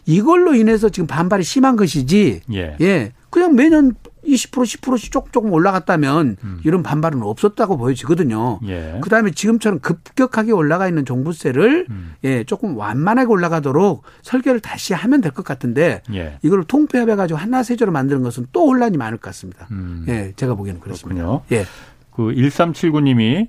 이걸로 0.05 0.55
인해서 0.55 0.89
지금 0.89 1.07
반발이 1.07 1.43
심한 1.43 1.75
것이지. 1.75 2.41
예. 2.53 2.77
예. 2.81 3.13
그냥 3.29 3.55
매년 3.55 3.93
20% 4.29 4.63
10%씩 4.81 5.11
조금 5.11 5.31
조금 5.31 5.51
올라갔다면 5.51 6.37
음. 6.43 6.59
이런 6.63 6.83
반발은 6.83 7.21
없었다고 7.23 7.77
보여지거든요. 7.77 8.59
예. 8.67 8.99
그다음에 9.01 9.31
지금처럼 9.31 9.79
급격하게 9.79 10.51
올라가 10.51 10.87
있는 10.87 11.05
종부세를 11.05 11.87
음. 11.89 12.13
예, 12.23 12.43
조금 12.43 12.77
완만하게 12.77 13.27
올라가도록 13.29 14.03
설계를 14.21 14.59
다시 14.59 14.93
하면 14.93 15.21
될 15.21 15.31
것 15.31 15.45
같은데 15.45 16.01
예. 16.13 16.37
이걸 16.41 16.63
통폐합해 16.63 17.15
가지고 17.15 17.39
하나 17.39 17.63
세조로 17.63 17.91
만드는 17.91 18.23
것은 18.23 18.47
또 18.51 18.67
혼란이 18.67 18.97
많을 18.97 19.17
것 19.17 19.29
같습니다. 19.29 19.67
음. 19.71 20.05
예, 20.07 20.33
제가 20.35 20.55
보기에는 20.55 20.81
그렇습니다. 20.81 21.21
그렇군요. 21.23 21.41
예. 21.51 21.65
그 22.11 22.23
1379님이 22.33 23.47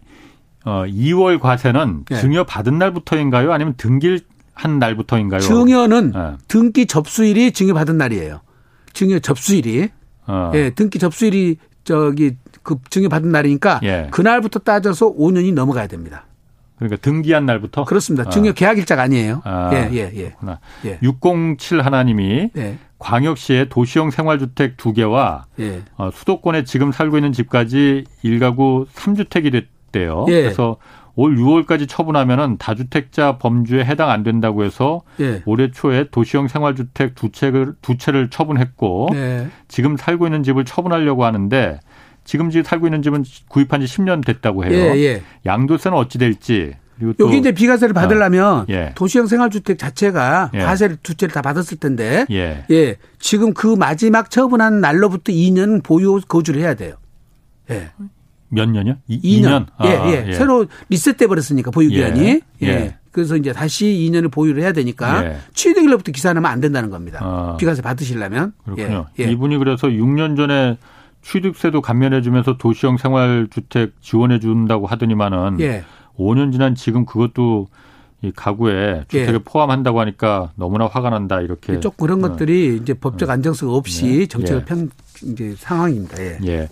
어 0.65 0.85
2월 0.87 1.41
과세는 1.41 2.05
예. 2.11 2.17
증여 2.21 2.45
받은 2.45 2.79
날부터인가요? 2.79 3.53
아니면 3.53 3.75
등기를 3.77 4.21
한 4.55 4.79
날부터인가요? 4.79 5.41
증여는 5.41 6.13
예. 6.15 6.37
등기 6.49 6.87
접수일이 6.87 7.53
증여 7.53 7.73
받은 7.75 7.97
날이에요. 7.97 8.41
증여 8.93 9.21
접수일이 9.21 9.89
어. 10.31 10.53
예, 10.55 10.71
등기 10.71 10.99
접수일이 10.99 11.57
저기 11.85 12.37
그 12.63 12.77
증여 12.91 13.09
받은 13.09 13.31
날이니까 13.31 13.81
예. 13.83 14.09
그날부터 14.11 14.61
따져서 14.61 15.13
5년이 15.15 15.55
넘어가야 15.55 15.87
됩니다. 15.87 16.27
그러니까 16.77 16.97
등기한 17.03 17.45
날부터 17.45 17.85
그렇습니다. 17.85 18.27
어. 18.27 18.31
증여 18.31 18.53
계약 18.53 18.79
일자가 18.79 19.03
아니에요. 19.03 19.43
아, 19.45 19.71
예, 19.75 19.91
예, 19.93 20.11
예. 20.15 20.25
그렇구나. 20.29 20.61
예. 20.87 20.99
607 21.03 21.83
하나님이 21.83 22.51
예. 22.57 22.79
광역시의 22.99 23.69
도시형 23.69 24.11
생활주택 24.11 24.77
두 24.77 24.93
개와 24.93 25.45
예. 25.59 25.83
어, 25.97 26.11
수도권에 26.13 26.65
지금 26.65 26.93
살고 26.93 27.19
있는 27.19 27.33
집까지 27.33 28.05
일가구 28.23 28.87
3주택이 28.95 29.53
됐대요. 29.53 30.27
예. 30.29 30.43
그래서 30.43 30.77
올 31.21 31.37
6월까지 31.37 31.87
처분하면은 31.87 32.57
다주택자 32.57 33.37
범주에 33.37 33.85
해당 33.85 34.09
안 34.09 34.23
된다고 34.23 34.65
해서 34.65 35.03
예. 35.21 35.43
올해 35.45 35.71
초에 35.71 36.07
도시형 36.11 36.49
생활주택 36.49 37.15
두 37.15 37.31
채를 37.31 37.75
두 37.83 37.99
채를 37.99 38.31
처분했고 38.31 39.11
네. 39.13 39.49
지금 39.69 39.99
살고 39.99 40.27
있는 40.27 40.43
집을 40.43 40.65
처분하려고 40.65 41.27
하는데 41.27 41.79
지금 42.25 42.49
집 42.49 42.67
살고 42.67 42.87
있는 42.87 43.03
집은 43.03 43.25
구입한 43.49 43.85
지 43.85 43.87
10년 43.87 44.25
됐다고 44.25 44.65
해요. 44.65 44.73
예, 44.73 44.99
예. 44.99 45.23
양도세는 45.45 45.99
어찌 45.99 46.17
될지 46.17 46.73
그리고 46.99 47.13
여기 47.21 47.37
이제 47.37 47.53
비과세를 47.53 47.93
받으려면 47.93 48.61
어, 48.61 48.67
예. 48.71 48.93
도시형 48.95 49.27
생활주택 49.27 49.79
자체가 49.79 50.53
예. 50.55 50.61
과세를 50.61 50.97
두 51.03 51.15
채를 51.15 51.35
다 51.35 51.43
받았을 51.43 51.77
텐데 51.77 52.25
예. 52.31 52.65
예. 52.71 52.97
지금 53.19 53.53
그 53.53 53.67
마지막 53.67 54.31
처분한 54.31 54.81
날로부터 54.81 55.33
2년 55.33 55.85
보유 55.85 56.19
거주를 56.27 56.63
해야 56.63 56.73
돼요. 56.73 56.95
예. 57.71 57.91
몇 58.51 58.69
년이요? 58.69 58.97
2, 59.09 59.41
년. 59.41 59.67
아, 59.77 59.87
예, 59.87 60.27
예, 60.29 60.33
새로 60.33 60.67
리셋돼 60.89 61.27
버렸으니까 61.27 61.71
보유 61.71 61.89
기간이. 61.89 62.21
예. 62.21 62.41
예. 62.63 62.67
예. 62.67 62.97
그래서 63.13 63.37
이제 63.37 63.53
다시 63.53 63.87
2년을 63.87 64.31
보유를 64.31 64.63
해야 64.63 64.73
되니까 64.73 65.25
예. 65.25 65.37
취득일로부터 65.55 66.13
기산하면 66.13 66.51
안 66.51 66.61
된다는 66.61 66.91
겁니다. 66.91 67.21
아. 67.23 67.57
비과세 67.59 67.83
받으시려면. 67.83 68.53
그렇군요. 68.65 69.07
예. 69.19 69.25
예. 69.25 69.31
이분이 69.31 69.59
그래서 69.59 69.89
6년 69.89 70.37
전에 70.37 70.79
취득세도 71.23 71.81
감면해 71.81 72.23
주면서 72.23 72.57
도시형 72.57 72.97
생활주택 72.99 73.95
지원해 74.01 74.39
준다고 74.39 74.87
하더니만은 74.87 75.61
예. 75.61 75.85
5년 76.19 76.53
지난 76.53 76.75
지금 76.75 77.05
그것도 77.05 77.69
이 78.23 78.31
가구에 78.37 79.05
주택에 79.09 79.33
예. 79.33 79.39
포함한다고 79.39 79.99
하니까 80.01 80.53
너무나 80.55 80.87
화가 80.87 81.09
난다 81.09 81.41
이렇게 81.41 81.81
쪽 81.81 81.97
그런 81.97 82.23
어. 82.23 82.29
것들이 82.29 82.79
이제 82.81 82.93
법적 82.93 83.29
어. 83.29 83.33
안정성 83.33 83.71
없이 83.71 84.05
네. 84.05 84.27
정책을 84.27 84.61
예. 84.61 84.65
편 84.67 84.91
이제 85.23 85.55
상황입니다. 85.57 86.19
예. 86.47 86.69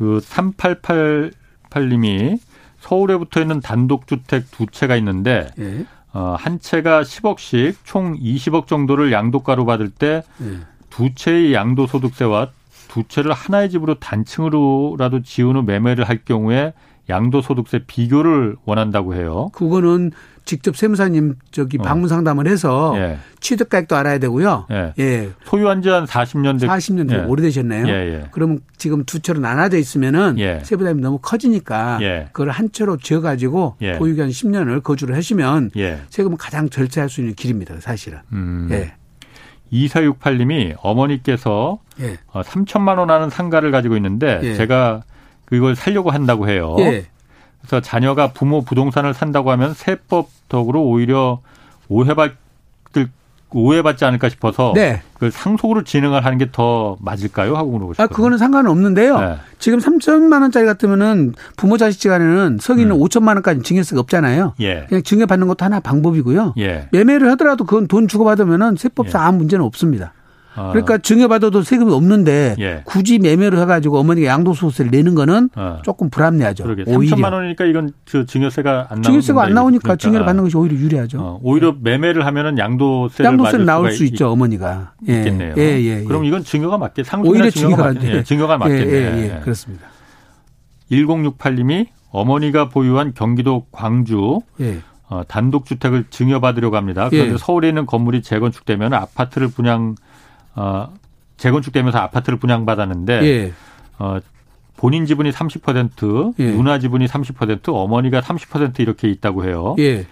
예. 0.00 0.04
그 0.04 0.18
3888님이 0.18 2.38
서울에 2.80 3.16
붙어 3.16 3.40
있는 3.40 3.60
단독주택 3.60 4.50
두 4.50 4.66
채가 4.66 4.96
있는데 4.96 5.48
예. 5.58 5.86
어, 6.12 6.34
한 6.38 6.58
채가 6.58 7.02
10억씩 7.02 7.76
총 7.84 8.18
20억 8.18 8.66
정도를 8.66 9.12
양도가로 9.12 9.64
받을 9.64 9.90
때두 9.90 11.04
예. 11.04 11.14
채의 11.14 11.54
양도소득세와 11.54 12.48
두 12.88 13.04
채를 13.06 13.32
하나의 13.32 13.70
집으로 13.70 13.94
단층으로라도 13.94 15.22
지은 15.22 15.54
후 15.54 15.62
매매를 15.62 16.08
할 16.08 16.24
경우에 16.24 16.72
양도소득세 17.08 17.84
비교를 17.86 18.56
원한다고 18.64 19.14
해요. 19.14 19.50
그거는 19.52 20.10
직접 20.44 20.76
세무사님 20.76 21.36
저기 21.50 21.78
어. 21.78 21.82
방문 21.82 22.08
상담을 22.08 22.48
해서 22.48 22.92
예. 22.96 23.18
취득가액도 23.40 23.94
알아야 23.96 24.18
되고요. 24.18 24.66
예. 24.70 24.92
예. 24.98 25.30
소유한 25.44 25.82
지 25.82 25.88
한 25.88 26.04
40년 26.04 26.60
돼. 26.60 26.66
40년 26.66 27.08
돼 27.08 27.16
예. 27.16 27.24
오래되셨네요. 27.24 27.86
예, 27.88 27.92
예. 27.92 28.24
그러면 28.32 28.60
지금 28.76 29.04
두 29.04 29.20
채로 29.20 29.40
나눠져 29.40 29.76
있으면은 29.78 30.36
예. 30.38 30.60
세부담이 30.62 31.00
너무 31.00 31.18
커지니까 31.20 31.98
예. 32.02 32.28
그걸 32.32 32.50
한 32.50 32.70
채로 32.72 32.96
지어 32.96 33.20
가지고 33.20 33.76
보유 33.98 34.14
기간 34.14 34.28
10년을 34.28 34.82
거주를 34.82 35.14
하시면 35.16 35.70
세금은 36.08 36.36
가장 36.36 36.68
절제할 36.68 37.08
수 37.08 37.20
있는 37.20 37.34
길입니다. 37.34 37.74
사실은. 37.80 38.18
음. 38.32 38.68
예. 38.70 38.94
2468님이 39.72 40.74
어머니께서 40.82 41.78
예. 42.00 42.16
3천만 42.32 42.96
어, 42.96 43.00
원 43.00 43.10
하는 43.10 43.30
상가를 43.30 43.70
가지고 43.70 43.96
있는데 43.96 44.54
제가 44.56 45.02
그걸 45.44 45.76
살려고 45.76 46.10
한다고 46.10 46.48
해요. 46.48 46.76
그래서 47.60 47.80
자녀가 47.80 48.28
부모 48.32 48.62
부동산을 48.62 49.14
산다고 49.14 49.50
하면 49.52 49.74
세법적으로 49.74 50.82
오히려 50.82 51.40
오해받을 51.88 52.36
오해받지 53.52 54.04
않을까 54.04 54.28
싶어서 54.28 54.72
네. 54.76 55.02
그 55.18 55.30
상속으로 55.30 55.82
진행을 55.82 56.24
하는 56.24 56.38
게 56.38 56.46
더 56.52 56.96
맞을까요? 57.00 57.56
하고 57.56 57.70
물어보고 57.72 57.94
싶어요. 57.94 58.04
아, 58.04 58.08
그거는 58.08 58.38
상관은 58.38 58.70
없는데요. 58.70 59.18
네. 59.18 59.36
지금 59.58 59.78
3천만 59.80 60.42
원짜리 60.42 60.66
같으면은 60.66 61.34
부모 61.56 61.76
자식 61.76 62.08
간에는 62.08 62.58
성인은 62.60 62.92
음. 62.94 63.00
5천만 63.00 63.34
원까지 63.34 63.62
증여세가 63.62 64.00
없잖아요. 64.02 64.54
예. 64.60 64.86
그냥 64.88 65.02
증여 65.02 65.26
받는 65.26 65.48
것도 65.48 65.64
하나 65.64 65.80
방법이고요. 65.80 66.54
예. 66.58 66.88
매매를 66.92 67.28
하더라도 67.32 67.64
그건 67.64 67.88
돈 67.88 68.06
주고 68.06 68.24
받으면은 68.24 68.76
세법상 68.76 69.20
예. 69.20 69.26
아무 69.26 69.38
문제는 69.38 69.64
없습니다. 69.64 70.12
어. 70.60 70.70
그러니까 70.72 70.98
증여받아도 70.98 71.62
세금이 71.62 71.92
없는데 71.92 72.56
예. 72.58 72.82
굳이 72.84 73.18
매매를 73.18 73.58
해가지고 73.60 73.98
어머니가 73.98 74.28
양도소득세를 74.28 74.90
내는 74.90 75.14
거는 75.14 75.50
어. 75.56 75.78
조금 75.82 76.10
불합리하죠. 76.10 76.64
그러게. 76.64 76.84
오히려. 76.86 77.16
3천만 77.16 77.32
원이니까 77.32 77.64
이건 77.64 77.92
그 78.10 78.26
증여세가 78.26 78.88
안 78.90 79.02
증여세가 79.02 79.42
안 79.42 79.54
나오니까 79.54 79.82
그러니까. 79.82 79.96
증여를 79.96 80.26
받는 80.26 80.44
것이 80.44 80.56
오히려 80.56 80.76
유리하죠. 80.76 81.18
어. 81.20 81.40
오히려 81.42 81.74
매매를 81.80 82.26
하면은 82.26 82.58
양도세를 82.58 83.30
양도세를 83.30 83.64
나올 83.64 83.92
수 83.92 84.04
있죠 84.04 84.30
어머니가. 84.30 84.92
예. 85.08 85.18
있겠네요. 85.18 85.54
예, 85.56 85.62
예, 85.62 86.00
예. 86.00 86.04
그럼 86.04 86.24
이건 86.24 86.44
증여가 86.44 86.76
맞게 86.78 87.04
상속이나 87.04 87.50
증여가, 87.50 87.84
맞, 87.84 88.02
예, 88.02 88.22
증여가. 88.22 88.58
예, 88.68 88.74
예, 88.74 89.34
예, 89.36 89.40
그렇습니다. 89.42 89.86
1068님이 90.90 91.86
어머니가 92.10 92.68
보유한 92.68 93.12
경기도 93.14 93.66
광주 93.70 94.40
예. 94.60 94.80
어, 95.08 95.22
단독주택을 95.26 96.04
증여받으려고 96.10 96.76
합니다. 96.76 97.08
그런데 97.10 97.34
예. 97.34 97.36
서울에 97.38 97.68
있는 97.68 97.86
건물이 97.86 98.22
재건축되면 98.22 98.94
아파트를 98.94 99.48
분양 99.48 99.96
어, 100.54 100.92
재건축되면서 101.36 101.98
아파트를 101.98 102.38
분양받았는데 102.38 103.22
예. 103.24 103.52
어, 103.98 104.18
본인 104.76 105.04
지분이 105.06 105.30
30%, 105.30 106.34
예. 106.38 106.52
누나 106.52 106.78
지분이 106.78 107.06
30%, 107.06 107.68
어머니가 107.68 108.20
30% 108.20 108.80
이렇게 108.80 109.08
있다고 109.08 109.44
해요. 109.44 109.76
예. 109.78 110.06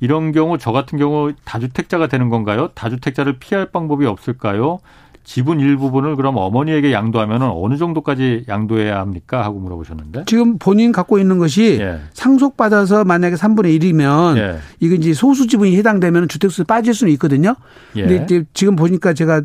이런 0.00 0.32
경우 0.32 0.58
저 0.58 0.72
같은 0.72 0.98
경우 0.98 1.32
다주택자가 1.44 2.08
되는 2.08 2.28
건가요? 2.28 2.68
다주택자를 2.74 3.38
피할 3.38 3.66
방법이 3.66 4.06
없을까요? 4.06 4.80
지분 5.24 5.60
일부분을 5.60 6.16
그럼 6.16 6.36
어머니에게 6.36 6.92
양도하면 6.92 7.42
어느 7.42 7.76
정도까지 7.76 8.44
양도해야 8.48 8.98
합니까? 8.98 9.44
하고 9.44 9.60
물어보셨는데. 9.60 10.24
지금 10.26 10.58
본인 10.58 10.90
갖고 10.90 11.18
있는 11.18 11.38
것이 11.38 11.78
예. 11.80 12.00
상속받아서 12.12 13.04
만약에 13.04 13.36
3분의 13.36 13.80
1이면 13.80 14.36
예. 14.38 14.58
이건 14.80 14.98
이제 14.98 15.14
소수 15.14 15.46
지분이 15.46 15.76
해당되면 15.76 16.28
주택수에 16.28 16.64
빠질 16.64 16.94
수는 16.94 17.12
있거든요. 17.14 17.54
예. 17.96 18.02
근데 18.02 18.24
이제 18.24 18.44
지금 18.52 18.74
보니까 18.74 19.14
제가 19.14 19.42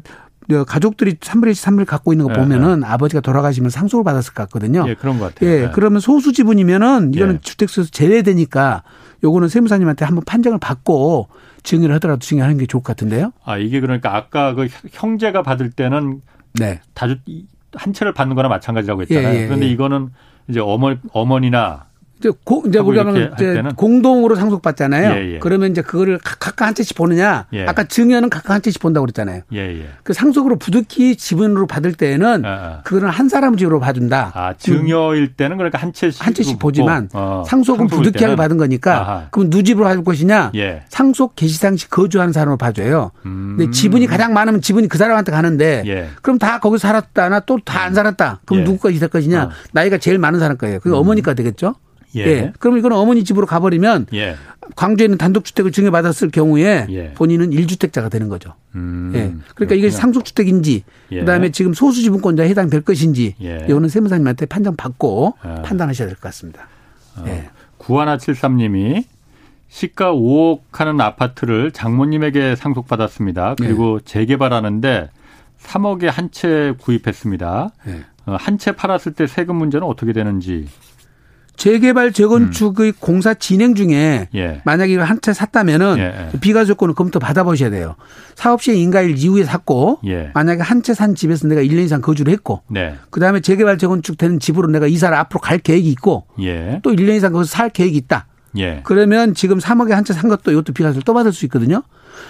가족들이 0.65 1.15
3분의 1.15 1.47
1, 1.47 1.51
3분을 1.53 1.85
갖고 1.85 2.13
있는 2.13 2.25
거 2.25 2.33
예, 2.33 2.37
보면은 2.37 2.81
예. 2.83 2.87
아버지가 2.87 3.21
돌아가시면 3.21 3.69
상속을 3.69 4.03
받았을 4.03 4.33
것 4.33 4.43
같거든요. 4.43 4.85
예, 4.87 4.95
그런 4.95 5.19
것 5.19 5.33
같아요. 5.33 5.49
예, 5.49 5.63
예. 5.63 5.69
그러면 5.73 5.99
소수 5.99 6.31
지분이면은 6.31 7.13
이거는 7.13 7.35
예. 7.35 7.39
주택수에서 7.41 7.89
제외되니까 7.91 8.83
요거는 9.23 9.49
세무사님한테 9.49 10.05
한번 10.05 10.23
판정을 10.25 10.59
받고 10.59 11.27
증여를 11.63 11.95
하더라도 11.95 12.19
증여하는 12.19 12.57
게 12.57 12.65
좋을 12.65 12.81
것 12.81 12.95
같은데요. 12.95 13.33
아, 13.43 13.57
이게 13.57 13.81
그러니까 13.81 14.15
아까 14.15 14.53
그 14.53 14.67
형제가 14.91 15.41
받을 15.41 15.69
때는 15.69 16.21
네. 16.53 16.79
다주 16.93 17.17
한 17.73 17.93
채를 17.93 18.13
받는 18.13 18.35
거나 18.35 18.47
마찬가지라고 18.47 19.01
했잖아요. 19.01 19.35
예, 19.35 19.41
예, 19.41 19.45
그런데 19.45 19.67
이거는 19.67 20.09
이제 20.47 20.59
어머 20.61 20.95
어머니나 21.11 21.87
이제 22.19 22.31
고, 22.43 22.63
이제 22.67 22.79
우리가 22.79 23.11
이제 23.35 23.61
공동으로 23.75 24.35
상속받잖아요. 24.35 25.11
예, 25.11 25.33
예. 25.35 25.39
그러면 25.39 25.71
이제 25.71 25.81
그거를 25.81 26.19
각각 26.23 26.65
한 26.65 26.73
채씩 26.73 26.97
보느냐. 26.97 27.45
예. 27.53 27.65
아까 27.65 27.83
증여는 27.83 28.29
각각 28.29 28.53
한 28.55 28.61
채씩 28.61 28.81
본다고 28.81 29.05
그랬잖아요. 29.05 29.41
예, 29.53 29.57
예. 29.81 29.89
그 30.03 30.13
상속으로 30.13 30.57
부득이 30.57 31.15
지분으로 31.15 31.67
받을 31.67 31.93
때는 31.93 32.43
아, 32.45 32.49
아. 32.49 32.81
그거는 32.83 33.09
한 33.09 33.29
사람 33.29 33.55
집으로 33.55 33.79
봐준다. 33.79 34.31
아, 34.33 34.53
증여일 34.57 35.33
때는 35.35 35.57
그러니까 35.57 35.77
한 35.79 35.93
채씩 35.93 36.25
한 36.25 36.33
채씩 36.33 36.57
보지만 36.59 37.09
어, 37.13 37.43
상속은 37.47 37.87
부득이하게 37.87 38.35
받은 38.35 38.57
거니까 38.57 38.99
아하. 39.01 39.27
그럼 39.31 39.49
누집으로 39.51 39.85
할 39.87 40.03
것이냐. 40.03 40.51
예. 40.55 40.83
상속 40.89 41.35
개시상 41.35 41.77
시 41.77 41.89
거주하는 41.89 42.33
사람을 42.33 42.57
봐줘요. 42.57 43.11
음. 43.25 43.55
근데 43.57 43.71
지분이 43.71 44.07
가장 44.07 44.33
많으면 44.33 44.61
지분이 44.61 44.87
그 44.87 44.97
사람한테 44.97 45.31
가는데 45.31 45.83
예. 45.85 46.09
그럼 46.21 46.37
다 46.39 46.59
거기서 46.59 46.87
살았다나 46.87 47.41
또 47.41 47.57
다 47.63 47.77
안 47.87 47.93
살았다. 47.93 48.39
그럼 48.45 48.61
예. 48.61 48.65
누구 48.65 48.79
것이 48.79 48.99
될 48.99 49.07
것이냐. 49.09 49.43
어. 49.43 49.49
나이가 49.71 49.97
제일 49.99 50.17
많은 50.17 50.39
사람 50.39 50.57
거예요. 50.57 50.79
그게 50.79 50.89
음. 50.89 50.99
어머니가 50.99 51.33
되겠죠. 51.35 51.75
예. 52.15 52.21
예. 52.25 52.53
그럼 52.59 52.77
이거는 52.77 52.95
어머니 52.97 53.23
집으로 53.23 53.45
가버리면 53.45 54.07
예. 54.13 54.35
광주에 54.75 55.05
있는 55.05 55.17
단독주택을 55.17 55.71
증여받았을 55.71 56.29
경우에 56.31 56.87
예. 56.89 57.13
본인은 57.13 57.51
1주택자가 57.51 58.09
되는 58.09 58.27
거죠. 58.29 58.53
음. 58.75 59.11
예. 59.13 59.19
그러니까 59.19 59.53
그렇구나. 59.55 59.77
이게 59.77 59.89
상속주택인지 59.89 60.83
예. 61.11 61.19
그다음에 61.19 61.51
지금 61.51 61.73
소수지분권자에 61.73 62.49
해당될 62.49 62.81
것인지 62.81 63.35
예. 63.41 63.65
이거는 63.69 63.89
세무사님한테 63.89 64.45
판정받고 64.47 65.35
아. 65.41 65.61
판단하셔야 65.63 66.07
될 66.07 66.15
것 66.15 66.21
같습니다. 66.23 66.67
어. 67.17 67.23
예. 67.27 67.49
구하나 67.77 68.17
73님이 68.17 69.03
시가 69.69 70.13
5억 70.13 70.61
하는 70.71 71.01
아파트를 71.01 71.71
장모님에게 71.71 72.55
상속받았습니다. 72.55 73.55
그리고 73.57 73.99
네. 73.99 74.05
재개발하는데 74.05 75.09
3억에 75.61 76.05
한 76.05 76.29
채 76.31 76.73
구입했습니다. 76.79 77.69
네. 77.85 78.03
어, 78.27 78.37
한채 78.39 78.73
팔았을 78.73 79.13
때 79.13 79.27
세금 79.27 79.55
문제는 79.57 79.85
어떻게 79.85 80.13
되는지 80.13 80.67
재개발 81.57 82.13
재건축의 82.13 82.89
음. 82.91 82.93
공사 82.99 83.33
진행 83.33 83.73
중에 83.75 84.29
예. 84.35 84.61
만약에 84.63 84.95
한 84.97 85.19
채 85.21 85.33
샀다면은 85.33 85.95
예. 85.97 86.39
비과세 86.39 86.67
조건을 86.67 86.93
검토 86.93 87.19
받아보셔야 87.19 87.71
돼요. 87.71 87.95
사업 88.35 88.61
시행 88.61 88.77
인가일 88.79 89.17
이후에 89.17 89.43
샀고 89.43 89.99
예. 90.05 90.29
만약에 90.35 90.61
한 90.61 90.81
채 90.83 90.93
산 90.93 91.15
집에서 91.15 91.47
내가 91.47 91.61
1년 91.61 91.83
이상 91.83 91.99
거주를 92.01 92.31
했고 92.31 92.61
네. 92.69 92.95
그다음에 93.09 93.39
재개발 93.41 93.79
재건축 93.79 94.17
되는 94.17 94.39
집으로 94.39 94.67
내가 94.69 94.85
이사를 94.87 95.15
앞으로 95.17 95.41
갈 95.41 95.57
계획이 95.57 95.89
있고 95.89 96.27
예. 96.39 96.79
또 96.83 96.91
1년 96.91 97.17
이상 97.17 97.33
거기서 97.33 97.49
살 97.49 97.69
계획이 97.71 97.97
있다. 97.97 98.27
예. 98.57 98.81
그러면 98.83 99.33
지금 99.33 99.57
3억에 99.57 99.89
한 99.89 100.03
채 100.05 100.13
산 100.13 100.29
것도 100.29 100.51
이것도 100.51 100.73
비과세를 100.73 101.01
또 101.03 101.13
받을 101.15 101.33
수 101.33 101.43
있거든요. 101.45 101.81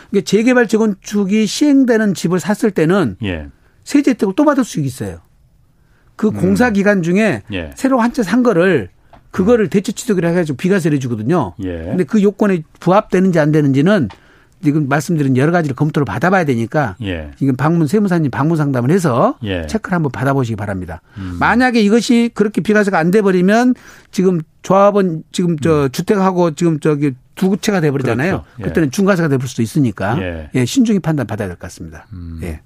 그러니까 0.09 0.25
재개발 0.25 0.67
재건축이 0.69 1.45
시행되는 1.45 2.13
집을 2.13 2.39
샀을 2.39 2.71
때는 2.71 3.17
예. 3.23 3.47
세제 3.83 4.11
혜택을 4.11 4.33
또 4.37 4.45
받을 4.45 4.63
수 4.63 4.79
있어요. 4.79 5.19
그 6.15 6.27
음. 6.29 6.33
공사 6.33 6.71
기간 6.71 7.03
중에 7.03 7.43
새로 7.75 7.99
한 7.99 8.11
채 8.13 8.23
산 8.23 8.41
거를 8.41 8.89
그거를 9.37 9.69
대체 9.69 9.91
취득을 9.91 10.25
해가지고 10.25 10.57
비과세를 10.57 10.95
해주거든요. 10.97 11.53
예. 11.63 11.83
근데 11.83 12.03
그 12.03 12.21
요건에 12.23 12.63
부합되는지 12.79 13.39
안 13.39 13.51
되는지는 13.51 14.09
지금 14.63 14.89
말씀드린 14.89 15.37
여러 15.37 15.51
가지를 15.51 15.75
검토를 15.75 16.03
받아봐야 16.05 16.43
되니까 16.45 16.95
예. 17.03 17.29
지금 17.37 17.55
방문 17.55 17.85
세무사님 17.85 18.31
방문 18.31 18.57
상담을 18.57 18.89
해서 18.89 19.37
예. 19.43 19.67
체크를 19.67 19.95
한번 19.95 20.11
받아보시기 20.11 20.55
바랍니다. 20.55 21.01
음. 21.17 21.37
만약에 21.39 21.79
이것이 21.81 22.31
그렇게 22.33 22.61
비과세가 22.61 22.97
안 22.97 23.11
돼 23.11 23.21
버리면 23.21 23.75
지금 24.11 24.41
조합은 24.63 25.23
지금 25.31 25.57
저 25.59 25.83
음. 25.83 25.89
주택하고 25.91 26.55
지금 26.55 26.79
저기 26.79 27.11
두 27.35 27.55
채가 27.57 27.81
돼 27.81 27.91
버리잖아요. 27.91 28.31
그렇죠. 28.31 28.45
예. 28.59 28.63
그때는 28.63 28.89
중과세가 28.89 29.29
돼볼 29.29 29.47
수도 29.47 29.61
있으니까 29.61 30.19
예. 30.21 30.49
예. 30.55 30.65
신중히 30.65 30.97
판단 30.99 31.27
받아야 31.27 31.47
될 31.47 31.55
것 31.55 31.61
같습니다. 31.61 32.07
음. 32.13 32.39
예. 32.41 32.61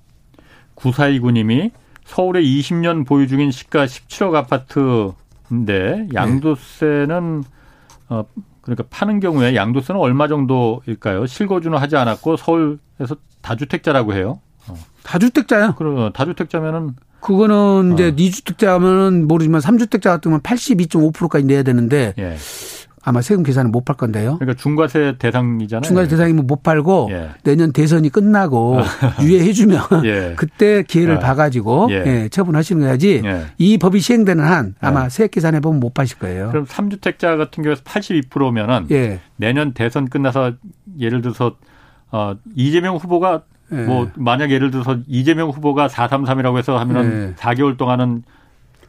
구사이구님이 0.75 1.71
서울에 2.05 2.41
20년 2.41 3.05
보유 3.05 3.27
중인 3.27 3.51
시가 3.51 3.85
17억 3.85 4.33
아파트 4.35 5.11
근데 5.51 6.07
양도세는 6.13 7.43
어 8.07 8.23
그러니까 8.61 8.85
파는 8.89 9.19
경우에 9.19 9.53
양도세는 9.53 9.99
얼마 9.99 10.29
정도일까요? 10.29 11.25
실거주는 11.25 11.77
하지 11.77 11.97
않았고 11.97 12.37
서울에서 12.37 13.17
다주택자라고 13.41 14.13
해요. 14.13 14.39
어. 14.69 14.75
다주택자요? 15.03 15.75
그럼 15.75 16.13
다주택자면은 16.13 16.95
그거는 17.19 17.93
이제 17.93 18.07
어. 18.07 18.11
2주택자면은 18.11 19.25
모르지만 19.25 19.59
3주택자 19.59 20.05
같으면 20.05 20.39
82.5%까지 20.39 21.45
내야 21.45 21.63
되는데 21.63 22.13
예. 22.17 22.37
아마 23.03 23.21
세금 23.21 23.43
계산을 23.43 23.71
못 23.71 23.83
팔 23.83 23.95
건데요. 23.97 24.37
그러니까 24.37 24.61
중과세 24.61 25.15
대상이잖아요. 25.17 25.81
중과세 25.81 26.07
대상이면 26.09 26.45
못 26.45 26.61
팔고 26.61 27.09
예. 27.11 27.29
내년 27.43 27.73
대선이 27.73 28.09
끝나고 28.09 28.79
유예해주면 29.21 29.81
예. 30.05 30.33
그때 30.37 30.83
기회를 30.83 31.15
아. 31.17 31.19
봐가지고 31.19 31.87
예. 31.91 32.03
예. 32.05 32.29
처분하시는 32.29 32.81
거야지 32.81 33.21
예. 33.25 33.45
이 33.57 33.77
법이 33.79 33.99
시행되는 33.99 34.43
한 34.43 34.75
아마 34.79 35.05
예. 35.05 35.09
세액 35.09 35.31
계산해 35.31 35.61
보면 35.61 35.79
못 35.79 35.93
파실 35.95 36.19
거예요. 36.19 36.49
그럼 36.49 36.65
3주택자 36.65 37.37
같은 37.37 37.63
경우에서 37.63 37.81
82%면은 37.83 39.19
내년 39.37 39.73
대선 39.73 40.07
끝나서 40.07 40.53
예를 40.99 41.21
들어서 41.21 41.55
어 42.11 42.35
이재명 42.55 42.97
후보가 42.97 43.43
뭐 43.87 44.09
만약 44.15 44.51
예를 44.51 44.69
들어서 44.69 44.97
이재명 45.07 45.49
후보가 45.49 45.87
433이라고 45.87 46.57
해서 46.57 46.77
하면은 46.77 47.35
4개월 47.37 47.77
동안은 47.77 48.23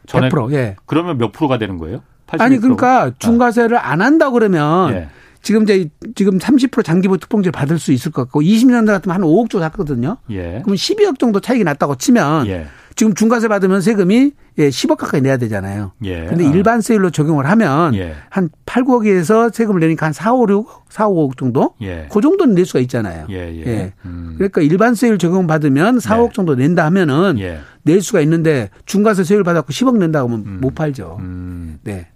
전에 0.05 0.27
100%, 0.29 0.53
예. 0.53 0.75
그러면 0.85 1.17
몇 1.17 1.31
프로가 1.31 1.57
되는 1.57 1.77
거예요? 1.77 2.01
아니 2.27 2.57
그러니까 2.57 3.11
중과세를 3.19 3.77
안 3.77 4.01
한다 4.01 4.31
그러면 4.31 4.93
예. 4.93 5.09
지금 5.41 5.63
이제 5.63 5.89
지금 6.15 6.37
30% 6.39 6.83
장기부 6.83 7.17
특공제를 7.19 7.51
받을 7.51 7.77
수 7.77 7.91
있을 7.91 8.11
것 8.11 8.23
같고 8.23 8.41
20년 8.41 8.87
같으면 8.87 9.15
한 9.15 9.21
5억 9.21 9.49
정도 9.49 9.59
샀거든요. 9.65 10.17
예. 10.31 10.61
그럼 10.63 10.75
12억 10.75 11.19
정도 11.19 11.41
차익이 11.41 11.63
났다고 11.65 11.95
치면 11.95 12.47
예. 12.47 12.67
지금 12.95 13.13
중과세 13.13 13.47
받으면 13.47 13.81
세금이 13.81 14.31
예, 14.59 14.69
10억 14.69 14.97
가까이 14.97 15.19
내야 15.19 15.37
되잖아요. 15.37 15.93
예. 16.05 16.25
근데 16.27 16.45
일반 16.45 16.79
세율로 16.79 17.09
적용을 17.09 17.49
하면 17.49 17.95
예. 17.95 18.13
한 18.29 18.49
8, 18.65 18.83
9억에서 18.83 19.53
세금을 19.53 19.81
내니까 19.81 20.05
한 20.05 20.13
4, 20.13 20.33
5, 20.33 20.45
6, 20.47 20.67
4, 20.89 21.07
5억 21.09 21.37
정도? 21.37 21.73
예. 21.81 22.07
그 22.11 22.21
정도는 22.21 22.55
낼 22.55 22.65
수가 22.65 22.79
있잖아요. 22.81 23.25
예. 23.29 23.35
예. 23.35 23.63
예. 23.65 23.93
음. 24.05 24.35
그러니까 24.37 24.61
일반 24.61 24.95
세율 24.95 25.17
적용 25.17 25.47
받으면 25.47 25.99
4, 25.99 26.19
5억 26.19 26.33
정도 26.33 26.55
낸다 26.55 26.85
하면은 26.85 27.37
낼 27.81 28.01
수가 28.01 28.21
있는데 28.21 28.69
중과세 28.85 29.23
세율 29.23 29.43
받았고 29.43 29.73
10억 29.73 29.97
낸다고 29.97 30.29
하면 30.29 30.45
음. 30.45 30.57
못 30.61 30.75
팔죠. 30.75 31.17
음. 31.19 31.79
네. 31.83 32.07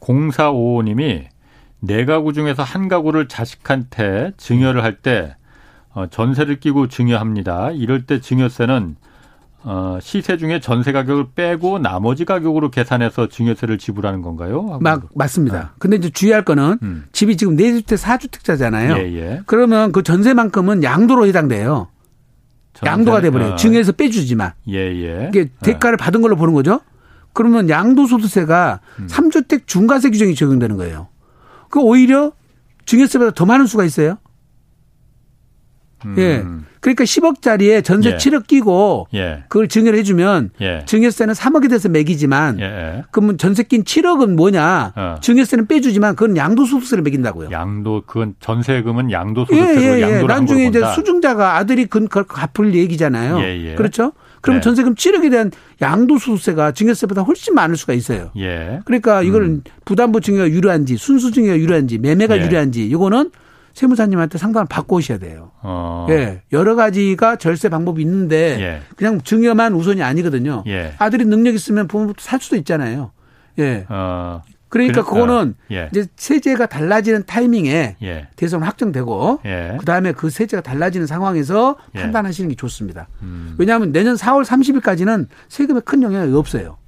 0455님이 0.00 1.26
네 1.80 2.04
가구 2.04 2.32
중에서 2.32 2.62
한 2.62 2.88
가구를 2.88 3.28
자식한테 3.28 4.32
증여를 4.36 4.82
할때 4.82 5.36
어, 5.94 6.06
전세를 6.06 6.60
끼고 6.60 6.88
증여합니다. 6.88 7.72
이럴 7.72 8.06
때 8.06 8.20
증여세는 8.20 8.96
어, 9.64 9.98
시세 10.00 10.36
중에 10.36 10.60
전세 10.60 10.92
가격을 10.92 11.28
빼고 11.34 11.78
나머지 11.78 12.24
가격으로 12.24 12.70
계산해서 12.70 13.28
증여세를 13.28 13.78
지불하는 13.78 14.22
건가요? 14.22 14.78
막 14.80 15.08
맞습니다. 15.14 15.58
아. 15.58 15.70
근데 15.78 15.96
이제 15.96 16.10
주의할 16.10 16.44
거는 16.44 16.78
음. 16.82 17.04
집이 17.12 17.36
지금 17.36 17.56
4주택, 17.56 17.96
4주택자잖아요. 17.96 18.96
예, 18.98 19.16
예. 19.16 19.40
그러면 19.46 19.90
그 19.92 20.02
전세만큼은 20.02 20.84
양도로 20.84 21.26
해당돼요. 21.26 21.88
전세, 22.72 22.90
양도가 22.90 23.20
돼버려요. 23.20 23.52
어. 23.54 23.56
증여해서 23.56 23.92
빼주지만. 23.92 24.52
예, 24.68 24.76
예. 24.76 25.28
이게 25.28 25.50
대가를 25.60 25.94
어. 25.94 25.96
받은 25.98 26.22
걸로 26.22 26.36
보는 26.36 26.54
거죠. 26.54 26.80
그러면 27.38 27.68
양도소득세가 27.68 28.80
음. 28.98 29.06
3주택 29.06 29.68
중과세 29.68 30.10
규정이 30.10 30.34
적용되는 30.34 30.76
거예요. 30.76 31.06
그 31.70 31.78
오히려 31.78 32.32
증여세보다 32.84 33.30
더 33.30 33.46
많은 33.46 33.66
수가 33.66 33.84
있어요. 33.84 34.18
음. 36.04 36.16
예. 36.18 36.44
그러니까 36.80 37.04
10억짜리에 37.04 37.84
전세 37.84 38.10
예. 38.10 38.16
7억 38.16 38.48
끼고 38.48 39.06
예. 39.14 39.44
그걸 39.48 39.68
증여를 39.68 39.96
해주면 40.00 40.50
예. 40.60 40.82
증여세는 40.84 41.32
3억이 41.32 41.70
돼서 41.70 41.88
매기지만 41.88 42.58
예. 42.58 43.04
그러면 43.12 43.38
전세 43.38 43.62
낀 43.62 43.84
7억은 43.84 44.34
뭐냐 44.34 44.92
어. 44.96 45.16
증여세는 45.20 45.68
빼주지만 45.68 46.16
그건 46.16 46.36
양도소득세를 46.36 47.04
매긴다고요. 47.04 47.52
양도 47.52 48.02
그건 48.04 48.34
전세금은 48.40 49.12
양도소득세로 49.12 49.80
예, 49.80 49.98
예, 49.98 50.02
양도를 50.02 50.26
나중에 50.26 50.66
이제 50.66 50.84
수증자가 50.92 51.54
아들이 51.54 51.86
그걸 51.86 52.24
갚을 52.24 52.74
얘기잖아요. 52.74 53.76
그렇죠? 53.76 54.10
그러면 54.40 54.60
네. 54.60 54.64
전세금 54.64 54.94
7억에 54.94 55.30
대한 55.30 55.50
양도소득세가 55.80 56.72
증여세보다 56.72 57.22
훨씬 57.22 57.54
많을 57.54 57.76
수가 57.76 57.92
있어요. 57.92 58.30
예. 58.36 58.80
그러니까 58.84 59.22
이걸 59.22 59.42
음. 59.42 59.62
부담부 59.84 60.20
증여가 60.20 60.48
유리한지 60.48 60.96
순수 60.96 61.32
증여가 61.32 61.58
유리한지 61.58 61.98
매매가 61.98 62.38
예. 62.38 62.44
유리한지 62.44 62.86
이거는 62.86 63.30
세무사님한테 63.74 64.38
상담을 64.38 64.66
받고 64.68 64.96
오셔야 64.96 65.18
돼요. 65.18 65.52
어. 65.62 66.06
예. 66.10 66.42
여러 66.52 66.74
가지가 66.74 67.36
절세 67.36 67.68
방법이 67.68 68.02
있는데 68.02 68.56
예. 68.60 68.80
그냥 68.96 69.20
증여만 69.20 69.74
우선이 69.74 70.02
아니거든요. 70.02 70.64
예. 70.66 70.94
아들이 70.98 71.24
능력 71.24 71.54
있으면 71.54 71.86
부모부터 71.86 72.20
살 72.20 72.40
수도 72.40 72.56
있잖아요. 72.56 73.12
예. 73.58 73.86
어. 73.88 74.42
그러니까 74.68 75.02
그거는 75.02 75.54
예. 75.70 75.88
이제 75.90 76.06
세제가 76.16 76.66
달라지는 76.66 77.24
타이밍에 77.26 77.96
예. 78.02 78.28
대선 78.36 78.62
확정되고 78.62 79.40
예. 79.46 79.76
그다음에 79.78 80.12
그 80.12 80.30
세제가 80.30 80.62
달라지는 80.62 81.06
상황에서 81.06 81.76
예. 81.94 82.00
판단하시는 82.00 82.48
게 82.50 82.56
좋습니다. 82.56 83.08
음. 83.22 83.54
왜냐하면 83.58 83.92
내년 83.92 84.16
4월 84.16 84.44
30일까지는 84.44 85.26
세금에 85.48 85.80
큰 85.84 86.02
영향이 86.02 86.34
없어요. 86.34 86.78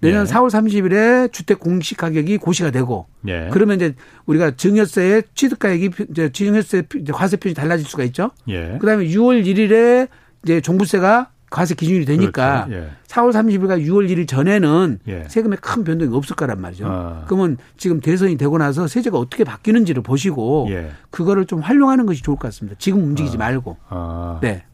내년 0.00 0.26
예. 0.26 0.30
4월 0.30 0.48
30일에 0.48 1.32
주택 1.32 1.58
공시 1.58 1.96
가격이 1.96 2.38
고시가 2.38 2.70
되고 2.70 3.06
예. 3.26 3.48
그러면 3.52 3.76
이제 3.76 3.94
우리가 4.26 4.52
증여세의 4.52 5.24
취득가액이 5.34 5.90
이제 6.10 6.30
증여세 6.30 6.84
과세 7.12 7.36
표준이 7.36 7.54
달라질 7.54 7.86
수가 7.86 8.04
있죠. 8.04 8.30
예. 8.48 8.78
그다음에 8.80 9.06
6월 9.06 9.44
1일에 9.44 10.08
이제 10.44 10.60
종부세가 10.60 11.30
과세 11.50 11.74
기준이 11.74 12.04
되니까 12.04 12.66
그렇죠. 12.66 12.84
예. 12.84 12.90
4월 13.06 13.32
30일과 13.32 13.82
6월 13.86 14.08
1일 14.10 14.28
전에는 14.28 14.98
예. 15.08 15.24
세금에 15.28 15.56
큰 15.60 15.84
변동이 15.84 16.14
없을 16.14 16.36
거란 16.36 16.60
말이죠. 16.60 16.86
아. 16.86 17.24
그러면 17.26 17.56
지금 17.76 18.00
대선이 18.00 18.36
되고 18.36 18.58
나서 18.58 18.86
세제가 18.86 19.18
어떻게 19.18 19.44
바뀌는지를 19.44 20.02
보시고 20.02 20.66
예. 20.70 20.90
그거를 21.10 21.46
좀 21.46 21.60
활용하는 21.60 22.06
것이 22.06 22.22
좋을 22.22 22.36
것 22.36 22.48
같습니다. 22.48 22.76
지금 22.78 23.02
움직이지 23.02 23.36
아. 23.36 23.38
말고. 23.38 23.76
아. 23.88 24.38
네. 24.42 24.64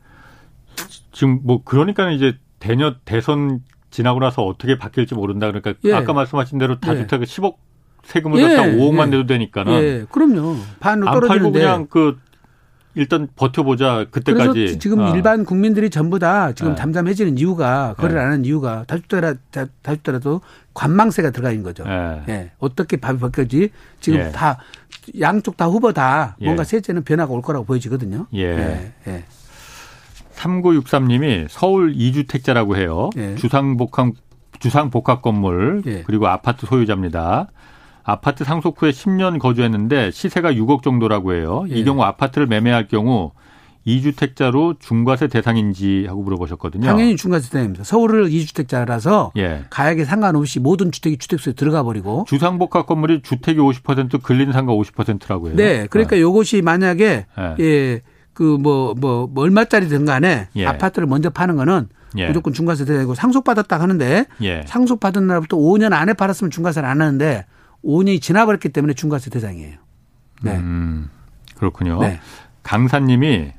지금 1.13 1.41
뭐 1.45 1.63
그러니까 1.65 2.11
이제 2.11 2.37
대년 2.59 2.97
대선 3.05 3.61
지나고 3.91 4.19
나서 4.19 4.43
어떻게 4.45 4.77
바뀔지 4.77 5.15
모른다 5.15 5.47
그러니까 5.47 5.75
예. 5.85 5.93
아까 5.93 6.13
말씀하신 6.13 6.59
대로 6.59 6.81
다주택 6.81 7.21
예. 7.21 7.25
10억 7.25 7.55
세금을 8.03 8.43
갖다 8.43 8.65
5억만 8.65 9.07
예. 9.07 9.11
내도 9.11 9.27
되니까는 9.27 9.73
예. 9.75 10.07
그럼요. 10.11 10.57
반으로 10.81 11.13
떨어지는데 11.13 11.59
그냥 11.61 11.87
그 11.89 12.19
일단 12.95 13.29
버텨보자 13.37 14.07
그때까지. 14.11 14.53
그래서 14.53 14.79
지금 14.79 15.01
어. 15.01 15.15
일반 15.15 15.45
국민들이 15.45 15.91
전부 15.91 16.19
다 16.19 16.53
지금 16.53 16.73
네. 16.73 16.77
잠잠해지는 16.77 17.39
이유가 17.39 17.95
거래를 17.97 18.17
네. 18.17 18.25
안 18.25 18.33
하는 18.33 18.45
이유가 18.45 18.85
다주더라 18.87 19.35
다주더라도 19.83 20.41
관망세가 20.75 21.31
들어가 21.31 21.51
있는 21.51 21.65
거죠. 21.65 21.85
네. 21.85 22.23
예. 22.29 22.51
어떻게 22.59 22.97
밥이 22.97 23.19
바뀌지 23.19 23.71
지금 24.01 24.21
예. 24.21 24.31
다 24.31 24.59
양쪽 25.21 25.57
다 25.57 25.67
후보 25.67 25.93
다 25.93 26.37
예. 26.41 26.45
뭔가 26.45 26.65
세제는 26.65 27.05
변화가 27.05 27.33
올 27.33 27.43
거라고 27.43 27.65
보여지거든요. 27.65 28.27
예. 28.35 28.43
예. 28.45 28.93
예. 29.09 29.25
3963님이 30.37 31.47
서울 31.49 31.95
2주택자라고 31.95 32.77
해요. 32.77 33.11
예. 33.17 33.35
주상복합 33.37 34.15
주상복합 34.61 35.23
건물 35.23 35.83
예. 35.87 36.03
그리고 36.03 36.29
아파트 36.29 36.67
소유자입니다. 36.67 37.49
아파트 38.05 38.45
상속 38.45 38.81
후에 38.81 38.91
10년 38.91 39.39
거주했는데 39.39 40.11
시세가 40.11 40.53
6억 40.53 40.83
정도라고 40.83 41.35
해요. 41.35 41.65
예. 41.71 41.75
이 41.75 41.85
경우 41.85 42.03
아파트를 42.03 42.47
매매할 42.47 42.87
경우 42.87 43.33
2주택자로 43.87 44.79
중과세 44.79 45.29
대상인지 45.29 46.07
하고 46.09 46.23
물어보셨거든요. 46.23 46.87
당연히 46.87 47.17
중과세 47.17 47.51
대상입니다. 47.51 47.85
서울을 47.85 48.29
2주택자라서 48.29 49.33
예. 49.37 49.65
가액에 49.71 50.05
상관없이 50.05 50.61
모든 50.61 50.91
주택이 50.91 51.19
주택수에 51.19 51.55
들어가 51.55 51.83
버리고 51.83 52.25
주상복합 52.29 52.87
건물이 52.87 53.23
주택이 53.23 53.59
50% 53.59 54.23
근린 54.23 54.53
상가 54.53 54.73
50%라고 54.73 55.49
해요. 55.49 55.57
네. 55.57 55.87
그러니까 55.89 56.17
네. 56.17 56.23
요것이 56.23 56.63
만약에 56.63 57.27
네. 57.37 57.55
예. 57.61 58.01
그 58.33 58.43
뭐, 58.43 58.95
뭐, 58.99 59.29
뭐, 59.31 59.45
얼마짜리든 59.45 60.05
간에 60.07 60.49
예. 60.57 60.67
아파트를 60.67 61.07
먼저 61.07 61.31
파는 61.31 61.57
거는 61.57 61.89
예. 62.17 62.27
무조건 62.27 62.53
중과세 62.53 62.85
대상이고 62.85 63.15
상속받았다 63.15 63.79
하는데 63.79 64.27
예. 64.43 64.63
상속받은 64.67 65.27
날부터 65.27 65.57
5년 65.57 65.93
안에 65.93 66.15
팔았으면 66.15 66.51
중과세를 66.51 66.89
안 66.89 67.01
하는데 67.01 67.45
5년이 67.85 68.21
지나버렸기 68.21 68.71
때문에 68.71 68.95
중과세 68.95 69.31
대상이에요. 69.31 69.77
네. 70.43 70.57
음, 70.57 71.11
그렇군요. 71.57 72.01
네. 72.01 72.19
강사님이 72.63 73.53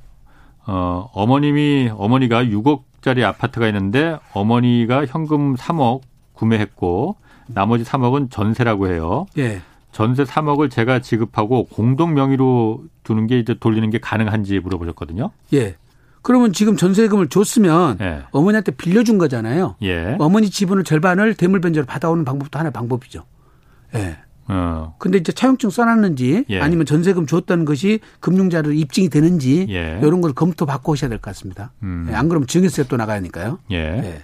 어, 0.68 1.10
어머님이 1.14 1.92
어머니가 1.96 2.44
6억짜리 2.44 3.24
아파트가 3.24 3.68
있는데 3.68 4.18
어머니가 4.34 5.06
현금 5.06 5.56
3억 5.56 6.02
구매했고 6.34 7.16
나머지 7.48 7.84
3억은 7.84 8.32
전세라고 8.32 8.88
해요. 8.88 9.28
예. 9.38 9.62
전세 9.92 10.24
3억을 10.24 10.70
제가 10.70 11.00
지급하고 11.00 11.66
공동 11.66 12.16
명의로 12.16 12.84
두는 13.04 13.28
게 13.28 13.40
이제 13.40 13.56
돌리는 13.58 13.90
게 13.92 14.00
가능한지 14.00 14.60
물어보셨거든요. 14.60 15.32
예. 15.54 15.76
그러면 16.22 16.54
지금 16.54 16.76
전세금을 16.76 17.30
줬으면 17.30 18.00
예. 18.02 18.24
어머니한테 18.32 18.72
빌려준 18.72 19.20
거잖아요. 19.20 19.76
예. 19.84 20.16
어머니 20.20 20.50
지분을 20.50 20.84
절반을 20.84 21.36
대물변제로 21.36 21.86
받아오는 21.86 22.26
방법도 22.26 22.58
하나의 22.58 22.74
방법이죠. 22.74 23.24
예. 23.96 24.18
어. 24.48 24.96
근데 25.00 25.18
이제 25.18 25.32
차용증 25.32 25.70
써놨는지 25.72 26.46
예. 26.50 26.60
아니면 26.62 26.86
전세금 26.86 27.26
줬다는 27.26 27.66
것이 27.66 28.00
금융자료 28.20 28.72
입증이 28.72 29.10
되는지 29.10 29.66
예. 29.70 30.00
이런 30.04 30.22
걸 30.22 30.34
검토 30.34 30.66
받고 30.68 30.92
오셔야 30.92 31.10
될 31.10 31.18
것 31.20 31.32
같습니다. 31.32 31.72
음. 31.82 32.08
예. 32.12 32.14
안 32.16 32.30
그러면 32.30 32.46
증여세 32.48 32.84
또 32.88 32.96
나가니까요. 32.98 33.60
예. 33.72 33.76
예. 33.78 34.22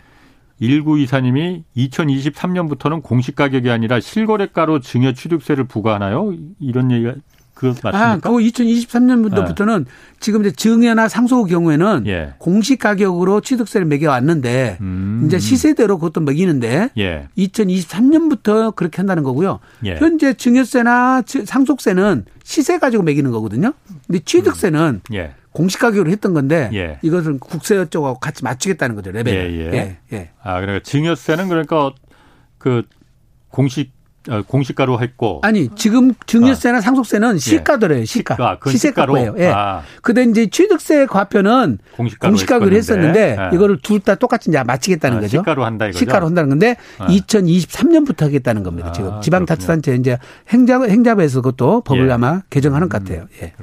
1924님이 0.62 1.64
2023년부터는 1.76 3.02
공시 3.02 3.34
가격이 3.34 3.72
아니라 3.72 4.00
실거래가로 4.00 4.80
증여 4.80 5.14
취득세를 5.14 5.64
부과하나요? 5.64 6.36
이런 6.60 6.92
얘기가 6.92 7.16
그 7.62 7.68
맞습니까? 7.84 8.12
아, 8.12 8.16
그거 8.16 8.38
2023년부터는 8.38 9.86
네. 9.86 9.92
지금 10.20 10.42
이제 10.42 10.52
증여나 10.52 11.08
상속 11.08 11.48
경우에는 11.48 12.06
예. 12.08 12.34
공시 12.40 12.76
가격으로 12.76 13.42
취득세를 13.42 13.86
매겨 13.86 14.10
왔는데 14.10 14.80
음. 14.82 15.22
이제 15.28 15.38
시세대로 15.38 16.00
그것도 16.00 16.22
매기는데 16.22 16.90
예. 16.98 17.28
2023년부터 17.38 18.76
그렇게 18.76 18.98
한다는 18.98 19.22
거고요. 19.22 19.60
예. 19.86 19.96
현재 19.98 20.34
증여세나 20.34 21.22
상속세는 21.46 22.26
시세 22.44 22.80
가지고 22.80 23.04
매기는 23.04 23.30
거거든요. 23.30 23.74
근데 24.08 24.20
취득세는 24.26 25.02
음. 25.12 25.14
예. 25.16 25.36
공시 25.52 25.78
가격으로 25.78 26.10
했던 26.10 26.34
건데 26.34 26.72
예. 26.74 26.98
이것은 27.04 27.38
국세 27.38 27.86
쪽하고 27.86 28.18
같이 28.20 28.44
맞추겠다는 28.44 28.96
거죠 28.96 29.12
레벨. 29.12 29.36
예, 29.36 29.54
예. 29.54 29.74
예, 29.78 29.98
예. 30.14 30.30
아 30.42 30.60
그러니까 30.62 30.84
증여세는 30.84 31.48
그러니까 31.48 31.92
그 32.58 32.82
공식 33.50 33.92
어, 33.92 34.01
공시가로 34.48 35.02
했고 35.02 35.40
아니 35.44 35.70
지금 35.76 36.14
증여세나 36.28 36.78
아. 36.78 36.82
상속세는 36.82 37.38
시가더래요 37.40 38.06
시가, 38.06 38.36
시가 38.36 38.58
그 38.60 38.70
시세가예요. 38.70 39.36
예. 39.40 39.48
아. 39.48 39.82
근데 40.02 40.24
이제 40.24 40.48
취득세 40.48 41.06
과표는 41.06 41.80
공시가로, 41.96 42.32
공시가로 42.32 42.72
했었는데 42.72 43.36
네. 43.36 43.50
이거를 43.54 43.80
둘 43.82 44.02
다 44.02 44.16
똑같이 44.16 44.50
이제 44.50 44.62
맞추겠다는 44.64 45.18
아, 45.18 45.22
거죠. 45.22 45.40
시가로 45.40 45.64
한다 45.64 45.86
이거죠. 45.86 46.00
시가로 46.00 46.26
한다는 46.26 46.50
건데 46.50 46.76
아. 46.98 47.08
2023년부터 47.08 48.22
하겠다는 48.26 48.64
겁니다. 48.64 48.90
아, 48.90 48.92
지금 48.92 49.22
지방자치단체 49.22 49.96
이제 49.96 50.18
행자 50.50 50.82
행자부에서 50.82 51.42
그것도 51.42 51.82
법을 51.82 52.08
예. 52.10 52.12
아마 52.12 52.42
개정하는 52.50 52.90
것 52.90 53.04
같아요. 53.04 53.28
예. 53.42 53.54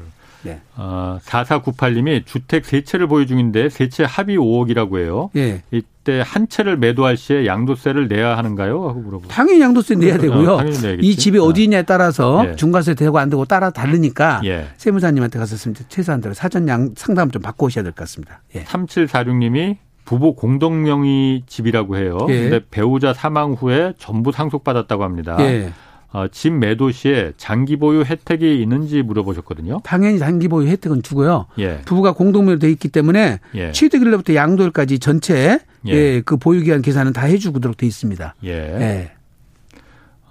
네. 0.43 0.61
어, 0.76 1.18
4498님이 1.24 2.24
주택 2.26 2.64
세 2.64 2.82
채를 2.82 3.07
보유 3.09 3.26
중인데 3.26 3.68
세 3.70 3.89
채 3.89 4.05
합의 4.05 4.36
5억이라고 4.36 4.99
해요. 4.99 5.30
예. 5.36 5.62
이때 5.70 6.22
한 6.24 6.49
채를 6.49 6.76
매도할 6.76 7.16
시에 7.16 7.45
양도세를 7.47 8.09
내야 8.09 8.36
하는가요? 8.36 8.89
하고 8.89 9.01
물어보고. 9.01 9.28
당연히 9.28 9.61
양도세 9.61 9.97
내야 9.97 10.16
되고요. 10.18 10.53
어, 10.55 10.61
이 11.01 11.16
집이 11.16 11.39
어디 11.39 11.64
있냐에 11.64 11.82
따라서 11.82 12.45
예. 12.47 12.57
중과세 12.57 12.95
되고 12.95 13.18
안 13.18 13.28
되고 13.30 13.45
따라 13.45 13.70
다르니까 13.70 14.41
예. 14.45 14.68
세무사님한테 14.76 15.39
가서 15.39 15.57
최소한대로 15.89 16.34
사전 16.34 16.68
양 16.68 16.93
상담 16.97 17.30
좀 17.30 17.43
받고 17.43 17.66
오셔야 17.66 17.82
될 17.82 17.93
것 17.93 18.01
같습니다. 18.05 18.41
예. 18.55 18.64
3746님이 18.64 19.76
부부 20.05 20.34
공동명의 20.36 21.43
집이라고 21.47 21.97
해요. 21.97 22.16
예. 22.30 22.41
근데 22.49 22.61
배우자 22.70 23.12
사망 23.12 23.53
후에 23.53 23.93
전부 23.99 24.32
상속받았다고 24.32 25.03
합니다. 25.05 25.36
예. 25.41 25.72
어, 26.11 26.27
집 26.29 26.55
매도 26.55 26.91
시에 26.91 27.33
장기 27.37 27.77
보유 27.77 28.03
혜택이 28.03 28.63
있는지 28.63 29.03
물어보셨거든요. 29.03 29.81
당연히 29.85 30.19
장기 30.19 30.49
보유 30.49 30.69
혜택은 30.69 31.03
주고요. 31.03 31.47
예. 31.59 31.83
부부가 31.83 32.13
공동묘로 32.13 32.59
돼 32.59 32.71
있기 32.71 32.89
때문에 32.89 33.41
예. 33.55 33.73
취득일로부터 33.73 34.35
양도일까지 34.35 35.01
전체 35.01 35.61
예. 35.87 35.93
예. 35.93 36.21
그 36.23 36.39
보유 36.39 36.63
기간 36.63 36.81
계산은 36.81 37.13
다 37.13 37.27
해주도록 37.27 37.77
돼 37.77 37.87
있습니다. 37.87 38.35
예. 38.45 38.51
예. 38.51 39.13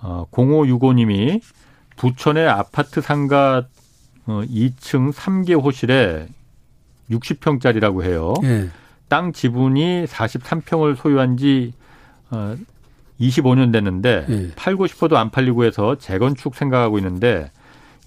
어, 0.02 0.26
0565님이 0.32 1.42
부천의 1.96 2.48
아파트 2.48 3.02
상가 3.02 3.68
어, 4.26 4.42
2층 4.46 5.14
3개 5.14 5.62
호실에 5.62 6.28
60평짜리라고 7.12 8.04
해요. 8.04 8.34
예. 8.44 8.70
땅 9.08 9.32
지분이 9.32 10.06
43평을 10.06 10.98
소유한 10.98 11.38
지 11.38 11.74
어, 12.32 12.56
25년 13.20 13.72
됐는데 13.72 14.26
예. 14.30 14.52
팔고 14.56 14.88
싶어도 14.88 15.18
안 15.18 15.30
팔리고 15.32 15.64
해서 15.66 15.96
재건축 15.98 16.56
생각하고 16.56 16.98
있는데 17.00 17.52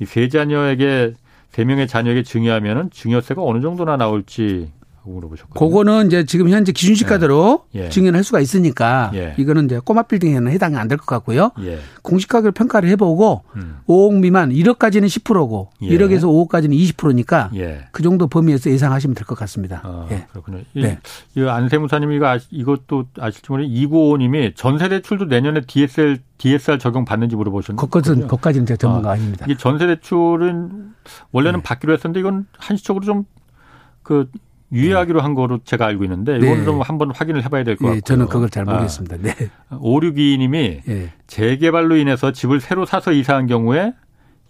이 0.00 0.04
세 0.06 0.28
자녀에게 0.28 1.14
세 1.50 1.64
명의 1.64 1.86
자녀에게 1.88 2.22
증여하면은 2.22 2.90
증여세가 2.90 3.42
어느 3.42 3.60
정도나 3.60 3.96
나올지 3.96 4.70
물어보셨거든요. 5.04 5.68
그거는 5.68 6.06
이제 6.06 6.24
지금 6.24 6.48
현재 6.50 6.72
기준시가대로 6.72 7.64
예. 7.74 7.84
예. 7.86 7.88
증여를 7.88 8.16
할 8.16 8.24
수가 8.24 8.40
있으니까 8.40 9.10
예. 9.14 9.34
이거는 9.38 9.64
이제 9.66 9.80
꼬마 9.84 10.02
빌딩에는 10.02 10.50
해당이 10.50 10.76
안 10.76 10.88
될 10.88 10.96
것 10.98 11.06
같고요. 11.06 11.52
예. 11.60 11.78
공시가격 12.02 12.54
평가를 12.54 12.88
해보고 12.90 13.44
음. 13.56 13.78
5억 13.88 14.18
미만 14.20 14.50
1억까지는 14.50 15.06
10%고 15.06 15.70
예. 15.82 15.88
1억에서 15.88 16.22
5억까지는 16.24 16.72
20%니까 16.94 17.50
예. 17.54 17.86
그 17.92 18.02
정도 18.02 18.26
범위에서 18.26 18.70
예상하시면 18.70 19.14
될 19.14 19.24
것 19.24 19.36
같습니다. 19.38 19.80
아, 19.84 20.06
예. 20.10 20.26
그렇군요. 20.32 20.58
네. 20.74 20.98
이 21.36 21.42
안세무사님 21.42 22.12
이거 22.12 22.26
아시, 22.26 22.46
이것도 22.50 23.04
아실지 23.18 23.50
모르 23.50 23.62
이구호님이 23.64 24.54
전세 24.56 24.88
대출도 24.88 25.26
내년에 25.26 25.60
DSL 25.66 26.18
DSR 26.38 26.78
적용 26.78 27.04
받는지 27.04 27.36
물어보셨는데 27.36 27.80
그것은 27.86 28.26
그까지는 28.26 28.66
제가 28.66 28.78
전문가 28.78 29.10
아, 29.12 29.16
닙니다 29.16 29.44
이게 29.46 29.56
전세 29.56 29.86
대출은 29.86 30.92
원래는 31.32 31.62
받기로 31.62 31.92
했었는데 31.92 32.20
이건 32.20 32.46
한시적으로 32.58 33.04
좀그 33.04 34.30
유예하기로 34.72 35.20
한 35.20 35.34
거로 35.34 35.58
제가 35.64 35.86
알고 35.86 36.04
있는데 36.04 36.36
이거는 36.36 36.58
네. 36.58 36.64
좀 36.64 36.80
한번 36.80 37.10
확인을 37.10 37.44
해봐야 37.44 37.64
될것 37.64 37.80
네, 37.80 37.86
같고요. 37.86 38.00
저는 38.02 38.26
그걸 38.26 38.50
잘 38.50 38.64
모르겠습니다. 38.64 39.16
네. 39.18 39.34
5622님이 39.70 40.82
네. 40.84 41.12
재개발로 41.26 41.96
인해서 41.96 42.32
집을 42.32 42.60
새로 42.60 42.86
사서 42.86 43.12
이사한 43.12 43.46
경우에 43.46 43.92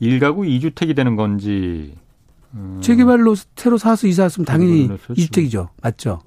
1가구 0.01 0.47
2주택이 0.47 0.95
되는 0.95 1.17
건지. 1.17 1.95
음. 2.55 2.81
재개발로 2.83 3.35
새로 3.57 3.79
사서 3.79 4.07
이사했으면 4.07 4.45
당연히 4.45 4.89
2주택이죠. 4.89 5.69
맞죠? 5.83 6.21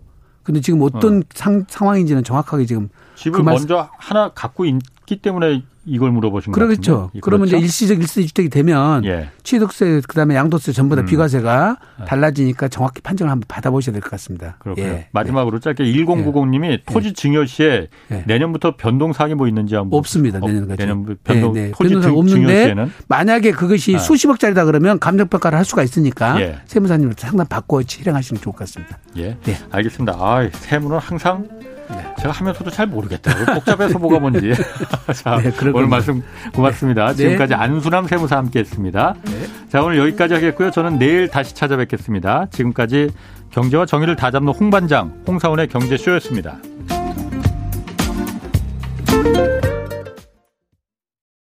근데 0.43 0.59
지금 0.59 0.81
어떤 0.81 1.19
어. 1.19 1.21
상, 1.33 1.65
상황인지는 1.67 2.23
정확하게 2.23 2.65
지금 2.65 2.89
집을 3.15 3.39
그 3.39 3.43
먼저 3.43 3.89
하나 3.97 4.29
갖고 4.29 4.65
있 4.65 4.75
기 5.05 5.17
때문에 5.17 5.63
이걸 5.85 6.11
물어보신 6.11 6.53
거죠. 6.53 6.65
그렇죠. 6.65 7.11
그러면 7.21 7.47
그렇죠? 7.47 7.57
이제 7.57 7.65
일시적 7.65 7.97
일시 7.99 8.25
주택이 8.25 8.47
되면 8.49 9.03
예. 9.03 9.29
취득세 9.43 9.99
그다음에 10.07 10.33
양도세 10.33 10.71
전부 10.71 10.95
다 10.95 11.01
음. 11.01 11.05
비과세가 11.05 11.77
아. 11.97 12.05
달라지니까 12.05 12.69
정확히 12.69 13.01
판정을 13.01 13.29
한번 13.29 13.43
받아보셔야 13.49 13.91
될 13.91 14.01
것 14.01 14.09
같습니다. 14.11 14.55
그렇군요. 14.59 14.87
예. 14.87 15.07
마지막으로 15.11 15.59
짧게 15.59 15.83
1090님이 15.83 16.71
예. 16.71 16.77
토지 16.85 17.11
증여 17.11 17.45
시에 17.45 17.89
예. 18.11 18.23
내년부터 18.27 18.77
변동 18.77 19.11
사항이 19.11 19.33
뭐 19.35 19.49
있는지 19.49 19.75
한번 19.75 19.97
없습니다. 19.99 20.39
내년까지. 20.39 20.77
내년 20.77 21.17
변동 21.21 21.51
네, 21.53 21.63
네. 21.63 21.71
토지 21.77 21.89
증, 22.01 22.17
없는데 22.17 22.63
시에는 22.63 22.91
만약에 23.09 23.51
그것이 23.51 23.97
아. 23.97 23.99
수십억짜리다 23.99 24.63
그러면 24.63 24.99
감정 24.99 25.27
평가를 25.27 25.57
할 25.57 25.65
수가 25.65 25.83
있으니까 25.83 26.39
예. 26.39 26.59
세무사님한테 26.65 27.27
상담 27.27 27.45
받고 27.47 27.81
실행하시면 27.81 28.41
좋을 28.41 28.53
것 28.53 28.59
같습니다. 28.59 28.99
예. 29.17 29.35
네. 29.43 29.57
알겠습니다. 29.69 30.13
아, 30.17 30.47
세무는 30.53 30.97
항상 30.99 31.45
네. 31.89 32.13
제가 32.19 32.31
하면서도 32.31 32.69
잘 32.71 32.87
모르겠다. 32.87 33.53
복잡해서 33.53 33.99
뭐가 33.99 34.19
뭔지. 34.19 34.53
자, 35.13 35.37
네, 35.37 35.51
오늘 35.73 35.87
말씀 35.87 36.23
고맙습니다. 36.53 37.07
네. 37.07 37.15
지금까지 37.15 37.53
안순남 37.53 38.07
세무사 38.07 38.37
함께했습니다. 38.37 39.15
네. 39.23 39.31
자, 39.69 39.83
오늘 39.83 39.97
여기까지 39.97 40.33
하겠고요. 40.33 40.71
저는 40.71 40.99
내일 40.99 41.27
다시 41.27 41.53
찾아뵙겠습니다. 41.53 42.47
지금까지 42.51 43.09
경제와 43.51 43.85
정의를 43.85 44.15
다잡는 44.15 44.53
홍반장 44.53 45.13
홍사원의 45.27 45.67
경제쇼였습니다. 45.67 46.57